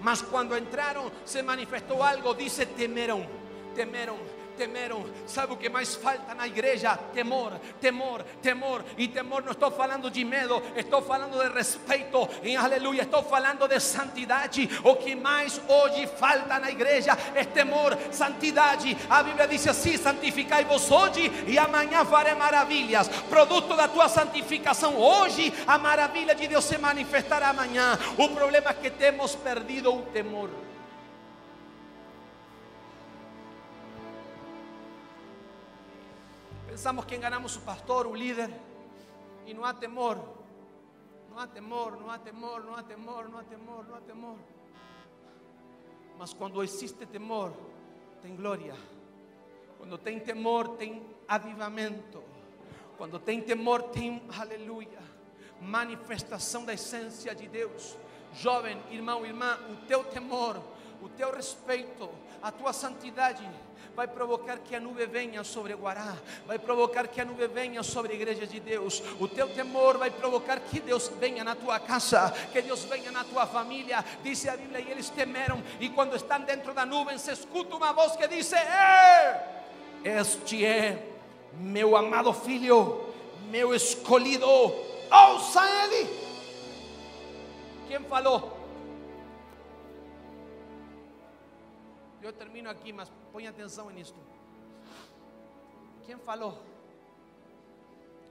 Mas 0.00 0.20
quando 0.20 0.56
entraram, 0.56 1.10
se 1.24 1.42
manifestou 1.42 2.02
algo, 2.02 2.34
dice: 2.34 2.66
temeram, 2.66 3.28
temeram 3.74 4.18
temeram. 4.56 5.04
Sabe 5.26 5.52
o 5.52 5.56
que 5.56 5.68
mais 5.68 5.94
falta 5.94 6.34
na 6.34 6.46
igreja? 6.46 6.96
Temor, 7.12 7.52
temor, 7.80 8.22
temor. 8.42 8.84
E 8.96 9.08
temor 9.08 9.42
não 9.42 9.52
estou 9.52 9.70
falando 9.70 10.10
de 10.10 10.24
medo, 10.24 10.62
estou 10.76 11.02
falando 11.02 11.38
de 11.38 11.54
respeito. 11.54 12.28
E 12.42 12.56
aleluia, 12.56 13.02
estou 13.02 13.22
falando 13.22 13.68
de 13.68 13.78
santidade. 13.80 14.68
O 14.82 14.96
que 14.96 15.14
mais 15.14 15.60
hoje 15.68 16.06
falta 16.06 16.58
na 16.58 16.70
igreja 16.70 17.16
é 17.34 17.44
temor, 17.44 17.96
santidade. 18.10 18.96
A 19.08 19.22
Bíblia 19.22 19.46
diz 19.46 19.66
assim: 19.66 19.96
santificai-vos 19.96 20.90
hoje 20.90 21.30
e 21.46 21.58
amanhã 21.58 22.04
farei 22.04 22.34
maravilhas. 22.34 23.08
Produto 23.28 23.76
da 23.76 23.88
tua 23.88 24.08
santificação 24.08 24.96
hoje, 24.96 25.52
a 25.66 25.78
maravilha 25.78 26.34
de 26.34 26.46
Deus 26.46 26.64
se 26.64 26.78
manifestará 26.78 27.48
amanhã. 27.48 27.98
O 28.16 28.28
problema 28.30 28.70
é 28.70 28.74
que 28.74 28.90
temos 28.90 29.34
perdido 29.34 29.94
o 29.94 30.02
temor. 30.02 30.50
Pensamos 36.74 37.04
que 37.04 37.14
enganamos 37.14 37.54
o 37.54 37.60
pastor, 37.60 38.04
o 38.04 38.16
líder, 38.16 38.50
e 39.46 39.54
não 39.54 39.64
há 39.64 39.72
temor. 39.72 40.18
Não 41.30 41.38
há 41.38 41.46
temor, 41.46 41.96
não 42.00 42.10
há 42.10 42.18
temor, 42.18 42.64
não 42.64 42.74
há 42.74 42.82
temor, 42.82 43.28
não 43.28 43.38
há 43.38 43.44
temor, 43.44 43.86
não 43.86 43.94
há 43.94 44.00
temor. 44.00 44.36
Mas 46.18 46.32
quando 46.32 46.60
existe 46.64 47.06
temor, 47.06 47.52
tem 48.20 48.34
glória. 48.34 48.74
Quando 49.78 49.96
tem 49.96 50.18
temor, 50.18 50.70
tem 50.70 51.00
avivamento. 51.28 52.20
Quando 52.98 53.20
tem 53.20 53.40
temor, 53.40 53.84
tem 53.84 54.20
aleluia. 54.36 54.98
Manifestação 55.60 56.64
da 56.64 56.74
essência 56.74 57.36
de 57.36 57.46
Deus. 57.46 57.96
Jovem, 58.34 58.82
irmão, 58.90 59.24
irmã, 59.24 59.60
o 59.70 59.86
teu 59.86 60.02
temor, 60.02 60.60
o 61.00 61.08
teu 61.08 61.32
respeito, 61.32 62.10
a 62.42 62.50
tua 62.50 62.72
santidade 62.72 63.48
vai 63.94 64.08
provocar 64.08 64.58
que 64.58 64.74
a 64.74 64.80
nuvem 64.80 65.06
venha 65.06 65.44
sobre 65.44 65.74
Guará, 65.74 66.16
vai 66.46 66.58
provocar 66.58 67.06
que 67.06 67.20
a 67.20 67.24
nuvem 67.24 67.48
venha 67.48 67.82
sobre 67.82 68.12
a 68.12 68.14
igreja 68.14 68.46
de 68.46 68.58
Deus. 68.58 69.02
O 69.20 69.28
teu 69.28 69.48
temor 69.48 69.98
vai 69.98 70.10
provocar 70.10 70.58
que 70.60 70.80
Deus 70.80 71.08
venha 71.20 71.44
na 71.44 71.54
tua 71.54 71.78
casa, 71.78 72.32
que 72.52 72.60
Deus 72.60 72.84
venha 72.84 73.12
na 73.12 73.24
tua 73.24 73.46
família. 73.46 74.04
Diz 74.22 74.46
a 74.48 74.56
Bíblia, 74.56 74.80
e 74.80 74.90
eles 74.90 75.08
temeram, 75.10 75.62
e 75.78 75.88
quando 75.88 76.16
estão 76.16 76.40
dentro 76.40 76.74
da 76.74 76.84
nuvem, 76.84 77.16
se 77.18 77.30
escuta 77.32 77.76
uma 77.76 77.92
voz 77.92 78.16
que 78.16 78.26
diz: 78.26 78.52
Este 80.04 80.64
é 80.64 81.10
meu 81.54 81.96
amado 81.96 82.32
filho, 82.32 83.12
meu 83.48 83.74
escolhido, 83.74 84.46
ouça 84.46 85.62
ele. 85.84 86.08
Quem 87.86 88.00
falou? 88.00 88.58
Eu 92.20 92.32
termino 92.32 92.70
aqui, 92.70 92.90
mas 92.90 93.08
põe 93.34 93.48
atenção 93.48 93.90
nisto. 93.90 94.16
Quem 96.06 96.16
falou? 96.16 96.56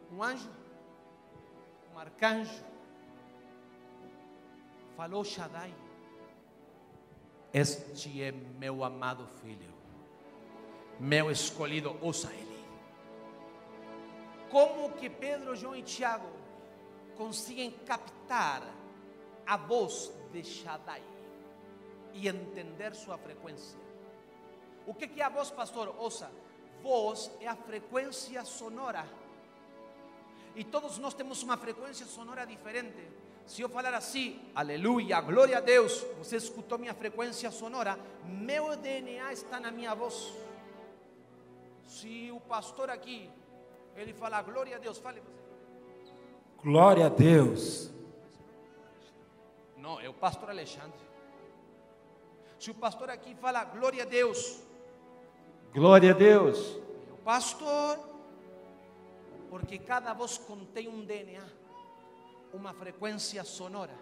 Um 0.09 0.23
anjo? 0.23 0.49
Um 1.93 1.99
arcanjo? 1.99 2.63
Falou 4.95 5.25
Shaddai. 5.25 5.75
Este 7.51 8.23
é 8.23 8.31
meu 8.31 8.81
amado 8.81 9.27
filho, 9.27 9.73
meu 10.97 11.29
escolhido, 11.29 11.97
ouça 12.01 12.31
ele. 12.33 12.65
Como 14.49 14.93
que 14.93 15.09
Pedro, 15.09 15.53
João 15.53 15.75
e 15.75 15.83
Tiago 15.83 16.31
conseguem 17.17 17.71
captar 17.71 18.63
a 19.45 19.57
voz 19.57 20.13
de 20.31 20.45
Shaddai 20.45 21.03
e 22.13 22.29
entender 22.29 22.95
sua 22.95 23.17
frequência? 23.17 23.83
O 24.85 24.93
que 24.93 25.19
é 25.19 25.23
a 25.23 25.29
voz, 25.29 25.49
pastor? 25.49 25.95
Ouça, 25.97 26.29
voz 26.81 27.31
é 27.39 27.47
a 27.47 27.55
frequência 27.55 28.43
sonora. 28.43 29.05
E 30.55 30.63
todos 30.63 30.97
nós 30.97 31.13
temos 31.13 31.41
uma 31.41 31.57
frequência 31.57 32.05
sonora 32.05 32.45
diferente. 32.45 33.07
Se 33.45 33.61
eu 33.61 33.69
falar 33.69 33.93
assim, 33.93 34.39
aleluia, 34.55 35.19
glória 35.19 35.57
a 35.57 35.61
Deus, 35.61 36.05
você 36.17 36.37
escutou 36.37 36.77
minha 36.77 36.93
frequência 36.93 37.51
sonora, 37.51 37.99
meu 38.25 38.75
DNA 38.75 39.33
está 39.33 39.59
na 39.59 39.71
minha 39.71 39.93
voz. 39.93 40.33
Se 41.87 42.31
o 42.31 42.39
pastor 42.39 42.89
aqui, 42.89 43.29
ele 43.95 44.13
falar 44.13 44.41
glória 44.43 44.75
a 44.75 44.79
Deus, 44.79 44.97
fale 44.97 45.19
você. 45.19 45.43
Glória 46.63 47.07
a 47.07 47.09
Deus. 47.09 47.91
Não, 49.77 49.99
é 49.99 50.07
o 50.07 50.13
pastor 50.13 50.49
Alexandre. 50.49 51.03
Se 52.57 52.71
o 52.71 52.73
pastor 52.73 53.09
aqui 53.09 53.35
fala 53.35 53.65
glória 53.65 54.03
a 54.03 54.05
Deus, 54.05 54.61
Glória 55.73 56.11
a 56.11 56.13
Deus. 56.13 56.77
Pastor, 57.25 57.97
porque 59.49 59.79
cada 59.79 60.13
voz 60.13 60.37
contém 60.37 60.87
um 60.87 61.03
DNA, 61.03 61.43
uma 62.53 62.75
frequência 62.75 63.43
sonora. 63.43 63.95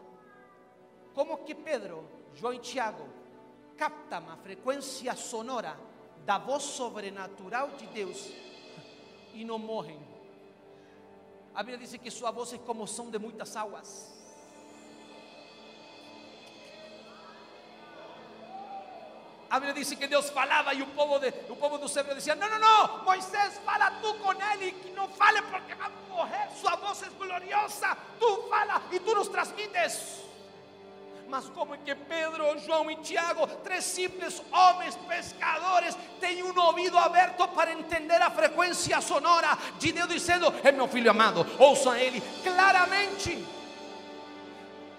Como 1.14 1.46
que 1.46 1.56
Pedro, 1.56 2.04
João 2.36 2.54
e 2.54 2.60
Tiago 2.60 3.08
captam 3.78 4.30
a 4.30 4.36
frequência 4.36 5.16
sonora 5.16 5.80
da 6.26 6.38
voz 6.38 6.64
sobrenatural 6.64 7.70
de 7.78 7.88
Deus 7.88 8.34
e 9.34 9.46
não 9.46 9.58
morrem? 9.58 10.00
A 11.56 11.64
Bíblia 11.64 11.88
diz 11.88 11.96
que 11.96 12.12
sua 12.12 12.32
voz 12.32 12.52
é 12.52 12.58
como 12.58 12.86
som 12.86 13.10
de 13.10 13.18
muitas 13.18 13.56
águas. 13.56 14.21
A 19.52 19.60
Bíblia 19.60 19.74
dice 19.74 19.98
que 19.98 20.08
Deus 20.08 20.30
falava 20.30 20.74
e 20.74 20.82
o 20.82 20.88
povo, 20.88 21.20
de, 21.20 21.28
o 21.50 21.58
povo 21.58 21.78
do 21.78 21.90
céu 21.90 22.06
dizia: 22.16 22.36
Não, 22.36 22.50
não, 22.50 22.58
não, 22.58 23.04
Moisés, 23.04 23.60
fala 23.66 23.92
tu 24.02 24.14
com 24.14 24.32
ele 24.32 24.68
e 24.68 24.72
que 24.72 24.92
não 24.92 25.10
fale 25.10 25.42
porque 25.42 25.76
vai 25.76 25.92
morrer. 26.10 26.48
Sua 26.56 26.78
voz 26.78 27.04
é 27.04 27.10
gloriosa. 27.10 27.98
Tu 28.18 28.48
fala 28.50 28.82
e 28.90 29.00
tu 29.02 29.14
nos 29.14 29.28
transmites. 29.28 30.22
Mas 31.28 31.50
como 31.50 31.76
é 31.76 31.78
que 31.78 31.94
Pedro, 31.94 32.58
João 32.60 32.90
e 32.90 32.96
Tiago, 32.98 33.46
três 33.62 33.84
simples 33.84 34.42
homens 34.54 34.96
pescadores, 34.96 35.98
têm 36.22 36.44
um 36.44 36.58
ouvido 36.58 36.98
aberto 36.98 37.46
para 37.50 37.74
entender 37.74 38.22
a 38.22 38.30
frequência 38.30 39.02
sonora 39.02 39.58
de 39.78 39.92
Deus 39.92 40.08
dizendo: 40.08 40.54
É 40.64 40.72
meu 40.72 40.88
filho 40.88 41.12
amado, 41.12 41.46
ouça 41.60 42.00
ele 42.00 42.22
claramente. 42.42 43.61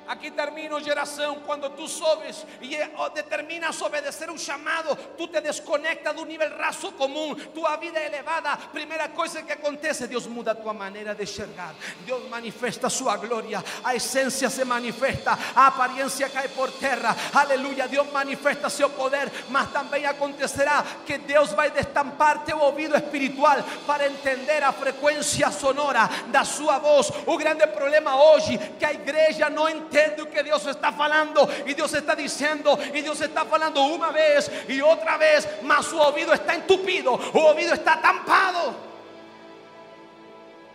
Aqui 0.06 0.30
termina 0.30 0.80
geração. 0.80 1.36
Quando 1.46 1.70
tu 1.70 1.86
sobes 1.86 2.44
e 2.60 2.76
determinas 3.14 3.80
obedecer 3.80 4.30
um 4.30 4.38
chamado, 4.38 4.96
tu 5.16 5.28
te 5.28 5.40
desconectas 5.40 6.14
do 6.14 6.24
nível 6.24 6.50
raso 6.56 6.92
comum. 6.92 7.34
Tua 7.34 7.76
vida 7.76 8.00
elevada. 8.00 8.56
Primeira 8.72 9.08
coisa 9.10 9.42
que 9.42 9.52
acontece: 9.52 10.06
Deus 10.06 10.26
muda 10.26 10.54
tua 10.54 10.74
maneira 10.74 11.14
de 11.14 11.22
enxergar. 11.22 11.74
Deus 12.00 12.28
manifesta 12.28 12.90
sua 12.90 13.16
glória. 13.16 13.62
A 13.84 13.94
essência 13.94 14.50
se 14.50 14.64
manifesta. 14.64 15.38
A 15.54 15.68
aparência 15.68 16.28
cai 16.28 16.48
por 16.48 16.70
terra. 16.72 17.16
Aleluia. 17.32 17.86
Deus 17.86 18.10
manifesta 18.12 18.68
seu 18.68 18.90
poder. 18.90 19.30
Mas 19.48 19.70
também 19.70 20.04
acontecerá 20.04 20.84
que 21.06 21.18
Deus 21.18 21.52
vai 21.52 21.70
destampar 21.70 22.44
teu 22.44 22.58
ouvido 22.58 22.96
espiritual 22.96 23.56
para 23.86 24.06
entender 24.06 24.62
a 24.62 24.72
frequência 24.72 25.50
sonora 25.50 26.08
da 26.28 26.44
sua 26.44 26.78
voz. 26.78 27.10
O 27.26 27.36
grande 27.38 27.66
problema 27.68 28.20
hoje 28.20 28.58
que 28.78 28.84
a 28.84 28.92
igreja 28.92 29.48
não 29.48 29.68
entende 29.68 29.91
entende 29.92 30.22
o 30.22 30.26
que 30.26 30.42
Deus 30.42 30.64
está 30.66 30.90
falando 30.90 31.46
e 31.66 31.74
Deus 31.74 31.92
está 31.92 32.14
dizendo 32.14 32.78
e 32.94 33.02
Deus 33.02 33.20
está 33.20 33.44
falando 33.44 33.84
uma 33.84 34.10
vez 34.10 34.50
e 34.66 34.80
outra 34.80 35.18
vez, 35.18 35.46
mas 35.62 35.92
o 35.92 35.98
ouvido 35.98 36.32
está 36.32 36.56
entupido, 36.56 37.12
o 37.12 37.38
ouvido 37.38 37.74
está 37.74 37.98
tampado. 37.98 38.91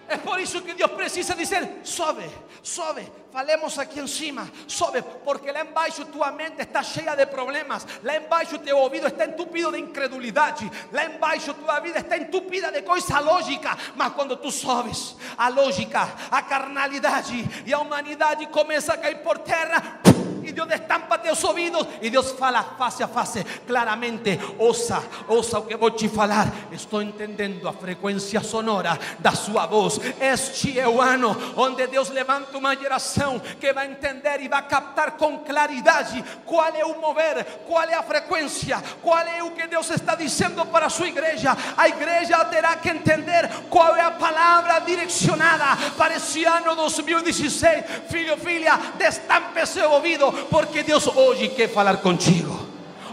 É 0.10 0.18
por 0.18 0.40
isso 0.40 0.62
que 0.62 0.74
Deus 0.74 0.92
precisa 0.92 1.36
dizer: 1.36 1.82
sobe, 1.84 2.30
sobe, 2.64 3.12
falemos 3.32 3.78
aqui 3.78 4.00
em 4.00 4.08
cima, 4.08 4.50
sobe, 4.68 5.02
porque 5.02 5.52
lá 5.52 5.62
embaixo 5.62 6.06
tua 6.06 6.32
mente 6.32 6.62
está 6.62 6.82
cheia 6.82 7.16
de 7.16 7.26
problemas, 7.26 7.86
lá 8.04 8.16
embaixo 8.16 8.58
teu 8.60 8.78
ouvido 8.78 9.08
está 9.08 9.26
entupido 9.26 9.72
de 9.72 9.80
incredulidade, 9.80 10.72
lá 10.92 11.06
embaixo 11.06 11.54
tua 11.54 11.80
vida 11.80 12.00
está 12.00 12.18
entupida 12.18 12.72
de 12.72 12.82
coisa 12.84 13.20
lógica, 13.20 13.78
mas 13.96 14.14
quando 14.14 14.38
tu 14.38 14.52
sobes, 14.52 15.16
a 15.38 15.50
lógica, 15.50 16.08
a 16.32 16.42
carnalidade 16.42 17.64
e 17.66 17.74
a 17.74 17.80
humanidade 17.80 18.48
começa 18.48 18.94
a 18.94 18.98
cair 18.98 19.18
por 19.18 19.38
terra. 19.40 20.02
Y 20.48 20.52
Dios 20.54 20.68
destampa 20.68 21.22
tus 21.22 21.44
oídos 21.44 21.86
y 22.02 22.10
Dios 22.10 22.34
fala 22.38 22.64
face 22.78 23.04
a 23.04 23.08
face 23.08 23.44
claramente. 23.66 24.40
Osa, 24.58 25.02
osa 25.28 25.60
o 25.60 25.68
que 25.68 25.76
vou 25.76 25.92
te 25.92 26.08
falar. 26.08 26.48
Estou 26.72 27.02
entendendo 27.02 27.68
a 27.68 27.74
frequência 27.74 28.42
sonora 28.42 28.98
da 29.20 29.34
sua 29.34 29.66
voz. 29.66 30.00
Este 30.20 30.80
é 30.80 30.88
o 30.88 31.02
ano 31.02 31.36
onde 31.58 31.86
Deus 31.88 32.10
levanta 32.10 32.58
uma 32.58 32.76
geração 32.76 33.40
que 33.60 33.74
vai 33.74 33.88
entender 33.88 34.42
e 34.42 34.48
vai 34.48 34.66
captar 34.68 35.12
com 35.12 35.40
claridade 35.40 36.24
qual 36.46 36.74
é 36.74 36.86
o 36.86 37.00
mover, 37.02 37.44
qual 37.68 37.84
é 37.84 37.96
a 37.96 38.04
frequência, 38.04 38.82
qual 39.02 39.20
é 39.20 39.44
o 39.44 39.52
que 39.52 39.68
Deus 39.68 39.90
está 39.90 40.16
dizendo 40.16 40.66
para 40.68 40.86
a 40.86 40.90
sua 40.90 41.08
igreja. 41.08 41.56
A 41.76 41.90
igreja 41.90 42.44
terá 42.46 42.78
que 42.78 42.90
entender 42.90 43.50
qual 43.70 43.96
é 43.96 44.02
a 44.02 44.12
palavra 44.12 44.80
direcionada 44.80 45.66
para 45.98 46.16
esse 46.16 46.46
ano 46.46 46.76
2016. 46.76 47.84
Filho, 48.10 48.38
filha, 48.38 48.80
destampe 48.98 49.66
seu 49.66 49.92
ouvido 49.92 50.37
porque 50.50 50.84
Deus 50.84 51.08
hoje 51.08 51.50
quer 51.50 51.70
falar 51.70 52.02
contigo. 52.02 52.68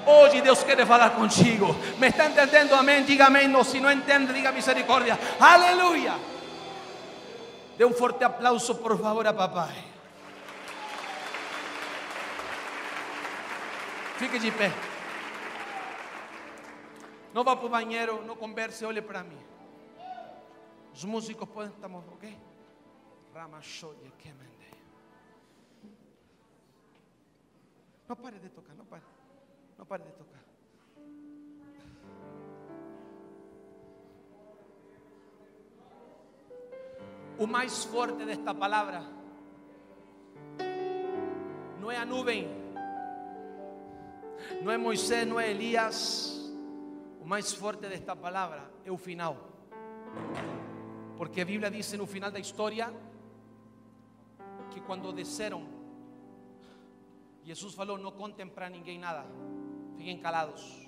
Hoje 0.06 0.42
Deus 0.42 0.62
quer 0.62 0.86
falar 0.86 1.14
contigo. 1.14 1.74
¿Me 1.98 2.08
está 2.08 2.26
entendendo? 2.26 2.74
Amém? 2.74 3.04
Diga. 3.04 3.30
No, 3.48 3.64
se 3.64 3.80
não 3.80 3.90
entende, 3.90 4.32
diga 4.32 4.52
misericórdia. 4.52 5.18
Aleluia. 5.40 6.14
Dê 7.76 7.84
um 7.84 7.92
forte 7.92 8.22
aplauso, 8.22 8.74
por 8.76 8.98
favor, 9.00 9.26
a 9.26 9.32
papai. 9.32 9.74
Fique 14.18 14.38
de 14.38 14.50
pé. 14.52 14.70
Não 17.32 17.42
vá 17.42 17.56
para 17.56 17.66
o 17.66 17.68
banheiro, 17.68 18.22
não 18.24 18.36
converse, 18.36 18.84
olhe 18.84 19.02
para 19.02 19.24
mim. 19.24 19.40
Os 20.94 21.04
músicos 21.04 21.48
podem, 21.48 21.72
estamos, 21.72 22.04
ok? 22.12 22.38
Ramashoye, 23.34 24.12
que 24.16 24.28
No 28.08 28.16
pare 28.16 28.38
de 28.38 28.50
tocar, 28.50 28.74
no 28.74 28.84
pare. 28.84 29.02
No 29.78 29.84
de 29.84 30.12
tocar. 30.12 30.44
O 37.38 37.46
mais 37.46 37.84
forte 37.84 38.24
desta 38.24 38.54
palavra 38.54 39.02
não 41.80 41.90
é 41.90 41.96
a 41.96 42.04
nuvem, 42.04 42.48
não 44.62 44.70
é 44.70 44.78
Moisés, 44.78 45.26
não 45.26 45.40
é 45.40 45.50
Elias. 45.50 46.32
O 47.20 47.26
mais 47.26 47.52
forte 47.52 47.88
desta 47.88 48.14
palavra 48.14 48.70
é 48.84 48.92
o 48.92 48.96
final. 48.96 49.36
Porque 51.16 51.40
a 51.40 51.44
Bíblia 51.44 51.70
diz 51.70 51.92
no 51.94 52.06
final 52.06 52.30
da 52.30 52.38
história 52.38 52.94
que 54.70 54.80
quando 54.80 55.12
desceram 55.12 55.73
Jesús 57.44 57.74
falou: 57.74 57.98
Não 57.98 58.10
contem 58.10 58.46
para 58.46 58.68
ninguém 58.68 58.98
nada, 58.98 59.26
fiquem 59.96 60.18
calados. 60.18 60.82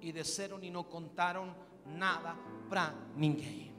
E 0.00 0.12
desceram 0.12 0.62
e 0.62 0.70
não 0.70 0.84
contaram 0.84 1.56
nada 1.86 2.36
para 2.68 2.94
ninguém. 3.16 3.72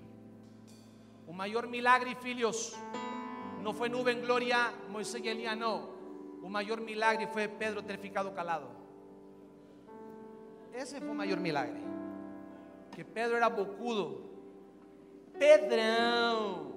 O 1.27 1.33
maior 1.33 1.67
milagre, 1.67 2.15
filhos, 2.15 2.73
não 3.61 3.73
foi 3.73 3.89
nuvem, 3.89 4.19
glória, 4.19 4.73
Moisés 4.89 5.23
e 5.23 5.27
Elias, 5.27 5.57
não. 5.57 5.93
O 6.41 6.49
maior 6.49 6.79
milagre 6.79 7.27
foi 7.27 7.47
Pedro 7.47 7.81
ter 7.83 7.97
ficado 7.99 8.31
calado. 8.31 8.67
Esse 10.73 10.99
foi 10.99 11.09
o 11.09 11.15
maior 11.15 11.39
milagre. 11.39 11.81
Que 12.91 13.03
Pedro 13.03 13.38
era 13.38 13.49
bocudo. 13.49 14.23
Pedrão, 15.38 16.73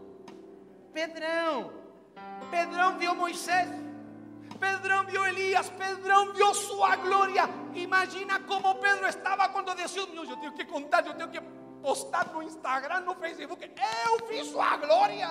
Pedrão, 0.92 1.72
Pedrão 2.50 2.98
viu 2.98 3.14
Moisés. 3.14 3.88
Pedrão 4.59 5.04
viu 5.04 5.26
Elias, 5.26 5.70
Pedrão 5.70 6.32
viu 6.32 6.52
sua 6.54 6.96
glória. 6.96 7.44
Imagina 7.74 8.40
como 8.40 8.74
Pedro 8.76 9.06
estava 9.06 9.48
quando 9.48 9.74
desceu. 9.74 10.06
Não, 10.09 10.24
eu 10.24 10.36
tenho 10.36 10.52
que 10.52 10.64
contar, 10.64 11.06
eu 11.06 11.14
tenho 11.14 11.30
que 11.30 11.40
postar 11.82 12.32
no 12.32 12.42
Instagram, 12.42 13.00
no 13.00 13.14
Facebook. 13.14 13.70
Eu 14.04 14.26
vi 14.26 14.44
sua 14.44 14.76
glória. 14.76 15.28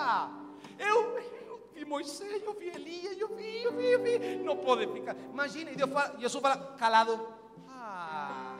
Eu, 0.80 1.17
eu 1.17 1.69
vi 1.73 1.86
Moisés, 1.86 2.41
eu 2.43 2.53
vi 2.53 2.67
Elias, 2.67 3.17
eu 3.19 3.36
vi, 3.36 3.63
eu 3.63 3.73
vi, 3.73 3.91
eu 3.91 4.03
vi. 4.03 4.36
Não 4.38 4.57
pode 4.57 4.88
ficar. 4.88 5.15
Imagina, 5.15 5.71
e 5.71 5.75
Deus 5.75 5.91
fala, 5.91 6.15
Jesus 6.19 6.41
fala, 6.41 6.57
calado. 6.78 7.28
Ah, 7.69 8.55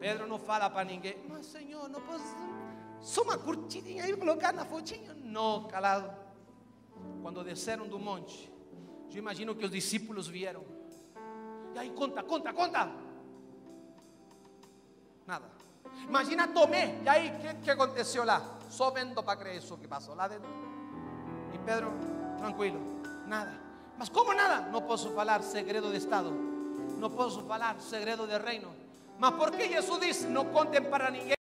Pedro 0.00 0.26
não 0.26 0.38
fala 0.38 0.68
para 0.70 0.84
ninguém. 0.84 1.16
Mas 1.28 1.46
Senhor, 1.46 1.88
não 1.88 2.00
posso. 2.00 2.24
Só 3.00 3.22
uma 3.22 3.36
curtidinha 3.36 4.04
aí 4.04 4.16
colocar 4.16 4.52
na 4.52 4.64
fotinha. 4.64 5.14
Não, 5.22 5.64
calado. 5.64 6.10
Quando 7.22 7.44
desceram 7.44 7.86
do 7.86 7.98
monte, 7.98 8.53
eu 9.14 9.20
imagino 9.20 9.54
que 9.54 9.64
os 9.64 9.70
discípulos 9.70 10.26
vieram. 10.26 10.64
E 11.74 11.78
aí, 11.78 11.90
conta, 11.90 12.22
conta, 12.22 12.52
conta. 12.52 12.90
Nada. 15.26 15.46
Imagina 16.08 16.48
Tomé. 16.48 17.00
Aí, 17.06 17.30
o 17.30 17.38
que, 17.38 17.54
que 17.64 17.70
aconteceu 17.70 18.24
lá? 18.24 18.42
Só 18.68 18.90
vendo 18.90 19.22
para 19.22 19.36
crer 19.36 19.56
isso 19.56 19.76
que 19.78 19.86
passou 19.86 20.14
lá 20.14 20.28
dentro. 20.28 20.48
E 21.52 21.58
Pedro, 21.58 21.92
tranquilo. 22.38 22.80
Nada. 23.26 23.58
Mas 23.96 24.08
como 24.08 24.34
nada? 24.34 24.68
Não 24.70 24.82
posso 24.82 25.10
falar 25.12 25.42
segredo 25.42 25.90
de 25.90 25.98
Estado. 25.98 26.30
Não 26.98 27.10
posso 27.10 27.42
falar 27.44 27.80
segredo 27.80 28.26
de 28.26 28.36
reino. 28.38 28.74
Mas 29.18 29.34
por 29.34 29.52
que 29.52 29.68
Jesus 29.68 30.00
diz: 30.00 30.24
Não 30.24 30.46
contem 30.46 30.82
para 30.82 31.10
ninguém? 31.10 31.34